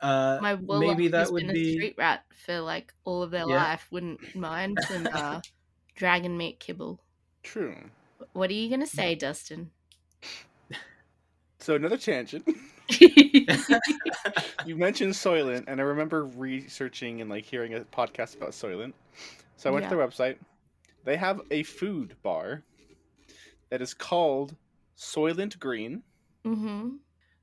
uh 0.01 0.39
my 0.41 0.55
Wolof 0.55 0.79
maybe 0.79 1.07
that 1.09 1.21
who's 1.21 1.31
would 1.31 1.47
been 1.47 1.55
a 1.55 1.73
street 1.73 1.95
rat 1.97 2.23
for 2.45 2.59
like 2.59 2.93
all 3.03 3.23
of 3.23 3.31
their 3.31 3.45
Yeah. 3.45 3.55
life 3.57 3.87
wouldn't 3.91 4.35
mind 4.35 4.77
some 4.87 5.07
uh, 5.13 5.41
dragon 5.95 6.37
meat 6.37 6.59
kibble. 6.59 6.99
True. 7.43 7.91
What 8.33 8.49
are 8.49 8.53
you 8.53 8.69
gonna 8.69 8.87
say, 8.87 9.15
Dustin? 9.15 9.71
So 11.59 11.75
another 11.75 11.97
tangent. 11.97 12.47
you 14.65 14.75
mentioned 14.75 15.13
Soylent, 15.13 15.65
and 15.67 15.79
I 15.79 15.83
remember 15.83 16.25
researching 16.25 17.21
and 17.21 17.29
like 17.29 17.45
hearing 17.45 17.73
a 17.73 17.81
podcast 17.81 18.35
about 18.37 18.51
Soylent. 18.51 18.93
So 19.57 19.69
I 19.69 19.73
went 19.73 19.89
to 19.89 19.95
their 19.95 20.07
website. 20.07 20.37
They 21.03 21.17
have 21.17 21.41
a 21.51 21.63
food 21.63 22.15
bar 22.23 22.63
that 23.69 23.81
is 23.81 23.93
called 23.93 24.55
Soylent 24.97 25.59
Green. 25.59 26.03
mm-hmm. 26.45 26.89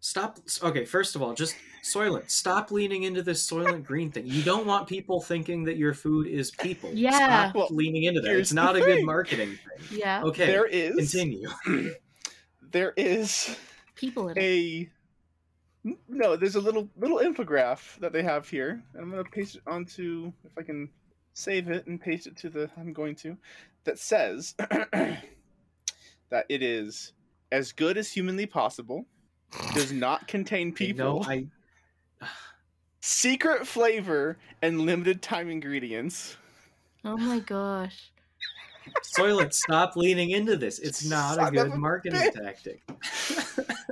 Stop. 0.00 0.38
Okay, 0.62 0.84
first 0.84 1.16
of 1.16 1.22
all, 1.22 1.32
just 1.32 1.56
Soylent. 1.82 2.28
Stop 2.30 2.70
leaning 2.70 3.04
into 3.04 3.22
this 3.22 3.48
Soylent 3.50 3.84
Green 3.84 4.10
thing. 4.10 4.26
You 4.26 4.42
don't 4.42 4.66
want 4.66 4.86
people 4.86 5.20
thinking 5.22 5.64
that 5.64 5.78
your 5.78 5.94
food 5.94 6.26
is 6.26 6.50
people. 6.50 6.90
Yeah. 6.92 7.12
Stop 7.16 7.54
Well, 7.54 7.68
leaning 7.70 8.02
into 8.04 8.20
that. 8.20 8.36
It's 8.36 8.50
the 8.50 8.54
not 8.56 8.76
a 8.76 8.80
good 8.80 9.02
marketing 9.04 9.58
thing. 9.88 9.98
Yeah, 10.00 10.22
Okay, 10.24 10.44
there 10.46 10.66
is 10.66 10.94
continue. 10.94 11.48
there 12.70 12.92
is 12.98 13.56
people 13.94 14.28
in 14.28 14.36
it. 14.36 14.88
A 15.84 15.90
no. 16.08 16.36
There's 16.36 16.54
a 16.56 16.60
little 16.60 16.88
little 16.96 17.18
infograph 17.18 17.98
that 18.00 18.12
they 18.12 18.22
have 18.22 18.48
here. 18.48 18.82
and 18.94 19.02
I'm 19.02 19.10
gonna 19.10 19.24
paste 19.24 19.56
it 19.56 19.62
onto 19.66 20.32
if 20.44 20.52
I 20.58 20.62
can 20.62 20.88
save 21.32 21.68
it 21.68 21.86
and 21.86 22.00
paste 22.00 22.26
it 22.26 22.36
to 22.38 22.48
the. 22.48 22.70
I'm 22.76 22.92
going 22.92 23.14
to 23.16 23.36
that 23.84 23.98
says 23.98 24.54
that 24.58 26.46
it 26.48 26.62
is 26.62 27.12
as 27.52 27.72
good 27.72 27.96
as 27.96 28.10
humanly 28.10 28.46
possible. 28.46 29.06
Does 29.74 29.92
not 29.92 30.26
contain 30.26 30.72
people. 30.72 31.20
No, 31.20 31.24
I. 31.24 31.46
Secret 33.00 33.66
flavor 33.66 34.38
and 34.62 34.80
limited 34.80 35.20
time 35.20 35.50
ingredients. 35.50 36.36
Oh 37.04 37.18
my 37.18 37.38
gosh. 37.38 38.10
Soylent, 39.16 39.52
stop 39.52 39.96
leaning 39.96 40.30
into 40.30 40.56
this. 40.56 40.78
It's 40.78 41.04
not 41.04 41.32
a 41.38 41.44
Son 41.44 41.46
of 41.48 41.52
good 41.54 41.72
a 41.72 41.76
marketing 41.76 42.20
bitch. 42.20 42.34
tactic. 42.42 42.82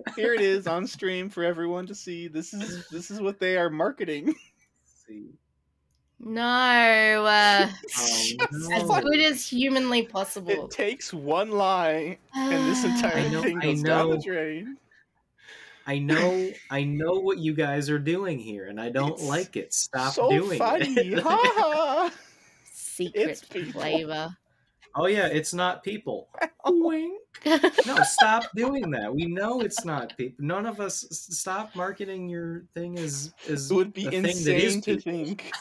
Here 0.16 0.34
it 0.34 0.40
is 0.40 0.66
on 0.66 0.86
stream 0.86 1.28
for 1.30 1.44
everyone 1.44 1.86
to 1.86 1.94
see. 1.94 2.28
This 2.28 2.52
is 2.54 2.86
this 2.88 3.10
is 3.10 3.20
what 3.20 3.38
they 3.38 3.56
are 3.56 3.70
marketing. 3.70 4.34
No, 6.24 6.42
uh, 6.42 7.68
Oh, 7.98 8.96
as 8.96 9.02
good 9.04 9.20
as 9.20 9.46
humanly 9.48 10.02
possible. 10.06 10.66
It 10.66 10.70
takes 10.70 11.12
one 11.12 11.50
lie 11.50 12.18
and 12.34 12.70
this 12.70 12.84
entire 12.84 13.28
know- 13.30 13.42
thing 13.42 13.58
I 13.58 13.62
goes 13.62 13.82
down 13.82 14.10
the 14.10 14.18
drain. 14.18 14.76
I 15.84 15.98
know, 15.98 16.50
I 16.70 16.84
know 16.84 17.14
what 17.14 17.38
you 17.38 17.54
guys 17.54 17.90
are 17.90 17.98
doing 17.98 18.38
here, 18.38 18.66
and 18.68 18.80
I 18.80 18.88
don't 18.88 19.14
It's 19.14 19.22
like 19.24 19.56
it. 19.56 19.74
Stop 19.74 20.14
so 20.14 20.30
doing 20.30 20.56
funny. 20.56 20.86
it. 20.96 21.18
Ha 21.24 21.40
ha. 21.56 22.10
Secret 22.72 23.38
flavor. 23.72 24.28
Oh 24.94 25.06
yeah, 25.06 25.26
it's 25.26 25.52
not 25.54 25.82
people. 25.82 26.28
Wink. 26.66 27.20
No, 27.86 27.96
stop 28.02 28.44
doing 28.54 28.90
that. 28.92 29.12
We 29.14 29.26
know 29.26 29.60
it's 29.60 29.84
not 29.84 30.16
people. 30.16 30.44
None 30.44 30.66
of 30.66 30.80
us 30.80 31.06
stop 31.10 31.74
marketing 31.74 32.28
your 32.28 32.64
thing 32.74 32.98
as 32.98 33.32
as 33.48 33.70
It 33.70 33.74
would 33.74 33.92
be 33.92 34.06
a 34.06 34.10
thing 34.10 34.22
that 34.22 34.56
is 34.56 34.76
insane 34.76 34.80
to 34.82 34.96
people. 34.96 35.12
think. 35.12 35.52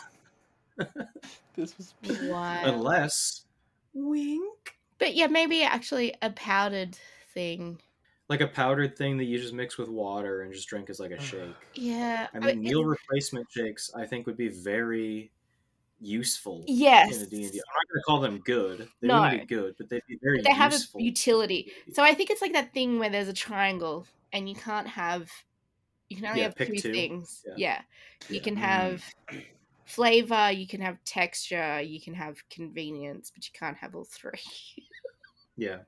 this 1.56 1.78
was 1.78 1.94
Wow. 2.24 2.62
unless 2.64 3.46
wink 3.94 4.78
But 5.00 5.16
yeah, 5.16 5.28
maybe 5.28 5.64
actually 5.64 6.14
a 6.22 6.30
powdered 6.32 6.98
thing. 7.34 7.82
like 8.30 8.42
a 8.42 8.48
powdered 8.48 8.98
thing 8.98 9.18
that 9.18 9.26
you 9.26 9.38
just 9.40 9.54
mix 9.54 9.78
with 9.78 9.90
water 9.90 10.42
and 10.44 10.54
just 10.54 10.68
drink 10.70 10.90
as 10.90 11.00
like 11.00 11.12
a 11.12 11.20
shake. 11.20 11.56
Yeah. 11.74 12.28
I 12.34 12.38
I 12.38 12.40
mean, 12.40 12.62
mean, 12.62 12.62
meal 12.62 12.86
replacement 12.86 13.48
shakes 13.52 13.92
I 13.96 14.06
think 14.06 14.26
would 14.28 14.38
be 14.38 14.50
very 14.50 15.32
useful 16.02 16.64
yes. 16.68 17.16
in 17.16 17.22
a 17.22 17.26
D&D. 17.26 17.45
I'm 17.45 17.52
not 17.54 17.88
going 17.88 17.99
to 17.99 18.04
call 18.06 18.20
them 18.20 18.39
good. 18.39 18.89
They 19.02 19.08
No. 19.08 19.22
wouldn't 19.22 19.41
be 19.47 19.56
good, 19.56 19.76
but 19.78 19.89
they'd 19.89 20.02
be 20.08 20.18
very 20.22 20.38
But 20.39 20.45
they 20.45 20.54
have 20.56 20.74
a 20.74 21.02
utility. 21.02 21.72
So 21.93 22.04
I 22.04 22.14
think 22.14 22.30
it's 22.30 22.41
like 22.41 22.54
that 22.54 22.74
thing 22.74 22.99
where 22.99 23.10
there's 23.10 23.28
a 23.28 23.34
triangle 23.34 24.08
and 24.34 24.49
you 24.49 24.56
can't 24.56 24.88
have 24.88 25.30
you 26.10 26.18
can 26.18 26.26
only 26.26 26.41
Yeah, 26.41 26.47
have 26.47 26.56
pick 26.56 26.68
two, 26.68 26.76
two. 26.82 26.91
things. 26.91 27.41
Yeah. 27.47 27.54
Yeah. 27.56 27.82
You 28.28 28.36
Yeah. 28.36 28.41
can 28.41 28.56
Mm. 28.56 28.60
have 28.60 29.04
flavor, 29.86 30.52
you 30.52 30.68
can 30.68 30.82
have 30.82 31.02
texture, 31.06 31.80
you 31.82 32.02
can 32.02 32.14
have 32.14 32.38
convenience, 32.49 33.32
but 33.34 33.45
you 33.45 33.52
can't 33.58 33.78
have 33.78 33.95
all 33.95 34.04
three. 34.04 34.39
Yeah. 35.56 35.84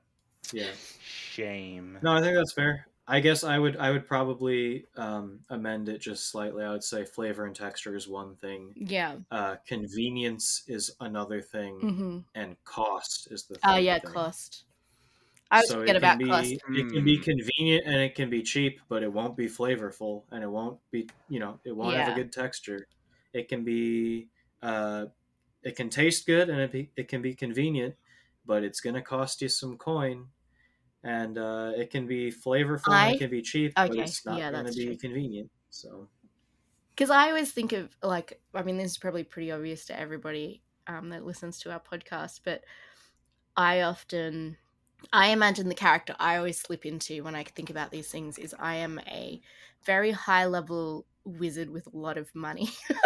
Yeah. 0.52 0.72
shame. 1.02 1.98
No, 2.02 2.12
I 2.12 2.20
think 2.20 2.34
that's 2.36 2.52
fair. 2.52 2.86
I 3.06 3.20
guess 3.20 3.44
I 3.44 3.58
would 3.58 3.76
I 3.76 3.90
would 3.90 4.06
probably 4.06 4.86
um, 4.96 5.44
amend 5.50 5.88
it 5.88 5.98
just 5.98 6.30
slightly. 6.30 6.64
I 6.64 6.70
would 6.70 6.84
say 6.84 7.04
flavor 7.04 7.44
and 7.46 7.54
texture 7.54 7.94
is 7.96 8.08
one 8.08 8.36
thing. 8.36 8.76
yeah. 8.76 9.18
Uh, 9.30 9.56
convenience 9.66 10.64
is 10.68 10.96
another 11.00 11.42
thing, 11.42 11.90
hmm 11.90 12.24
and 12.34 12.62
cost 12.64 13.28
is 13.32 13.46
the. 13.46 13.58
Oh 13.64 13.76
third 13.76 13.76
yeah, 13.76 13.98
thing. 14.02 14.34
cost. 14.38 14.64
I 15.50 15.58
always 15.58 15.72
So 15.72 15.82
forget 15.84 15.96
it 15.96 15.96
about 15.96 16.16
can 16.16 16.18
be, 16.18 16.60
cost. 16.60 16.64
It 16.72 16.88
can 16.90 17.04
be 17.04 17.18
Mm. 17.18 17.22
convenient 17.22 17.86
and 17.86 17.96
it 17.96 18.14
can 18.16 18.28
be 18.30 18.42
cheap, 18.42 18.80
but 18.88 19.02
it 19.04 19.12
won't 19.12 19.36
be 19.36 19.46
flavorful 19.46 20.24
and 20.32 20.42
it 20.42 20.48
won't 20.48 20.80
be 20.90 21.12
you 21.28 21.38
know 21.38 21.60
it 21.64 21.72
won't 21.72 21.96
have 21.96 22.08
a 22.08 22.12
good 22.12 22.32
texture. 22.32 22.86
It 23.32 23.48
can 23.48 23.64
be 23.64 24.30
uh, 24.62 25.06
it 25.64 25.76
can 25.76 25.90
taste 25.90 26.26
good 26.26 26.50
and 26.50 26.60
it 26.60 26.72
be, 26.72 26.92
it 26.96 27.08
can 27.08 27.22
be 27.22 27.34
convenient, 27.36 27.96
but 28.46 28.64
it's 28.64 28.80
gonna 28.80 29.02
cost 29.02 29.42
you 29.42 29.50
some 29.50 29.78
coin. 29.78 30.30
And 31.04 31.38
uh, 31.38 31.72
it 31.76 31.90
can 31.90 32.06
be 32.06 32.32
flavorful 32.32 33.00
and 33.00 33.06
I- 33.06 33.10
it 33.10 33.18
can 33.18 33.30
be 33.30 33.42
cheap, 33.42 33.74
but 33.86 33.98
it's 33.98 34.26
not 34.26 34.38
yeah, 34.38 34.50
going 34.50 34.66
to 34.66 34.72
be 34.72 34.86
true. 34.86 34.96
convenient. 34.96 35.50
So 35.70 36.08
because 36.94 37.10
I 37.10 37.28
always 37.28 37.52
think 37.52 37.72
of 37.72 37.96
like 38.02 38.40
I 38.54 38.62
mean 38.62 38.76
this 38.76 38.92
is 38.92 38.98
probably 38.98 39.24
pretty 39.24 39.50
obvious 39.50 39.86
to 39.86 39.98
everybody 39.98 40.62
um, 40.86 41.08
that 41.10 41.24
listens 41.24 41.58
to 41.60 41.72
our 41.72 41.80
podcast, 41.80 42.40
but 42.44 42.62
I 43.56 43.82
often 43.82 44.56
I 45.12 45.28
imagine 45.28 45.68
the 45.68 45.74
character 45.74 46.14
I 46.18 46.36
always 46.36 46.60
slip 46.60 46.86
into 46.86 47.22
when 47.24 47.34
I 47.36 47.44
think 47.44 47.70
about 47.70 47.90
these 47.90 48.10
things 48.10 48.38
is 48.38 48.54
I 48.58 48.76
am 48.76 49.00
a 49.06 49.40
very 49.86 50.12
high 50.12 50.46
level 50.46 51.06
wizard 51.24 51.70
with 51.70 51.86
a 51.88 51.96
lot 51.96 52.18
of 52.18 52.34
money. 52.34 52.70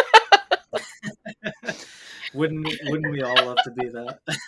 wouldn't 2.33 2.79
wouldn't 2.83 3.11
we 3.11 3.23
all 3.23 3.45
love 3.45 3.63
to 3.63 3.71
be 3.71 3.89
that? 3.89 4.19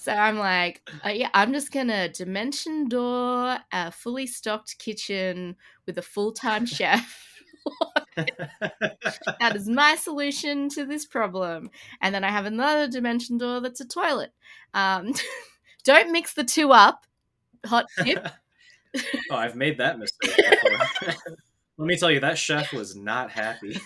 so 0.00 0.12
I'm 0.12 0.38
like, 0.38 0.80
uh, 1.04 1.10
yeah, 1.10 1.28
I'm 1.34 1.52
just 1.52 1.72
gonna 1.72 2.08
dimension 2.08 2.88
door 2.88 3.58
a 3.70 3.92
fully 3.92 4.26
stocked 4.26 4.78
kitchen 4.78 5.56
with 5.84 5.98
a 5.98 6.02
full 6.02 6.32
time 6.32 6.64
chef. 6.78 7.42
that 8.16 9.54
is 9.54 9.68
my 9.68 9.96
solution 9.96 10.70
to 10.70 10.86
this 10.86 11.04
problem. 11.04 11.68
And 12.00 12.14
then 12.14 12.24
I 12.24 12.30
have 12.30 12.46
another 12.46 12.88
dimension 12.88 13.36
door 13.36 13.60
that's 13.60 13.82
a 13.82 13.86
toilet. 13.86 14.32
Um, 14.72 15.12
don't 15.84 16.12
mix 16.12 16.32
the 16.32 16.44
two 16.44 16.72
up. 16.72 17.04
Hot 17.66 17.84
tip. 18.02 18.26
oh, 19.30 19.36
I've 19.36 19.54
made 19.54 19.76
that 19.76 19.98
mistake 19.98 20.34
before. 20.34 21.12
Let 21.76 21.86
me 21.86 21.98
tell 21.98 22.10
you, 22.10 22.20
that 22.20 22.38
chef 22.38 22.72
was 22.72 22.96
not 22.96 23.30
happy. 23.30 23.78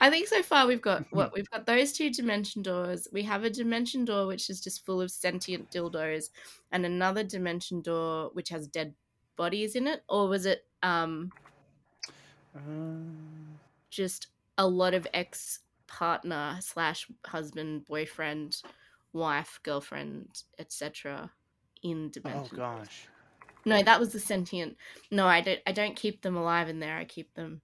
I 0.00 0.10
think 0.10 0.28
so 0.28 0.42
far 0.42 0.66
we've 0.66 0.82
got 0.82 1.04
what 1.10 1.32
we've 1.34 1.50
got 1.50 1.66
those 1.66 1.92
two 1.92 2.10
dimension 2.10 2.62
doors. 2.62 3.08
We 3.12 3.22
have 3.22 3.44
a 3.44 3.50
dimension 3.50 4.04
door 4.04 4.26
which 4.26 4.50
is 4.50 4.60
just 4.60 4.84
full 4.84 5.00
of 5.00 5.10
sentient 5.10 5.70
dildos, 5.70 6.30
and 6.72 6.84
another 6.84 7.24
dimension 7.24 7.80
door 7.80 8.30
which 8.32 8.48
has 8.50 8.66
dead 8.66 8.94
bodies 9.36 9.76
in 9.76 9.86
it. 9.86 10.02
Or 10.08 10.28
was 10.28 10.46
it 10.46 10.66
um, 10.82 11.30
um... 12.54 13.58
just 13.90 14.28
a 14.56 14.66
lot 14.66 14.94
of 14.94 15.06
ex 15.14 15.60
partner 15.86 16.58
slash 16.60 17.06
husband, 17.26 17.86
boyfriend, 17.86 18.62
wife, 19.12 19.58
girlfriend, 19.62 20.42
etc. 20.58 21.30
in 21.82 22.10
dimension. 22.10 22.50
Oh 22.52 22.56
gosh. 22.56 23.08
No, 23.64 23.82
that 23.82 24.00
was 24.00 24.12
the 24.12 24.20
sentient. 24.20 24.76
No, 25.10 25.26
I 25.26 25.40
don't. 25.40 25.60
I 25.66 25.72
don't 25.72 25.96
keep 25.96 26.22
them 26.22 26.36
alive 26.36 26.68
in 26.68 26.80
there. 26.80 26.96
I 26.96 27.04
keep 27.04 27.34
them 27.34 27.60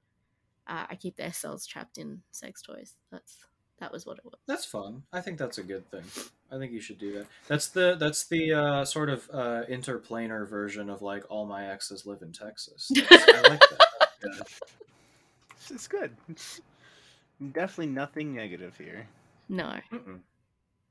uh, 0.67 0.87
I 0.91 0.97
keep 0.97 1.17
their 1.17 1.33
cells 1.33 1.67
trapped 1.67 1.99
in 1.99 2.23
sex 2.31 2.63
toys. 2.63 2.95
That's 3.11 3.39
that 3.81 3.93
was 3.93 4.07
what 4.07 4.19
it 4.19 4.25
was. 4.25 4.35
That's 4.47 4.65
fun. 4.65 5.03
I 5.13 5.21
think 5.21 5.39
that's 5.39 5.59
a 5.59 5.63
good 5.63 5.89
thing. 5.91 6.05
I 6.51 6.59
think 6.59 6.73
you 6.73 6.81
should 6.81 6.99
do 6.99 7.13
that. 7.15 7.27
That's 7.49 7.69
the 7.69 7.97
that's 7.99 8.27
the 8.27 8.53
uh, 8.53 8.85
sort 8.85 9.11
of 9.11 9.29
uh, 9.33 9.63
interplanar 9.69 10.49
version 10.49 10.89
of 10.89 11.03
like 11.03 11.25
all 11.29 11.47
my 11.47 11.71
exes 11.71 12.07
live 12.07 12.23
in 12.23 12.33
Texas. 12.33 12.91
I 12.97 13.43
like 13.49 13.61
that. 13.61 14.09
Yeah. 14.25 14.43
It's 15.71 15.89
good. 15.89 16.17
Definitely 17.53 17.89
nothing 17.89 18.35
negative 18.35 18.77
here. 18.77 19.07
No. 19.49 19.79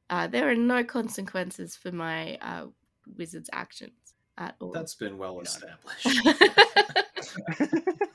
Uh, 0.09 0.27
there 0.27 0.49
are 0.49 0.55
no 0.55 0.83
consequences 0.83 1.75
for 1.75 1.91
my 1.91 2.37
uh, 2.41 2.65
wizard's 3.17 3.49
actions 3.53 3.93
at 4.37 4.55
all. 4.59 4.71
That's 4.71 4.95
been 4.95 5.17
well 5.17 5.39
established 5.41 6.05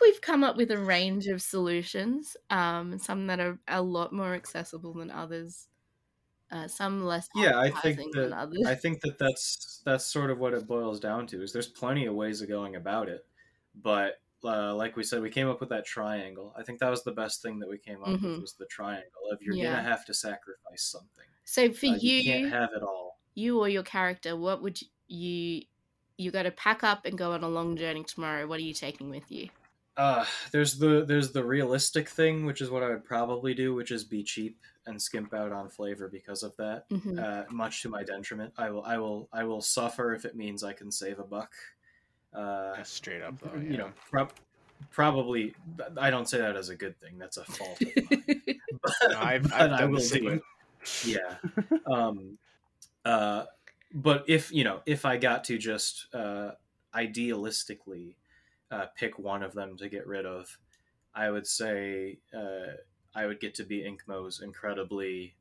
we've 0.00 0.20
come 0.20 0.44
up 0.44 0.56
with 0.56 0.70
a 0.70 0.78
range 0.78 1.26
of 1.26 1.42
solutions. 1.42 2.36
Um, 2.50 2.98
some 2.98 3.26
that 3.28 3.40
are 3.40 3.58
a 3.68 3.82
lot 3.82 4.12
more 4.12 4.34
accessible 4.34 4.94
than 4.94 5.10
others. 5.10 5.66
Uh, 6.50 6.66
some 6.66 7.04
less. 7.04 7.28
Yeah, 7.34 7.58
I 7.58 7.70
think 7.70 8.12
that 8.14 8.32
I 8.66 8.74
think 8.74 9.00
that 9.02 9.18
that's 9.18 9.82
that's 9.84 10.04
sort 10.04 10.30
of 10.30 10.38
what 10.38 10.52
it 10.52 10.66
boils 10.66 10.98
down 10.98 11.26
to. 11.28 11.42
Is 11.42 11.52
there's 11.52 11.68
plenty 11.68 12.06
of 12.06 12.14
ways 12.14 12.42
of 12.42 12.48
going 12.48 12.74
about 12.74 13.08
it, 13.08 13.24
but 13.80 14.20
uh, 14.42 14.74
like 14.74 14.96
we 14.96 15.04
said, 15.04 15.22
we 15.22 15.30
came 15.30 15.48
up 15.48 15.60
with 15.60 15.68
that 15.68 15.84
triangle. 15.84 16.52
I 16.56 16.64
think 16.64 16.80
that 16.80 16.90
was 16.90 17.04
the 17.04 17.12
best 17.12 17.40
thing 17.42 17.60
that 17.60 17.68
we 17.68 17.78
came 17.78 18.02
up 18.02 18.08
mm-hmm. 18.08 18.32
with 18.32 18.40
was 18.40 18.54
the 18.54 18.66
triangle 18.66 19.22
of 19.30 19.38
you're 19.40 19.54
yeah. 19.54 19.76
gonna 19.76 19.88
have 19.88 20.04
to 20.06 20.14
sacrifice 20.14 20.82
something. 20.82 21.26
So 21.44 21.72
for 21.72 21.86
uh, 21.86 21.96
you, 22.00 22.16
you 22.16 22.32
can't 22.32 22.52
have 22.52 22.70
it 22.74 22.82
all. 22.82 23.18
You 23.34 23.60
or 23.60 23.68
your 23.68 23.84
character, 23.84 24.36
what 24.36 24.62
would 24.62 24.80
you? 25.08 25.62
You 26.16 26.30
got 26.30 26.42
to 26.42 26.50
pack 26.50 26.84
up 26.84 27.06
and 27.06 27.16
go 27.16 27.32
on 27.32 27.42
a 27.42 27.48
long 27.48 27.76
journey 27.76 28.04
tomorrow. 28.04 28.46
What 28.46 28.58
are 28.58 28.62
you 28.62 28.74
taking 28.74 29.08
with 29.08 29.30
you? 29.30 29.48
Uh, 30.00 30.24
there's 30.50 30.78
the 30.78 31.04
there's 31.06 31.30
the 31.30 31.44
realistic 31.44 32.08
thing, 32.08 32.46
which 32.46 32.62
is 32.62 32.70
what 32.70 32.82
I 32.82 32.88
would 32.88 33.04
probably 33.04 33.52
do, 33.52 33.74
which 33.74 33.90
is 33.90 34.02
be 34.02 34.22
cheap 34.22 34.58
and 34.86 35.00
skimp 35.00 35.34
out 35.34 35.52
on 35.52 35.68
flavor 35.68 36.08
because 36.08 36.42
of 36.42 36.56
that. 36.56 36.88
Mm-hmm. 36.88 37.18
Uh, 37.22 37.42
much 37.50 37.82
to 37.82 37.90
my 37.90 38.02
detriment, 38.02 38.54
I 38.56 38.70
will 38.70 38.82
I 38.82 38.96
will 38.96 39.28
I 39.30 39.44
will 39.44 39.60
suffer 39.60 40.14
if 40.14 40.24
it 40.24 40.34
means 40.34 40.64
I 40.64 40.72
can 40.72 40.90
save 40.90 41.18
a 41.18 41.22
buck. 41.22 41.52
Uh, 42.32 42.76
That's 42.76 42.88
straight 42.88 43.20
up, 43.20 43.34
though. 43.40 43.60
You 43.60 43.76
know, 43.76 43.90
pro- 44.10 44.28
probably 44.90 45.54
I 45.98 46.08
don't 46.08 46.26
say 46.26 46.38
that 46.38 46.56
as 46.56 46.70
a 46.70 46.76
good 46.76 46.98
thing. 46.98 47.18
That's 47.18 47.36
a 47.36 47.44
fault 47.44 47.82
of 47.82 47.88
mine. 48.10 48.24
but, 48.82 48.92
no, 49.10 49.18
I've, 49.18 49.52
I've 49.52 49.72
I 49.72 49.84
will 49.84 49.98
do 49.98 50.28
it. 50.28 50.42
Yeah. 51.04 51.36
um. 51.86 52.38
Uh. 53.04 53.44
But 53.92 54.24
if 54.28 54.50
you 54.50 54.64
know, 54.64 54.80
if 54.86 55.04
I 55.04 55.18
got 55.18 55.44
to 55.44 55.58
just 55.58 56.06
uh, 56.14 56.52
idealistically 56.94 58.14
uh, 58.70 58.86
pick 58.96 59.18
one 59.18 59.42
of 59.42 59.52
them 59.52 59.76
to 59.78 59.88
get 59.88 60.06
rid 60.06 60.26
of, 60.26 60.58
I 61.14 61.30
would 61.30 61.46
say 61.46 62.18
uh, 62.34 62.76
I 63.14 63.26
would 63.26 63.40
get 63.40 63.54
to 63.56 63.64
be 63.64 63.82
Inkmo's 63.82 64.40
incredibly 64.40 65.34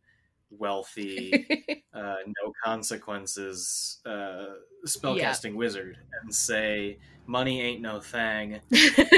wealthy, 0.50 1.48
uh, 1.94 2.16
no 2.26 2.54
consequences 2.64 4.00
uh, 4.06 4.46
spellcasting 4.86 5.52
yeah. 5.52 5.58
wizard 5.58 5.98
and 6.24 6.34
say, 6.34 6.98
"Money 7.28 7.62
ain't 7.62 7.82
no 7.82 8.00
thing. 8.00 8.60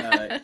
Uh, 0.02 0.40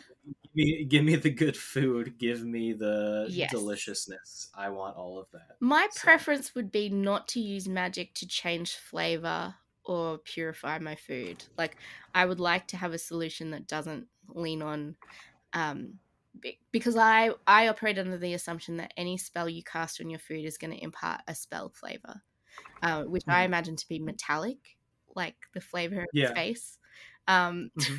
give, 0.54 0.54
me, 0.54 0.84
give, 0.84 1.04
me, 1.04 1.16
the 1.16 1.30
good 1.30 1.56
food. 1.56 2.18
Give 2.18 2.42
me 2.42 2.72
the 2.72 3.26
yes. 3.28 3.50
deliciousness. 3.50 4.50
I 4.54 4.70
want 4.70 4.96
all 4.96 5.18
of 5.18 5.26
that." 5.32 5.56
My 5.60 5.88
so. 5.90 6.00
preference 6.00 6.54
would 6.54 6.72
be 6.72 6.88
not 6.88 7.28
to 7.28 7.40
use 7.40 7.68
magic 7.68 8.14
to 8.14 8.26
change 8.26 8.76
flavor 8.76 9.56
or 9.88 10.18
purify 10.18 10.78
my 10.78 10.94
food. 10.94 11.42
Like 11.56 11.76
I 12.14 12.26
would 12.26 12.38
like 12.38 12.68
to 12.68 12.76
have 12.76 12.92
a 12.92 12.98
solution 12.98 13.50
that 13.50 13.66
doesn't 13.66 14.06
lean 14.28 14.62
on 14.62 14.94
um 15.54 15.94
because 16.70 16.96
I 16.96 17.30
I 17.46 17.68
operate 17.68 17.98
under 17.98 18.18
the 18.18 18.34
assumption 18.34 18.76
that 18.76 18.92
any 18.96 19.16
spell 19.16 19.48
you 19.48 19.62
cast 19.64 20.00
on 20.00 20.10
your 20.10 20.20
food 20.20 20.44
is 20.44 20.58
going 20.58 20.72
to 20.72 20.84
impart 20.84 21.22
a 21.26 21.34
spell 21.34 21.70
flavor, 21.70 22.22
uh, 22.82 23.04
which 23.04 23.24
mm. 23.24 23.32
I 23.32 23.38
mm-hmm. 23.38 23.46
imagine 23.46 23.76
to 23.76 23.88
be 23.88 23.98
metallic, 23.98 24.58
like 25.16 25.36
the 25.54 25.60
flavor 25.60 26.02
of 26.02 26.08
yeah. 26.12 26.30
space. 26.30 26.78
Um, 27.26 27.70
mm-hmm. 27.78 27.96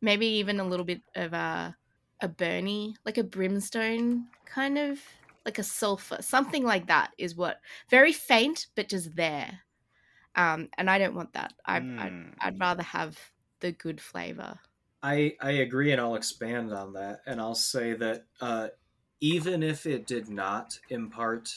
maybe 0.00 0.26
even 0.26 0.60
a 0.60 0.68
little 0.68 0.86
bit 0.86 1.02
of 1.16 1.32
a 1.32 1.76
a 2.20 2.28
burny, 2.28 2.94
like 3.04 3.18
a 3.18 3.24
brimstone 3.24 4.26
kind 4.44 4.78
of, 4.78 5.00
like 5.44 5.58
a 5.58 5.62
sulfur, 5.62 6.18
something 6.20 6.64
like 6.64 6.86
that 6.88 7.12
is 7.18 7.34
what 7.34 7.60
very 7.90 8.12
faint 8.12 8.66
but 8.74 8.88
just 8.88 9.16
there. 9.16 9.60
Um, 10.36 10.68
and 10.76 10.90
I 10.90 10.98
don't 10.98 11.14
want 11.14 11.32
that. 11.32 11.54
I, 11.64 11.80
mm. 11.80 11.98
I'd, 11.98 12.34
I'd 12.40 12.60
rather 12.60 12.82
have 12.82 13.18
the 13.60 13.72
good 13.72 14.00
flavor. 14.00 14.58
I 15.02 15.36
I 15.40 15.50
agree, 15.52 15.92
and 15.92 16.00
I'll 16.00 16.14
expand 16.14 16.72
on 16.72 16.94
that, 16.94 17.20
and 17.26 17.40
I'll 17.40 17.54
say 17.54 17.94
that 17.94 18.24
uh, 18.40 18.68
even 19.20 19.62
if 19.62 19.86
it 19.86 20.06
did 20.06 20.28
not 20.28 20.78
impart 20.88 21.54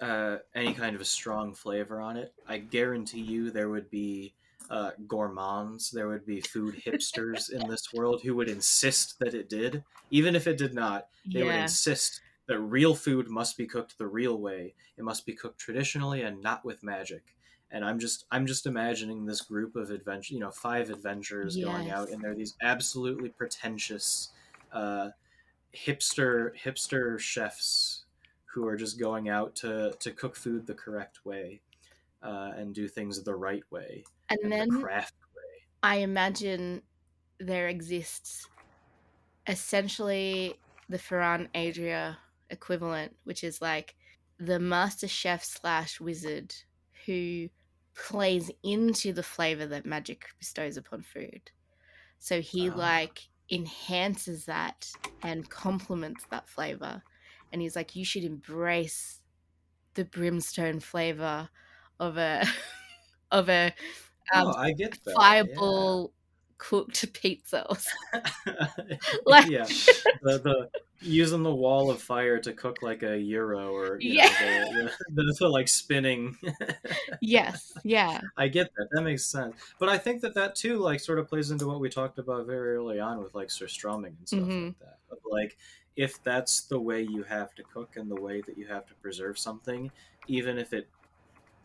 uh, 0.00 0.38
any 0.54 0.74
kind 0.74 0.94
of 0.94 1.00
a 1.00 1.06
strong 1.06 1.54
flavor 1.54 2.00
on 2.00 2.16
it, 2.16 2.32
I 2.48 2.58
guarantee 2.58 3.20
you 3.20 3.50
there 3.50 3.68
would 3.68 3.90
be 3.90 4.34
uh, 4.70 4.90
gourmands, 5.06 5.90
there 5.90 6.08
would 6.08 6.26
be 6.26 6.40
food 6.40 6.82
hipsters 6.86 7.50
in 7.50 7.68
this 7.68 7.92
world 7.92 8.22
who 8.22 8.34
would 8.36 8.48
insist 8.48 9.18
that 9.20 9.34
it 9.34 9.48
did, 9.48 9.84
even 10.10 10.34
if 10.34 10.46
it 10.46 10.58
did 10.58 10.74
not. 10.74 11.08
They 11.26 11.40
yeah. 11.40 11.46
would 11.46 11.54
insist 11.56 12.20
that 12.46 12.58
real 12.58 12.94
food 12.94 13.28
must 13.28 13.56
be 13.56 13.66
cooked 13.66 13.98
the 13.98 14.06
real 14.06 14.38
way. 14.38 14.74
It 14.96 15.04
must 15.04 15.26
be 15.26 15.34
cooked 15.34 15.60
traditionally 15.60 16.22
and 16.22 16.42
not 16.42 16.64
with 16.64 16.82
magic 16.82 17.22
and 17.72 17.84
i'm 17.84 17.98
just 17.98 18.24
i'm 18.30 18.46
just 18.46 18.66
imagining 18.66 19.26
this 19.26 19.40
group 19.40 19.76
of 19.76 19.90
adventure 19.90 20.34
you 20.34 20.40
know 20.40 20.50
five 20.50 20.90
adventurers 20.90 21.56
yes. 21.56 21.66
going 21.66 21.90
out 21.90 22.10
and 22.10 22.22
they're 22.22 22.34
these 22.34 22.56
absolutely 22.62 23.28
pretentious 23.28 24.30
uh, 24.72 25.10
hipster 25.74 26.50
hipster 26.56 27.18
chefs 27.18 28.04
who 28.46 28.66
are 28.66 28.76
just 28.76 28.98
going 28.98 29.28
out 29.28 29.54
to 29.54 29.92
to 30.00 30.10
cook 30.10 30.36
food 30.36 30.66
the 30.66 30.74
correct 30.74 31.24
way 31.24 31.60
uh, 32.22 32.52
and 32.56 32.74
do 32.74 32.86
things 32.88 33.22
the 33.22 33.34
right 33.34 33.64
way 33.70 34.04
and, 34.28 34.38
and 34.42 34.52
then 34.52 34.68
the 34.68 34.80
craft 34.80 35.14
way 35.36 35.62
i 35.82 35.96
imagine 35.96 36.82
there 37.38 37.68
exists 37.68 38.46
essentially 39.46 40.54
the 40.88 40.98
ferran 40.98 41.48
adria 41.54 42.18
equivalent 42.50 43.14
which 43.24 43.44
is 43.44 43.62
like 43.62 43.94
the 44.38 44.58
master 44.58 45.08
chef 45.08 45.44
slash 45.44 46.00
wizard 46.00 46.54
who 47.06 47.48
plays 47.94 48.50
into 48.62 49.12
the 49.12 49.22
flavor 49.22 49.66
that 49.66 49.86
magic 49.86 50.26
bestows 50.38 50.76
upon 50.76 51.02
food. 51.02 51.50
So 52.18 52.40
he 52.40 52.70
like 52.70 53.28
enhances 53.50 54.44
that 54.44 54.90
and 55.22 55.48
complements 55.48 56.24
that 56.30 56.48
flavor. 56.48 57.02
And 57.52 57.60
he's 57.60 57.76
like, 57.76 57.96
you 57.96 58.04
should 58.04 58.24
embrace 58.24 59.20
the 59.94 60.04
brimstone 60.04 60.80
flavor 60.80 61.48
of 61.98 62.16
a 62.16 62.44
of 63.30 63.48
a 63.48 63.72
um, 64.32 64.46
oh, 64.48 64.52
I 64.56 64.72
get 64.72 64.98
that. 65.04 65.14
fireball 65.14 66.12
cooked 66.58 67.12
pizza. 67.20 67.66
Like- 69.26 69.48
yeah, 69.48 69.64
the, 70.22 70.38
the 70.38 70.70
using 71.00 71.42
the 71.42 71.54
wall 71.54 71.90
of 71.90 72.02
fire 72.02 72.38
to 72.40 72.52
cook 72.52 72.82
like 72.82 73.02
a 73.02 73.18
gyro 73.18 73.72
or 73.74 74.00
Yeah. 74.00 74.28
know, 74.40 74.72
the, 74.72 74.92
the, 75.14 75.36
the, 75.38 75.48
like 75.48 75.68
spinning. 75.68 76.36
yes, 77.20 77.72
yeah, 77.84 78.20
I 78.36 78.48
get 78.48 78.70
that. 78.76 78.88
That 78.92 79.02
makes 79.02 79.26
sense. 79.26 79.56
But 79.78 79.88
I 79.88 79.98
think 79.98 80.22
that 80.22 80.34
that 80.34 80.54
too, 80.54 80.76
like, 80.78 81.00
sort 81.00 81.18
of 81.18 81.28
plays 81.28 81.50
into 81.50 81.66
what 81.66 81.80
we 81.80 81.88
talked 81.88 82.18
about 82.18 82.46
very 82.46 82.76
early 82.76 83.00
on 83.00 83.22
with 83.22 83.34
like 83.34 83.48
surströmming 83.48 84.18
and 84.18 84.28
stuff 84.28 84.50
Mhm. 84.50 84.74
like 84.78 84.78
that. 84.80 84.98
Of, 85.10 85.18
like, 85.30 85.56
if 85.96 86.22
that's 86.22 86.66
the 86.66 86.80
way 86.80 87.02
you 87.02 87.22
have 87.24 87.54
to 87.56 87.64
cook 87.64 87.96
and 87.96 88.10
the 88.10 88.16
way 88.16 88.42
that 88.42 88.56
you 88.56 88.66
have 88.68 88.86
to 88.86 88.94
preserve 88.96 89.38
something, 89.38 89.92
even 90.26 90.58
if 90.58 90.72
it 90.72 90.90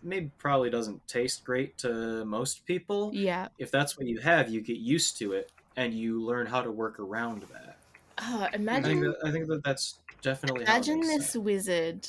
maybe 0.01 0.31
probably 0.37 0.69
doesn't 0.71 1.07
taste 1.07 1.45
great 1.45 1.77
to 1.79 2.25
most 2.25 2.65
people, 2.65 3.17
yeah. 3.17 3.49
if 3.57 3.71
that's 3.71 3.97
what 3.97 4.07
you 4.07 4.19
have, 4.19 4.49
you 4.49 4.61
get 4.61 4.77
used 4.77 5.17
to 5.19 5.33
it 5.33 5.51
and 5.75 5.93
you 5.93 6.23
learn 6.23 6.47
how 6.47 6.61
to 6.61 6.71
work 6.71 6.99
around 6.99 7.43
that. 7.51 7.74
Oh, 8.17 8.47
I 8.71 8.81
think 8.81 9.01
imagine 9.01 9.01
that, 9.01 9.17
I 9.23 9.31
think 9.31 9.47
that 9.47 9.63
that's 9.63 9.99
definitely 10.21 10.65
imagine 10.65 11.07
this 11.07 11.31
sense. 11.31 11.35
wizard 11.35 12.07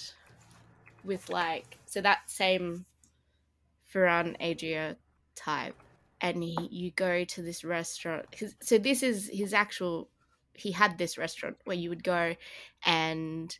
with 1.02 1.28
like 1.28 1.78
so 1.86 2.00
that 2.00 2.30
same 2.30 2.86
Ferran 3.92 4.36
Adria 4.40 4.98
type, 5.34 5.76
and 6.20 6.42
he, 6.42 6.68
you 6.70 6.90
go 6.90 7.24
to 7.24 7.42
this 7.42 7.64
restaurant. 7.64 8.26
His, 8.34 8.54
so 8.60 8.78
this 8.78 9.02
is 9.02 9.30
his 9.32 9.52
actual. 9.54 10.10
He 10.54 10.72
had 10.72 10.96
this 10.96 11.18
restaurant 11.18 11.58
where 11.64 11.76
you 11.76 11.90
would 11.90 12.02
go, 12.04 12.36
and 12.84 13.56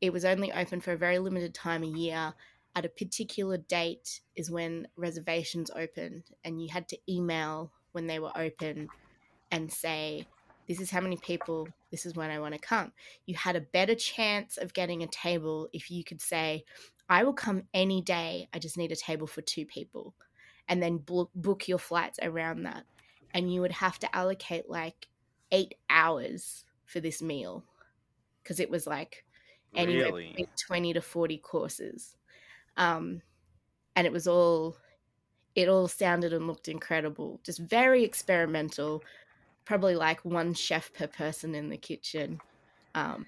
it 0.00 0.12
was 0.12 0.24
only 0.24 0.52
open 0.52 0.80
for 0.80 0.92
a 0.92 0.98
very 0.98 1.18
limited 1.18 1.54
time 1.54 1.82
a 1.82 1.88
year. 1.88 2.34
At 2.76 2.84
a 2.86 2.90
particular 2.90 3.56
date 3.58 4.20
is 4.36 4.50
when 4.50 4.88
reservations 4.96 5.70
opened, 5.70 6.30
and 6.44 6.62
you 6.62 6.70
had 6.70 6.88
to 6.90 6.98
email 7.12 7.72
when 7.92 8.06
they 8.08 8.18
were 8.18 8.36
open 8.36 8.90
and 9.50 9.72
say, 9.72 10.28
"This 10.66 10.80
is 10.80 10.90
how 10.90 11.00
many 11.00 11.16
people. 11.16 11.68
This 11.90 12.06
is 12.06 12.14
when 12.14 12.30
I 12.30 12.38
want 12.38 12.54
to 12.54 12.60
come." 12.60 12.92
you 13.26 13.34
had 13.34 13.56
a 13.56 13.60
better 13.60 13.94
chance 13.94 14.56
of 14.56 14.74
getting 14.74 15.02
a 15.02 15.06
table 15.08 15.68
if 15.72 15.90
you 15.90 16.04
could 16.04 16.20
say, 16.20 16.64
I 17.08 17.24
will 17.24 17.32
come 17.32 17.64
any 17.74 18.00
day. 18.02 18.48
I 18.52 18.58
just 18.58 18.76
need 18.78 18.92
a 18.92 18.96
table 18.96 19.26
for 19.26 19.42
two 19.42 19.66
people. 19.66 20.14
And 20.68 20.82
then 20.82 20.98
book, 20.98 21.30
book 21.34 21.68
your 21.68 21.78
flights 21.78 22.18
around 22.22 22.62
that. 22.62 22.84
And 23.32 23.52
you 23.52 23.60
would 23.60 23.72
have 23.72 23.98
to 24.00 24.16
allocate 24.16 24.68
like 24.70 25.08
eight 25.52 25.74
hours 25.90 26.64
for 26.86 27.00
this 27.00 27.20
meal 27.20 27.64
because 28.42 28.60
it 28.60 28.70
was 28.70 28.86
like 28.86 29.24
anywhere 29.74 30.06
Really? 30.06 30.28
between 30.28 30.46
20 30.66 30.92
to 30.94 31.00
40 31.00 31.38
courses. 31.38 32.16
Um, 32.76 33.20
and 33.96 34.06
it 34.06 34.12
was 34.12 34.26
all, 34.26 34.76
it 35.54 35.68
all 35.68 35.88
sounded 35.88 36.32
and 36.32 36.46
looked 36.46 36.68
incredible. 36.68 37.40
Just 37.44 37.58
very 37.60 38.02
experimental. 38.04 39.02
Probably 39.64 39.94
like 39.94 40.24
one 40.24 40.54
chef 40.54 40.92
per 40.92 41.06
person 41.06 41.54
in 41.54 41.68
the 41.68 41.76
kitchen. 41.76 42.40
Um, 42.94 43.26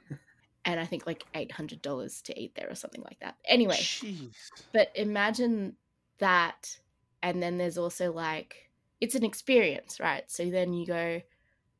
and 0.65 0.81
I 0.81 0.85
think 0.85 1.07
like 1.07 1.25
$800 1.35 2.23
to 2.25 2.41
eat 2.41 2.55
there 2.57 2.69
or 2.69 2.75
something 2.75 3.03
like 3.03 3.21
that. 3.21 3.37
Anyway, 3.47 3.77
Jeez. 3.77 4.33
but 4.73 4.91
imagine 4.95 5.77
that. 6.19 6.79
And 7.23 7.43
then 7.43 7.57
there's 7.57 7.79
also 7.79 8.13
like, 8.13 8.71
it's 9.01 9.15
an 9.15 9.25
experience, 9.25 10.01
right? 10.01 10.25
So 10.31 10.51
then 10.51 10.73
you 10.73 10.87
go, 10.87 11.21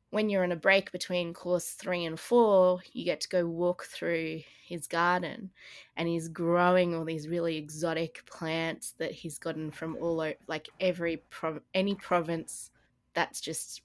when 0.09 0.29
you're 0.29 0.43
on 0.43 0.53
a 0.53 0.57
break 0.57 0.91
between 0.91 1.33
course 1.33 1.71
three 1.71 2.05
and 2.05 2.19
four, 2.19 2.79
you 2.93 3.03
get 3.03 3.21
to 3.21 3.29
go 3.29 3.45
walk 3.45 3.83
through 3.83 4.41
his 4.65 4.87
garden 4.87 5.51
and 5.97 6.07
he's 6.07 6.29
growing 6.29 6.95
all 6.95 7.03
these 7.03 7.27
really 7.27 7.57
exotic 7.57 8.25
plants 8.25 8.93
that 8.99 9.11
he's 9.11 9.37
gotten 9.37 9.69
from 9.69 9.97
all 9.97 10.21
over, 10.21 10.35
like 10.47 10.69
every, 10.79 11.17
prov- 11.29 11.61
any 11.73 11.95
province 11.95 12.71
that's 13.13 13.41
just 13.41 13.81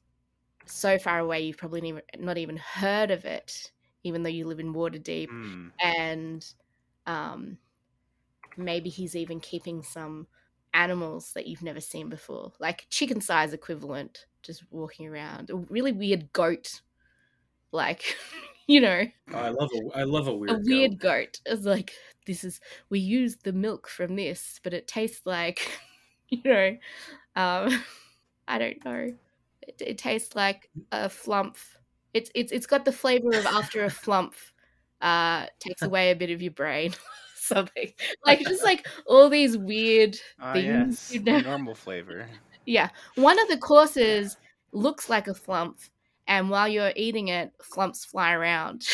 so 0.73 0.99
far 0.99 1.18
away, 1.18 1.41
you've 1.43 1.59
probably 1.59 1.81
never, 1.81 2.03
not 2.18 2.39
even 2.39 2.57
heard 2.57 3.11
of 3.11 3.25
it, 3.25 3.73
even 4.05 4.23
though 4.23 4.29
you 4.31 4.47
live 4.47 4.61
in 4.61 4.75
Waterdeep 4.75 5.31
Hmm. 5.31 5.68
and 5.81 6.45
um, 7.07 7.59
maybe 8.57 8.91
he's 8.91 9.16
even 9.16 9.41
keeping 9.41 9.83
some 9.83 10.29
animals 10.75 11.33
that 11.35 11.47
you've 11.47 11.62
never 11.62 11.81
seen 11.81 12.09
before, 12.09 12.53
like 12.61 12.87
chicken 12.91 13.20
size 13.20 13.53
equivalent, 13.53 14.27
just 14.43 14.64
walking 14.70 15.07
around. 15.09 15.51
A 15.51 15.57
really 15.57 15.93
weird 15.93 16.33
goat, 16.33 16.83
like 17.73 18.16
you 18.68 18.81
know, 18.81 19.05
Oh, 19.33 19.39
I 19.39 19.49
love 19.51 19.70
a 19.75 19.99
I 19.99 20.05
love 20.05 20.29
a 20.29 20.35
weird 20.37 20.57
a 20.57 20.59
weird 20.59 20.99
goat. 20.99 20.99
goat. 20.99 21.41
It's 21.47 21.64
like 21.64 21.93
this 22.27 22.45
is 22.45 22.61
we 22.91 22.99
use 23.01 23.39
the 23.39 23.53
milk 23.53 23.89
from 23.89 24.16
this, 24.16 24.61
but 24.62 24.75
it 24.75 24.87
tastes 24.89 25.27
like 25.27 25.81
you 26.29 26.41
know, 26.45 26.68
um, 27.37 27.85
I 28.49 28.59
don't 28.59 28.85
know. 28.85 29.18
It, 29.67 29.83
it 29.87 29.99
tastes 29.99 30.35
like 30.35 30.71
a 30.91 31.09
flumph. 31.09 31.77
It's 32.15 32.31
it's 32.35 32.53
it's 32.53 32.67
got 32.67 32.85
the 32.85 32.93
flavor 32.93 33.31
of 33.33 33.47
after 33.47 33.85
a 33.85 33.89
flumph 33.89 34.53
uh, 35.01 35.47
takes 35.59 35.83
away 35.89 36.11
a 36.11 36.17
bit 36.17 36.31
of 36.31 36.43
your 36.43 36.53
brain. 36.53 36.95
Something 37.37 37.93
like 38.27 38.41
just 38.41 38.63
like 38.63 38.87
all 39.07 39.29
these 39.29 39.59
weird 39.59 40.17
Ah, 40.41 40.53
things. 40.53 40.65
yes. 40.65 41.13
you 41.13 41.21
know? 41.23 41.39
normal 41.41 41.75
flavor. 41.75 42.29
Yeah, 42.67 42.91
one 43.17 43.41
of 43.41 43.49
the 43.49 43.59
courses 43.59 44.37
looks 44.73 45.11
like 45.11 45.27
a 45.27 45.33
flumph, 45.33 45.91
and 46.29 46.49
while 46.51 46.69
you're 46.69 46.93
eating 46.95 47.29
it, 47.29 47.51
flumphs 47.61 48.07
fly 48.07 48.33
around. 48.33 48.87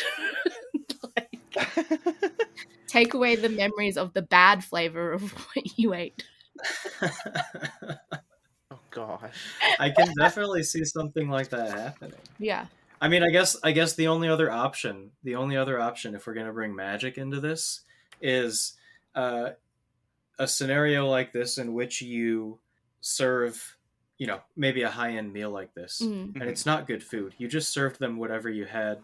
like, 1.16 1.40
take 2.88 3.12
away 3.12 3.36
the 3.36 3.50
memories 3.50 3.98
of 3.98 4.14
the 4.14 4.22
bad 4.22 4.64
flavor 4.64 5.12
of 5.12 5.30
what 5.32 5.78
you 5.78 5.92
ate. 5.92 6.24
Gosh. 8.90 9.34
I 9.78 9.90
can 9.90 10.12
definitely 10.18 10.62
see 10.62 10.84
something 10.84 11.28
like 11.28 11.48
that 11.50 11.70
happening. 11.70 12.14
Yeah. 12.38 12.66
I 13.00 13.08
mean, 13.08 13.22
I 13.22 13.30
guess 13.30 13.56
I 13.62 13.72
guess 13.72 13.94
the 13.94 14.08
only 14.08 14.28
other 14.28 14.50
option, 14.50 15.10
the 15.22 15.36
only 15.36 15.56
other 15.56 15.80
option, 15.80 16.14
if 16.14 16.26
we're 16.26 16.34
gonna 16.34 16.52
bring 16.52 16.74
magic 16.74 17.16
into 17.18 17.40
this, 17.40 17.82
is 18.20 18.72
uh, 19.14 19.50
a 20.38 20.48
scenario 20.48 21.06
like 21.08 21.32
this 21.32 21.58
in 21.58 21.74
which 21.74 22.02
you 22.02 22.58
serve, 23.00 23.76
you 24.18 24.26
know, 24.26 24.40
maybe 24.56 24.82
a 24.82 24.90
high 24.90 25.12
end 25.12 25.32
meal 25.32 25.50
like 25.50 25.74
this, 25.74 26.00
Mm. 26.02 26.34
and 26.40 26.42
it's 26.50 26.66
not 26.66 26.86
good 26.88 27.02
food. 27.04 27.34
You 27.38 27.46
just 27.46 27.72
served 27.72 28.00
them 28.00 28.16
whatever 28.16 28.48
you 28.48 28.64
had, 28.64 28.98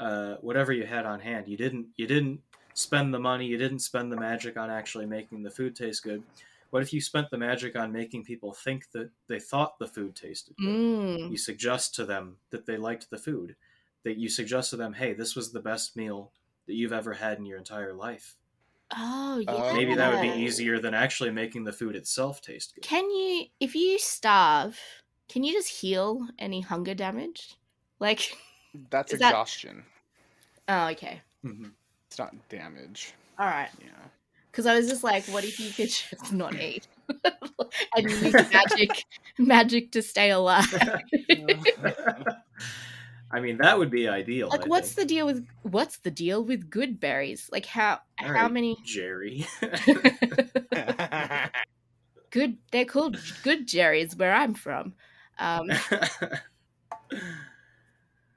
uh, 0.00 0.34
whatever 0.40 0.72
you 0.72 0.84
had 0.84 1.06
on 1.06 1.20
hand. 1.20 1.46
You 1.46 1.56
didn't 1.56 1.86
you 1.96 2.06
didn't 2.08 2.40
spend 2.74 3.14
the 3.14 3.20
money. 3.20 3.46
You 3.46 3.58
didn't 3.58 3.78
spend 3.78 4.10
the 4.10 4.16
magic 4.16 4.56
on 4.56 4.70
actually 4.70 5.06
making 5.06 5.44
the 5.44 5.50
food 5.50 5.76
taste 5.76 6.02
good. 6.02 6.22
What 6.70 6.82
if 6.82 6.92
you 6.92 7.00
spent 7.00 7.30
the 7.30 7.38
magic 7.38 7.76
on 7.76 7.92
making 7.92 8.24
people 8.24 8.52
think 8.52 8.90
that 8.92 9.10
they 9.28 9.38
thought 9.40 9.78
the 9.78 9.86
food 9.86 10.14
tasted 10.14 10.56
good? 10.56 10.66
Mm. 10.66 11.30
you 11.30 11.36
suggest 11.38 11.94
to 11.96 12.04
them 12.04 12.36
that 12.50 12.66
they 12.66 12.76
liked 12.76 13.08
the 13.10 13.18
food 13.18 13.56
that 14.04 14.16
you 14.18 14.28
suggest 14.28 14.70
to 14.70 14.76
them 14.76 14.92
hey 14.92 15.12
this 15.14 15.34
was 15.36 15.52
the 15.52 15.60
best 15.60 15.96
meal 15.96 16.32
that 16.66 16.74
you've 16.74 16.92
ever 16.92 17.12
had 17.14 17.38
in 17.38 17.46
your 17.46 17.58
entire 17.58 17.92
life 17.94 18.36
Oh, 18.96 19.38
yeah. 19.38 19.50
Oh. 19.52 19.74
maybe 19.74 19.94
that 19.96 20.12
would 20.12 20.22
be 20.22 20.40
easier 20.44 20.78
than 20.78 20.94
actually 20.94 21.30
making 21.32 21.64
the 21.64 21.72
food 21.72 21.96
itself 21.96 22.40
taste 22.40 22.74
good 22.74 22.84
Can 22.84 23.10
you, 23.10 23.46
if 23.58 23.74
you 23.74 23.98
starve, 23.98 24.78
can 25.28 25.42
you 25.42 25.52
just 25.52 25.68
heal 25.80 26.26
any 26.38 26.60
hunger 26.60 26.94
damage? 26.94 27.56
Like, 27.98 28.36
That's 28.90 29.12
Is 29.12 29.18
that- 29.20 29.30
exhaustion. 29.30 29.84
oh, 30.68 30.86
okay. 30.88 31.20
Mhm. 31.44 31.72
It's 32.08 32.18
not 32.18 32.32
damage. 32.48 33.12
All 33.40 33.46
right. 33.46 33.70
Yeah. 33.80 33.88
Because 34.56 34.64
I 34.64 34.74
was 34.74 34.88
just 34.88 35.04
like, 35.04 35.26
what 35.26 35.44
if 35.44 35.60
you 35.60 35.70
could 35.70 35.90
just 35.90 36.32
not 36.32 36.54
eat 36.54 36.88
and 37.94 38.10
use 38.10 38.32
magic, 38.32 39.04
magic 39.36 39.92
to 39.92 40.00
stay 40.00 40.30
alive? 40.30 40.64
i 43.30 43.40
mean 43.40 43.58
that 43.58 43.76
would 43.76 43.90
be 43.90 44.08
ideal 44.08 44.48
like, 44.48 44.64
I 44.64 44.68
what's 44.68 44.94
think. 44.94 45.08
the 45.08 45.14
deal 45.14 45.26
with 45.26 45.46
what's 45.62 45.98
the 45.98 46.10
deal 46.10 46.42
with 46.42 46.70
good 46.70 46.98
berries? 46.98 47.50
Like, 47.52 47.66
how 47.66 47.98
All 48.22 48.28
how 48.28 48.44
right, 48.44 48.50
many 48.50 48.78
jerry 48.82 49.46
good? 52.30 52.56
They're 52.70 52.86
called 52.86 53.18
good 53.42 53.70
berries 53.70 54.16
where 54.16 54.32
I'm 54.32 54.54
from. 54.54 54.94
Um, 55.38 55.70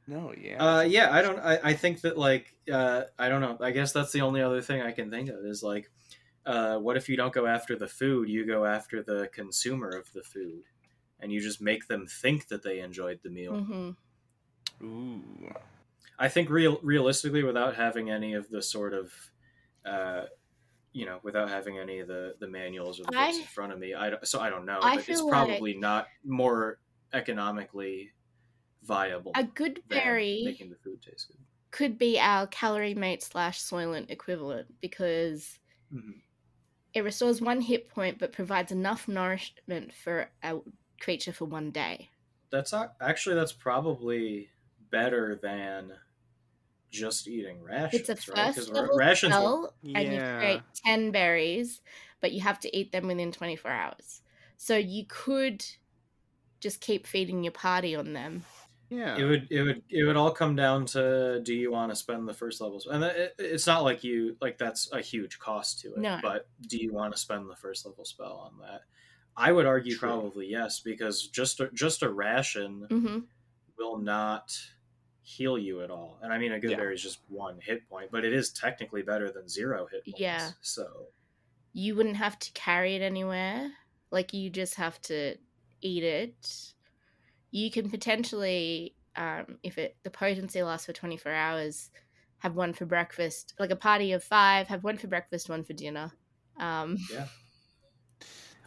no, 0.07 0.33
yeah. 0.37 0.61
uh 0.61 0.81
yeah 0.81 1.13
i 1.13 1.21
don't 1.21 1.39
i, 1.39 1.59
I 1.63 1.73
think 1.75 2.01
that 2.01 2.17
like 2.17 2.53
uh 2.69 3.03
i 3.17 3.29
don't 3.29 3.39
know 3.41 3.57
i 3.61 3.71
guess 3.71 3.93
that's 3.93 4.11
the 4.11 4.19
only 4.21 4.41
other 4.41 4.59
thing 4.59 4.81
i 4.81 4.91
can 4.91 5.09
think 5.11 5.29
of 5.29 5.45
is 5.45 5.63
like 5.63 5.89
uh 6.45 6.77
what 6.79 6.97
if 6.97 7.09
you 7.09 7.17
don't 7.17 7.33
go 7.33 7.45
after 7.45 7.75
the 7.75 7.87
food 7.87 8.29
you 8.29 8.45
go 8.45 8.65
after 8.65 9.03
the 9.03 9.29
consumer 9.33 9.89
of 9.89 10.11
the 10.13 10.23
food 10.23 10.63
and 11.19 11.31
you 11.31 11.41
just 11.41 11.61
make 11.61 11.87
them 11.87 12.07
think 12.07 12.47
that 12.47 12.63
they 12.63 12.79
enjoyed 12.79 13.19
the 13.23 13.29
meal 13.29 13.59
mhm. 13.59 13.95
Ooh. 14.81 15.49
I 16.19 16.29
think 16.29 16.49
real 16.49 16.79
realistically, 16.83 17.43
without 17.43 17.75
having 17.75 18.09
any 18.09 18.33
of 18.33 18.49
the 18.49 18.61
sort 18.61 18.93
of, 18.93 19.13
uh, 19.85 20.27
you 20.93 21.05
know, 21.05 21.19
without 21.23 21.49
having 21.49 21.79
any 21.79 21.99
of 21.99 22.07
the 22.09 22.35
the 22.39 22.47
manuals 22.47 22.99
or 22.99 23.05
the 23.05 23.13
books 23.13 23.39
I- 23.39 23.41
in 23.41 23.47
front 23.47 23.73
of 23.73 23.79
me, 23.79 23.93
I 23.95 24.17
so 24.23 24.39
I 24.41 24.49
don't 24.51 24.65
know. 24.65 24.91
I 24.91 24.95
but 24.95 25.09
it's 25.09 25.21
probably 25.23 25.75
not 25.77 26.07
more 26.23 26.81
economically 27.13 28.13
viable 28.83 29.33
A 29.33 29.43
good 29.43 29.87
berry 29.89 30.43
making 30.43 30.69
the 30.71 30.77
food 30.77 31.01
taste 31.01 31.29
good. 31.29 31.45
could 31.71 31.97
be 31.97 32.19
our 32.19 32.47
calorie 32.47 32.93
mate 32.95 33.23
slash 33.23 33.59
soylent 33.59 34.09
equivalent 34.09 34.79
because 34.81 35.59
Mhm. 35.91 36.21
It 36.93 37.03
restores 37.03 37.41
one 37.41 37.61
hit 37.61 37.89
point 37.89 38.19
but 38.19 38.31
provides 38.33 38.71
enough 38.71 39.07
nourishment 39.07 39.93
for 39.93 40.29
a 40.43 40.59
creature 40.99 41.33
for 41.33 41.45
one 41.45 41.71
day. 41.71 42.09
that's 42.51 42.73
ac- 42.73 42.89
actually 43.01 43.35
that's 43.35 43.53
probably 43.53 44.49
better 44.91 45.39
than 45.41 45.93
just 46.91 47.27
eating 47.27 47.61
rations. 47.61 48.09
It's 48.09 48.29
a 48.29 48.33
right? 48.33 48.53
first 48.55 48.69
ra- 48.71 48.81
level 48.81 48.97
rations. 48.97 49.35
spell, 49.35 49.73
and 49.83 50.13
you 50.13 50.19
create 50.39 50.61
ten 50.83 51.11
berries, 51.11 51.81
but 52.21 52.31
you 52.31 52.41
have 52.41 52.59
to 52.61 52.75
eat 52.75 52.91
them 52.91 53.07
within 53.07 53.31
twenty 53.31 53.55
four 53.55 53.71
hours. 53.71 54.21
So 54.57 54.75
you 54.75 55.05
could 55.07 55.63
just 56.59 56.81
keep 56.81 57.07
feeding 57.07 57.43
your 57.43 57.53
party 57.53 57.95
on 57.95 58.13
them. 58.13 58.43
Yeah. 58.89 59.17
It 59.17 59.23
would 59.23 59.47
it 59.51 59.61
would 59.61 59.83
it 59.89 60.03
would 60.05 60.15
all 60.17 60.31
come 60.31 60.55
down 60.55 60.85
to 60.87 61.41
do 61.43 61.53
you 61.53 61.71
want 61.71 61.91
to 61.91 61.95
spend 61.95 62.27
the 62.27 62.33
first 62.33 62.59
levels 62.61 62.87
and 62.87 63.03
it, 63.03 63.35
it's 63.37 63.67
not 63.67 63.83
like 63.83 64.03
you 64.03 64.35
like 64.41 64.57
that's 64.57 64.91
a 64.91 64.99
huge 65.01 65.37
cost 65.39 65.79
to 65.81 65.89
it 65.93 65.99
No. 65.99 66.19
but 66.21 66.47
do 66.67 66.77
you 66.77 66.91
want 66.91 67.13
to 67.13 67.19
spend 67.19 67.49
the 67.49 67.55
first 67.55 67.85
level 67.85 68.03
spell 68.05 68.51
on 68.51 68.59
that 68.67 68.81
I 69.37 69.51
would 69.51 69.65
argue 69.67 69.95
True. 69.95 70.09
probably 70.09 70.47
yes 70.47 70.79
because 70.79 71.27
just 71.27 71.59
a, 71.59 71.69
just 71.73 72.01
a 72.03 72.09
ration 72.09 72.87
hmm 72.89 73.19
will 73.77 73.97
not 73.99 74.57
heal 75.21 75.57
you 75.57 75.83
at 75.83 75.91
all 75.91 76.17
and 76.23 76.33
I 76.33 76.39
mean 76.39 76.51
a 76.53 76.59
good 76.59 76.71
Yeah. 76.71 76.77
berry 76.77 76.95
is 76.95 77.03
just 77.03 77.19
one 77.29 77.59
hit 77.61 77.87
point 77.89 78.09
but 78.11 78.25
it 78.25 78.33
is 78.33 78.49
technically 78.49 79.03
better 79.03 79.31
than 79.31 79.47
zero 79.47 79.85
hit 79.91 80.03
points 80.05 80.19
Yeah. 80.19 80.49
so 80.61 81.07
You 81.73 81.95
wouldn't 81.95 82.17
have 82.17 82.39
to 82.39 82.51
carry 82.53 82.95
it 82.95 83.03
anywhere. 83.03 83.71
Like 84.11 84.33
you 84.33 84.49
just 84.49 84.73
have 84.75 84.99
to 85.03 85.35
eat 85.81 86.03
it. 86.03 86.73
You 87.51 87.71
can 87.71 87.89
potentially, 87.89 88.95
um, 89.15 89.57
if 89.63 89.77
it 89.77 89.97
the 90.03 90.09
potency 90.09 90.61
lasts 90.63 90.85
for 90.85 90.93
twenty 90.93 91.17
four 91.17 91.31
hours, 91.33 91.89
have 92.39 92.55
one 92.55 92.73
for 92.73 92.85
breakfast. 92.85 93.53
Like 93.59 93.71
a 93.71 93.75
party 93.75 94.11
of 94.13 94.23
five, 94.23 94.67
have 94.67 94.83
one 94.83 94.97
for 94.97 95.07
breakfast, 95.07 95.49
one 95.49 95.63
for 95.63 95.73
dinner. 95.73 96.11
Um, 96.57 96.97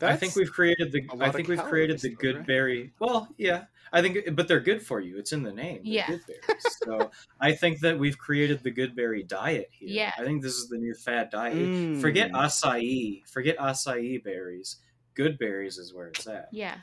I 0.01 0.17
think 0.17 0.35
we've 0.35 0.51
created 0.53 0.91
the 0.91 1.03
I 1.21 1.31
think 1.31 1.49
we've 1.49 1.63
created 1.63 2.01
the 2.01 2.11
good 2.11 2.39
right? 2.39 2.47
berry. 2.47 2.93
Well, 2.99 3.29
yeah, 3.39 3.65
I 3.93 4.03
think, 4.03 4.35
but 4.35 4.49
they're 4.49 4.59
good 4.61 4.85
for 4.85 5.01
you. 5.01 5.17
It's 5.19 5.33
in 5.33 5.43
the 5.43 5.53
name. 5.53 5.83
They're 5.85 5.93
Yeah. 5.93 6.07
good 6.09 6.21
berries. 6.27 6.77
So 6.83 7.11
I 7.41 7.53
think 7.53 7.81
that 7.81 7.99
we've 7.99 8.19
created 8.19 8.63
the 8.65 8.71
good 8.73 8.97
berry 8.97 9.23
diet 9.23 9.69
here. 9.71 9.91
Yeah. 9.91 10.13
I 10.19 10.25
think 10.25 10.43
this 10.43 10.55
is 10.55 10.69
the 10.69 10.79
new 10.79 10.95
fad 10.95 11.31
diet. 11.31 12.01
Forget 12.01 12.33
Mm. 12.33 12.35
acai. 12.35 13.27
Forget 13.29 13.59
acai 13.59 14.23
berries. 14.25 14.79
Good 15.15 15.39
berries 15.39 15.79
is 15.79 15.95
where 15.95 16.09
it's 16.09 16.27
at. 16.27 16.49
Yeah. 16.51 16.79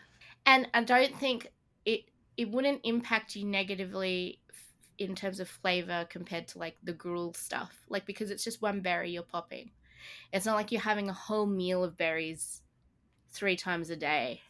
And 0.46 0.70
I 0.74 0.84
don't 0.84 1.18
think 1.20 1.48
it 1.90 2.02
it 2.38 2.50
wouldn't 2.52 2.82
impact 2.84 3.36
you 3.36 3.46
negatively 3.46 4.40
in 4.98 5.16
terms 5.16 5.40
of 5.40 5.50
flavor 5.50 6.06
compared 6.10 6.48
to 6.50 6.60
like 6.60 6.78
the 6.84 6.94
gruel 6.94 7.34
stuff. 7.34 7.74
Like 7.90 8.06
because 8.06 8.32
it's 8.32 8.44
just 8.44 8.62
one 8.62 8.82
berry 8.82 9.12
you're 9.12 9.24
popping. 9.24 9.72
It's 10.32 10.46
not 10.46 10.56
like 10.56 10.72
you're 10.72 10.82
having 10.82 11.10
a 11.10 11.14
whole 11.14 11.46
meal 11.46 11.84
of 11.84 11.98
berries 11.98 12.62
three 13.32 13.56
times 13.56 13.90
a 13.90 13.96
day 13.96 14.42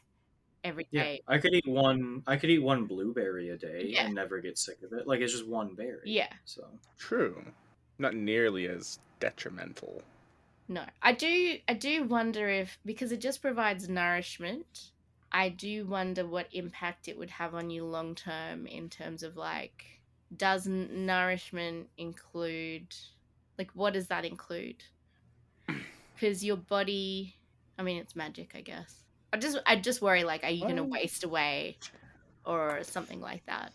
every 0.63 0.87
Yeah, 0.91 1.03
day. 1.03 1.21
I 1.27 1.37
could 1.37 1.53
eat 1.53 1.67
one. 1.67 2.23
I 2.27 2.37
could 2.37 2.49
eat 2.49 2.59
one 2.59 2.85
blueberry 2.85 3.49
a 3.49 3.57
day 3.57 3.85
Yeah. 3.87 4.05
and 4.05 4.15
never 4.15 4.39
get 4.39 4.57
sick 4.57 4.81
of 4.83 4.93
it. 4.93 5.07
Like 5.07 5.21
it's 5.21 5.33
just 5.33 5.47
one 5.47 5.75
berry. 5.75 6.01
Yeah. 6.05 6.31
So 6.45 6.67
True. 6.97 7.43
Not 7.97 8.13
nearly 8.15 8.67
as 8.67 8.99
detrimental. 9.19 10.01
No. 10.67 10.85
I 11.01 11.13
do 11.13 11.57
I 11.67 11.73
do 11.73 12.03
wonder 12.03 12.47
if 12.47 12.77
because 12.85 13.11
it 13.11 13.21
just 13.21 13.41
provides 13.41 13.89
nourishment, 13.89 14.91
I 15.31 15.49
do 15.49 15.85
wonder 15.87 16.25
what 16.25 16.47
impact 16.53 17.07
it 17.07 17.17
would 17.17 17.29
have 17.31 17.53
on 17.55 17.69
you 17.69 17.85
long 17.85 18.15
term 18.15 18.67
in 18.67 18.89
terms 18.89 19.23
of 19.23 19.35
like 19.37 20.01
does 20.35 20.67
nourishment 20.67 21.89
include 21.97 22.95
like 23.57 23.71
what 23.73 23.93
does 23.93 24.07
that 24.07 24.25
include? 24.25 24.83
Cuz 26.19 26.43
your 26.43 26.57
body 26.57 27.39
I 27.77 27.83
mean 27.83 27.97
it's 27.97 28.15
magic, 28.15 28.53
I 28.55 28.61
guess. 28.61 29.05
I 29.33 29.37
just 29.37 29.57
I 29.65 29.75
just 29.77 30.01
worry 30.01 30.23
like 30.23 30.43
are 30.43 30.49
you 30.51 30.65
going 30.65 30.77
to 30.77 30.83
um. 30.83 30.89
waste 30.91 31.23
away 31.23 31.79
or 32.45 32.83
something 32.83 33.21
like 33.21 33.45
that? 33.47 33.73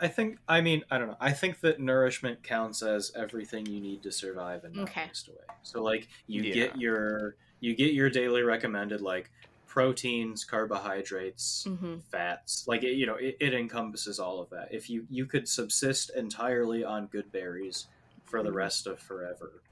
I 0.00 0.08
think. 0.08 0.38
I 0.46 0.60
mean, 0.60 0.84
I 0.90 0.98
don't 0.98 1.08
know. 1.08 1.16
I 1.20 1.32
think 1.32 1.60
that 1.60 1.80
nourishment 1.80 2.42
counts 2.44 2.82
as 2.82 3.10
everything 3.16 3.66
you 3.66 3.80
need 3.80 4.02
to 4.04 4.12
survive 4.12 4.64
and 4.64 4.76
not 4.76 4.90
Okay. 4.90 5.08
waste 5.08 5.28
away. 5.28 5.44
So, 5.62 5.82
like, 5.82 6.08
you 6.28 6.44
Yeah. 6.44 6.46
get 6.46 6.76
your 6.76 7.36
you 7.60 7.74
get 7.74 7.92
your 7.92 8.08
daily 8.08 8.42
recommended 8.42 9.00
like 9.00 9.32
proteins, 9.68 10.44
carbohydrates, 10.44 11.64
Mhm. 11.68 12.02
fats. 12.02 12.66
Like, 12.66 12.82
it, 12.82 12.94
you 12.94 13.06
know, 13.06 13.14
it, 13.16 13.36
it 13.38 13.54
encompasses 13.54 14.18
all 14.18 14.40
of 14.40 14.50
that. 14.50 14.68
If 14.72 14.90
you 14.90 15.06
you 15.10 15.26
could 15.26 15.48
subsist 15.48 16.10
entirely 16.16 16.82
on 16.84 17.06
good 17.06 17.30
berries 17.30 17.86
for 18.24 18.42
the 18.42 18.50
Mhm. 18.50 18.54
rest 18.56 18.86
of 18.86 18.98
forever 19.00 19.62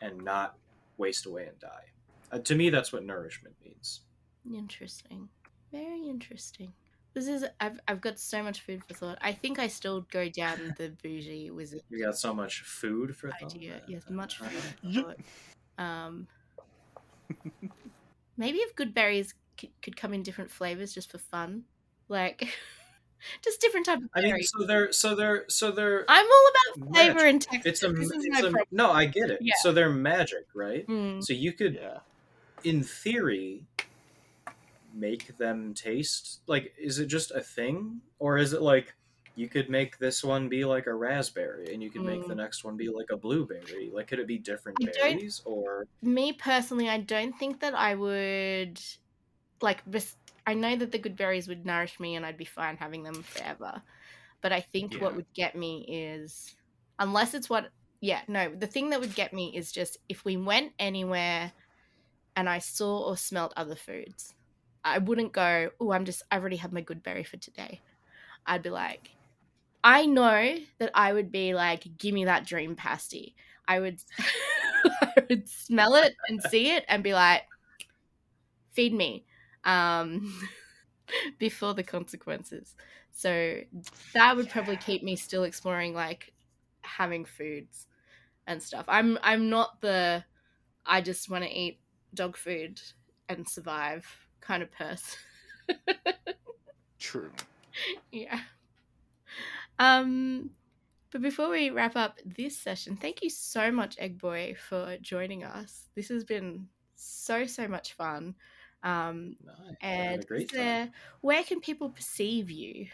and 0.00 0.24
not 0.24 0.56
waste 0.96 1.26
away 1.26 1.46
and 1.46 1.58
die. 1.58 1.86
Uh, 2.32 2.38
to 2.38 2.54
me, 2.54 2.70
that's 2.70 2.92
what 2.92 3.04
nourishment 3.04 3.56
means. 3.64 4.02
Interesting. 4.50 5.28
Very 5.72 6.08
interesting. 6.08 6.72
This 7.12 7.26
is 7.26 7.44
I've 7.58 7.80
I've 7.88 8.00
got 8.00 8.18
so 8.20 8.42
much 8.42 8.60
food 8.62 8.84
for 8.84 8.94
thought. 8.94 9.18
I 9.20 9.32
think 9.32 9.58
I 9.58 9.66
still 9.66 10.02
go 10.12 10.28
down 10.28 10.74
the 10.78 10.90
bougie 11.02 11.50
wizard 11.50 11.82
You 11.90 12.04
got 12.04 12.16
so 12.16 12.32
much 12.32 12.62
food 12.62 13.16
for 13.16 13.30
thought. 13.32 13.54
idea. 13.54 13.82
Yes, 13.88 14.04
much 14.08 14.38
food 14.38 14.50
for 14.80 15.02
thought. 15.02 15.18
Um, 15.78 16.28
maybe 18.36 18.58
if 18.58 18.74
good 18.76 18.94
berries 18.94 19.34
could, 19.60 19.70
could 19.82 19.96
come 19.96 20.12
in 20.14 20.22
different 20.22 20.50
flavors 20.50 20.92
just 20.92 21.10
for 21.10 21.18
fun, 21.18 21.64
like 22.08 22.48
just 23.44 23.60
different 23.60 23.86
type 23.86 23.98
of 23.98 24.04
I 24.14 24.22
mean, 24.22 24.42
so 24.42 24.64
they're 24.66 24.92
so 24.92 25.14
they're 25.14 25.44
so 25.48 25.70
they're 25.70 26.04
I'm 26.08 26.26
all 26.26 26.50
about 26.50 26.88
flavor 26.94 27.12
magic. 27.14 27.28
and 27.28 27.42
texture. 27.42 27.68
it's 27.70 27.82
a, 27.84 27.90
it's 27.98 28.42
a 28.42 28.52
no 28.72 28.90
i 28.90 29.04
get 29.06 29.30
it 29.30 29.38
Yeah. 29.42 29.54
so 29.62 29.72
they're 29.72 29.90
magic 29.90 30.46
right 30.54 30.86
Mm, 30.88 31.22
so 31.22 31.32
you 31.32 31.52
could 31.52 31.74
Yeah. 31.74 31.98
in 32.64 32.82
theory 32.82 33.66
make 34.92 35.36
them 35.38 35.72
taste 35.74 36.40
like 36.48 36.72
is 36.78 36.98
it 36.98 37.06
just 37.06 37.30
a 37.30 37.40
thing 37.40 38.00
or 38.18 38.38
is 38.38 38.52
it 38.52 38.60
like 38.62 38.94
you 39.36 39.48
could 39.48 39.70
make 39.70 39.96
this 39.98 40.24
one 40.24 40.48
be 40.48 40.64
like 40.64 40.86
a 40.86 40.94
raspberry 40.94 41.72
and 41.72 41.82
you 41.82 41.90
could 41.90 42.04
make 42.04 42.26
the 42.26 42.34
Mm. 42.34 42.38
next 42.38 42.64
one 42.64 42.76
be 42.76 42.88
like 42.88 43.06
a 43.12 43.16
blueberry 43.16 43.88
like 43.92 44.08
could 44.08 44.18
it 44.18 44.26
be 44.26 44.38
different 44.38 44.78
I 44.82 44.86
berries 44.92 45.40
or 45.44 45.86
me 46.02 46.32
personally, 46.32 46.88
I 46.88 46.98
don't 46.98 47.38
think 47.38 47.60
that 47.60 47.74
I 47.74 47.94
would 47.94 48.80
like. 49.60 49.82
I 50.46 50.54
know 50.54 50.74
that 50.74 50.90
the 50.90 50.98
good 50.98 51.16
berries 51.16 51.48
would 51.48 51.66
nourish 51.66 52.00
me, 52.00 52.16
and 52.16 52.24
I'd 52.24 52.36
be 52.36 52.44
fine 52.44 52.76
having 52.76 53.02
them 53.02 53.22
forever. 53.22 53.82
But 54.40 54.52
I 54.52 54.60
think 54.60 54.96
what 54.96 55.14
would 55.14 55.32
get 55.34 55.54
me 55.54 55.84
is, 55.88 56.54
unless 56.98 57.34
it's 57.34 57.50
what, 57.50 57.70
yeah, 58.00 58.22
no, 58.26 58.54
the 58.54 58.66
thing 58.66 58.90
that 58.90 59.00
would 59.00 59.14
get 59.14 59.34
me 59.34 59.54
is 59.54 59.70
just 59.70 59.98
if 60.08 60.24
we 60.24 60.36
went 60.36 60.72
anywhere, 60.78 61.52
and 62.36 62.48
I 62.48 62.58
saw 62.58 63.06
or 63.08 63.16
smelt 63.16 63.52
other 63.56 63.76
foods, 63.76 64.34
I 64.82 64.98
wouldn't 64.98 65.32
go. 65.32 65.70
Oh, 65.78 65.92
I'm 65.92 66.04
just. 66.04 66.22
I've 66.30 66.40
already 66.40 66.56
had 66.56 66.72
my 66.72 66.80
good 66.80 67.02
berry 67.02 67.24
for 67.24 67.36
today. 67.36 67.80
I'd 68.46 68.62
be 68.62 68.70
like, 68.70 69.10
I 69.84 70.06
know 70.06 70.56
that 70.78 70.90
I 70.94 71.12
would 71.12 71.30
be 71.30 71.54
like, 71.54 71.86
give 71.98 72.14
me 72.14 72.24
that 72.24 72.46
dream 72.46 72.76
pasty. 72.76 73.34
I 73.68 73.80
would, 73.80 74.00
I 74.84 75.12
would 75.28 75.48
smell 75.48 75.94
it 75.94 76.14
and 76.28 76.42
see 76.42 76.70
it 76.70 76.84
and 76.88 77.02
be 77.02 77.14
like, 77.14 77.42
feed 78.72 78.92
me, 78.92 79.24
um, 79.64 80.32
before 81.38 81.74
the 81.74 81.82
consequences. 81.82 82.74
So 83.12 83.60
that 84.14 84.36
would 84.36 84.48
probably 84.48 84.76
keep 84.76 85.02
me 85.02 85.16
still 85.16 85.44
exploring, 85.44 85.94
like 85.94 86.32
having 86.82 87.24
foods 87.24 87.86
and 88.46 88.62
stuff. 88.62 88.84
I'm 88.88 89.18
I'm 89.22 89.50
not 89.50 89.80
the 89.80 90.24
I 90.86 91.00
just 91.00 91.30
want 91.30 91.44
to 91.44 91.50
eat 91.50 91.80
dog 92.14 92.36
food 92.36 92.80
and 93.28 93.48
survive 93.48 94.06
kind 94.40 94.62
of 94.62 94.70
person. 94.72 95.18
True. 96.98 97.30
yeah. 98.12 98.40
Um, 99.78 100.50
but 101.10 101.22
before 101.22 101.48
we 101.50 101.70
wrap 101.70 101.96
up 101.96 102.18
this 102.24 102.56
session, 102.56 102.96
thank 102.96 103.22
you 103.22 103.30
so 103.30 103.72
much, 103.72 103.96
Egg 103.98 104.18
Boy, 104.18 104.54
for 104.68 104.96
joining 105.00 105.44
us. 105.44 105.88
This 105.94 106.08
has 106.08 106.24
been 106.24 106.68
so 106.94 107.46
so 107.46 107.66
much 107.66 107.94
fun. 107.94 108.34
Um, 108.82 109.36
Nice. 109.44 109.76
And 109.82 110.90
where 111.20 111.42
can 111.42 111.60
people 111.60 111.90
perceive 111.90 112.50
you? 112.50 112.86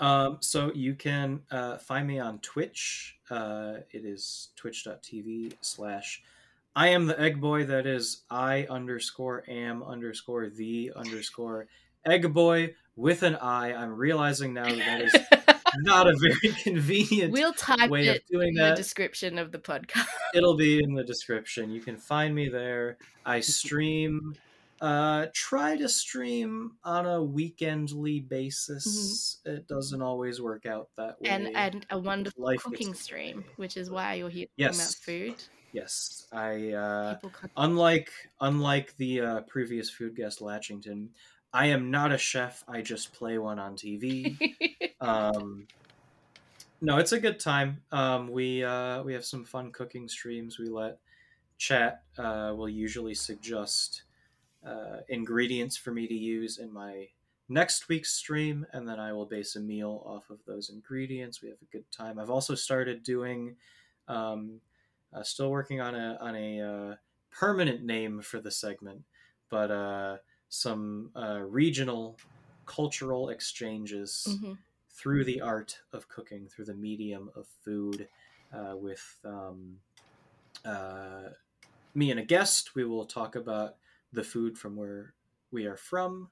Um, 0.00 0.38
so 0.40 0.72
you 0.74 0.94
can 0.94 1.42
uh, 1.50 1.78
find 1.78 2.08
me 2.08 2.18
on 2.18 2.40
Twitch. 2.40 3.18
Uh, 3.30 3.74
it 3.92 4.04
is 4.04 4.48
twitch.tv 4.56 5.54
slash 5.60 6.22
I 6.74 6.88
am 6.88 7.06
the 7.06 7.18
egg 7.20 7.40
boy. 7.40 7.64
That 7.66 7.86
is 7.86 8.22
I 8.30 8.66
underscore 8.68 9.44
am 9.46 9.82
underscore 9.82 10.48
the 10.48 10.92
underscore 10.96 11.68
egg 12.04 12.32
boy 12.34 12.74
with 12.96 13.22
an 13.22 13.36
I. 13.36 13.74
I'm 13.74 13.94
realizing 13.94 14.54
now 14.54 14.64
that 14.64 14.78
that 14.78 15.02
is 15.02 15.14
not 15.78 16.06
a 16.06 16.16
very 16.16 16.54
convenient 16.62 17.32
we'll 17.32 17.52
type 17.52 17.90
way 17.90 18.08
of 18.08 18.18
doing 18.30 18.48
in 18.48 18.54
the 18.54 18.62
that. 18.62 18.76
description 18.76 19.38
of 19.38 19.52
the 19.52 19.58
podcast. 19.58 20.06
It'll 20.34 20.56
be 20.56 20.82
in 20.82 20.94
the 20.94 21.04
description. 21.04 21.70
You 21.70 21.80
can 21.80 21.96
find 21.96 22.34
me 22.34 22.48
there. 22.48 22.98
I 23.24 23.40
stream. 23.40 24.34
Uh, 24.80 25.26
try 25.32 25.76
to 25.76 25.88
stream 25.88 26.72
on 26.82 27.06
a 27.06 27.20
weekendly 27.20 28.28
basis. 28.28 29.38
It 29.44 29.68
doesn't 29.68 30.02
always 30.02 30.40
work 30.40 30.66
out 30.66 30.88
that 30.96 31.20
way. 31.20 31.30
and 31.30 31.56
and 31.56 31.86
a 31.90 31.98
wonderful 31.98 32.44
Life 32.44 32.64
cooking 32.64 32.92
stream, 32.92 33.44
which 33.56 33.76
is 33.76 33.90
why 33.90 34.14
you're 34.14 34.28
here 34.28 34.46
talking 34.58 34.74
about 34.74 34.94
food. 35.00 35.36
yes, 35.72 36.26
I 36.32 36.70
uh, 36.72 37.18
unlike 37.56 38.10
unlike 38.40 38.96
the 38.96 39.20
uh, 39.20 39.40
previous 39.42 39.88
food 39.88 40.16
guest 40.16 40.40
Latchington, 40.40 41.10
I 41.54 41.66
am 41.66 41.90
not 41.90 42.12
a 42.12 42.18
chef. 42.18 42.64
I 42.66 42.80
just 42.80 43.12
play 43.12 43.38
one 43.38 43.58
on 43.58 43.76
TV. 43.76 44.38
um, 45.00 45.66
no, 46.80 46.98
it's 46.98 47.12
a 47.12 47.20
good 47.20 47.38
time. 47.38 47.82
Um, 47.92 48.30
we 48.30 48.64
uh, 48.64 49.02
we 49.02 49.12
have 49.12 49.24
some 49.24 49.44
fun 49.44 49.70
cooking 49.70 50.08
streams. 50.08 50.58
We 50.58 50.68
let 50.68 50.98
chat 51.58 52.02
uh, 52.18 52.54
will 52.56 52.68
usually 52.68 53.14
suggest 53.14 54.02
uh, 54.66 54.98
ingredients 55.08 55.76
for 55.76 55.92
me 55.92 56.08
to 56.08 56.14
use 56.14 56.58
in 56.58 56.72
my 56.72 57.08
next 57.48 57.88
week's 57.88 58.12
stream, 58.12 58.66
and 58.72 58.88
then 58.88 58.98
I 58.98 59.12
will 59.12 59.26
base 59.26 59.54
a 59.54 59.60
meal 59.60 60.02
off 60.06 60.30
of 60.30 60.38
those 60.46 60.70
ingredients. 60.70 61.42
We 61.42 61.50
have 61.50 61.58
a 61.62 61.72
good 61.72 61.84
time. 61.92 62.18
I've 62.18 62.30
also 62.30 62.54
started 62.54 63.02
doing, 63.02 63.56
um, 64.08 64.60
uh, 65.14 65.22
still 65.22 65.50
working 65.50 65.80
on 65.80 65.94
a 65.94 66.18
on 66.20 66.34
a 66.34 66.60
uh, 66.60 66.94
permanent 67.30 67.84
name 67.84 68.22
for 68.22 68.40
the 68.40 68.50
segment, 68.50 69.02
but 69.50 69.70
uh, 69.70 70.16
some 70.52 71.10
uh, 71.16 71.40
regional 71.40 72.18
cultural 72.66 73.30
exchanges 73.30 74.26
Mhm. 74.28 74.58
through 74.90 75.24
the 75.24 75.40
art 75.40 75.80
of 75.92 76.08
cooking, 76.08 76.46
through 76.46 76.66
the 76.66 76.74
medium 76.74 77.30
of 77.34 77.46
food, 77.48 78.06
uh, 78.52 78.74
with 78.76 79.18
um, 79.24 79.80
uh, 80.64 81.30
me 81.94 82.10
and 82.10 82.20
a 82.20 82.24
guest. 82.24 82.74
We 82.74 82.84
will 82.84 83.06
talk 83.06 83.34
about 83.34 83.78
the 84.12 84.22
food 84.22 84.58
from 84.58 84.76
where 84.76 85.14
we 85.50 85.64
are 85.64 85.78
from. 85.78 86.30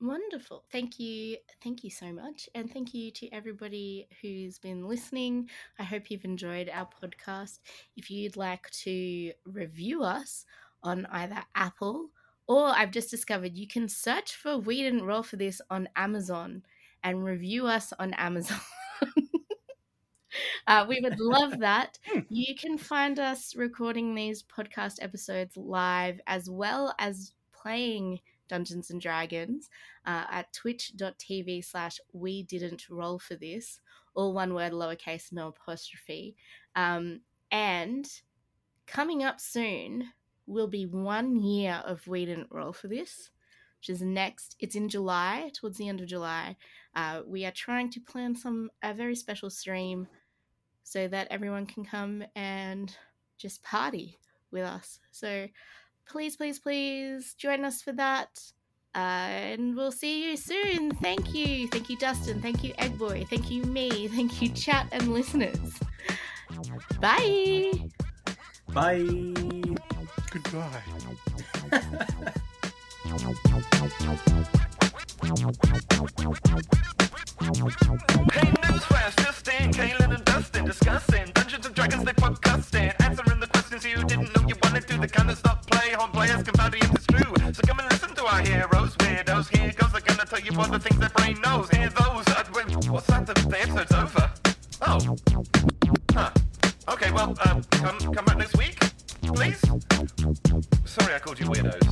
Wonderful. 0.00 0.64
Thank 0.72 0.98
you. 0.98 1.36
Thank 1.62 1.84
you 1.84 1.90
so 1.90 2.10
much. 2.12 2.48
And 2.54 2.70
thank 2.72 2.94
you 2.94 3.10
to 3.12 3.28
everybody 3.32 4.08
who's 4.20 4.58
been 4.58 4.86
listening. 4.88 5.50
I 5.78 5.84
hope 5.84 6.10
you've 6.10 6.24
enjoyed 6.24 6.68
our 6.70 6.88
podcast. 6.88 7.60
If 7.96 8.10
you'd 8.10 8.36
like 8.36 8.70
to 8.70 9.32
review 9.44 10.02
us 10.02 10.46
on 10.82 11.06
either 11.06 11.44
Apple 11.54 12.10
or 12.46 12.68
I've 12.68 12.90
just 12.90 13.10
discovered 13.10 13.56
you 13.56 13.66
can 13.66 13.88
search 13.88 14.34
for 14.34 14.58
We 14.58 14.82
Didn't 14.82 15.04
Roll 15.04 15.22
for 15.22 15.36
This 15.36 15.60
on 15.70 15.88
Amazon 15.96 16.62
and 17.02 17.24
review 17.24 17.66
us 17.66 17.92
on 17.98 18.14
Amazon. 18.14 18.60
uh, 20.66 20.86
we 20.88 21.00
would 21.02 21.18
love 21.18 21.58
that. 21.60 21.98
You 22.28 22.54
can 22.54 22.78
find 22.78 23.18
us 23.18 23.54
recording 23.54 24.14
these 24.14 24.42
podcast 24.42 24.96
episodes 25.00 25.56
live 25.56 26.20
as 26.26 26.50
well 26.50 26.94
as 26.98 27.32
playing 27.52 28.20
Dungeons 28.48 28.90
and 28.90 29.00
Dragons 29.00 29.70
uh, 30.06 30.24
at 30.30 30.52
twitch.tv 30.52 31.64
slash 31.64 31.98
we 32.12 32.42
didn't 32.42 32.88
roll 32.90 33.18
for 33.18 33.36
this, 33.36 33.80
all 34.14 34.34
one 34.34 34.54
word, 34.54 34.72
lowercase, 34.72 35.32
no 35.32 35.48
apostrophe. 35.48 36.36
Um, 36.76 37.20
and 37.50 38.06
coming 38.86 39.22
up 39.22 39.40
soon 39.40 40.08
will 40.46 40.68
be 40.68 40.86
one 40.86 41.36
year 41.36 41.82
of 41.84 42.06
we 42.06 42.26
didn't 42.26 42.48
roll 42.50 42.72
for 42.72 42.88
this, 42.88 43.30
which 43.80 43.90
is 43.90 44.02
next. 44.02 44.56
It's 44.60 44.76
in 44.76 44.88
July, 44.88 45.50
towards 45.54 45.78
the 45.78 45.88
end 45.88 46.00
of 46.00 46.06
July. 46.06 46.56
Uh, 46.94 47.22
we 47.26 47.44
are 47.44 47.52
trying 47.52 47.90
to 47.90 48.00
plan 48.00 48.36
some 48.36 48.70
a 48.82 48.94
very 48.94 49.16
special 49.16 49.50
stream 49.50 50.06
so 50.82 51.08
that 51.08 51.28
everyone 51.30 51.66
can 51.66 51.84
come 51.84 52.24
and 52.36 52.94
just 53.38 53.62
party 53.62 54.18
with 54.50 54.64
us. 54.64 55.00
So 55.10 55.48
please, 56.06 56.36
please, 56.36 56.58
please 56.58 57.34
join 57.34 57.64
us 57.64 57.82
for 57.82 57.92
that. 57.92 58.28
Uh, 58.94 58.98
and 58.98 59.74
we'll 59.74 59.90
see 59.90 60.30
you 60.30 60.36
soon. 60.36 60.92
Thank 60.96 61.34
you. 61.34 61.66
Thank 61.68 61.90
you, 61.90 61.96
Dustin. 61.96 62.40
Thank 62.40 62.62
you, 62.62 62.72
Eggboy. 62.74 63.28
Thank 63.28 63.50
you, 63.50 63.64
me. 63.64 64.06
Thank 64.06 64.40
you, 64.40 64.50
chat 64.50 64.86
and 64.92 65.12
listeners. 65.12 65.80
Bye. 67.00 67.72
Bye. 68.72 69.50
Goodbye. 70.34 70.82
Hey, 78.32 78.50
newsflash, 78.64 79.16
just 79.22 79.46
in, 79.46 79.70
Kaylin 79.70 80.12
and 80.12 80.24
Dustin 80.24 80.64
discussing 80.64 81.30
Dungeons 81.34 81.66
and 81.66 81.74
Dragons, 81.76 82.02
they 82.02 82.12
podcasting, 82.14 82.92
answering 83.00 83.38
the 83.38 83.46
questions 83.46 83.84
you 83.84 84.02
didn't 84.02 84.34
know 84.34 84.48
you 84.48 84.56
wanted 84.64 84.88
to. 84.88 84.98
The 84.98 85.06
kind 85.06 85.30
of 85.30 85.38
stuff 85.38 85.64
play 85.68 85.92
home 85.92 86.10
players 86.10 86.42
find 86.42 86.74
if 86.74 86.92
it's 86.92 87.06
true. 87.06 87.32
So 87.52 87.62
come 87.64 87.78
and 87.78 87.88
listen 87.92 88.12
to 88.16 88.26
our 88.26 88.40
heroes, 88.40 88.96
weirdos. 88.96 89.56
Here 89.56 89.72
goes, 89.76 89.92
they're 89.92 90.00
gonna 90.00 90.26
tell 90.26 90.40
you 90.40 90.58
all 90.58 90.68
the 90.68 90.80
things 90.80 90.98
their 90.98 91.10
brain 91.10 91.40
knows. 91.42 91.70
Hear 91.70 91.90
those? 91.90 92.26
Uh, 92.26 92.42
what's 92.90 93.06
that? 93.06 93.26
The, 93.26 93.34
Sorry, 101.44 101.83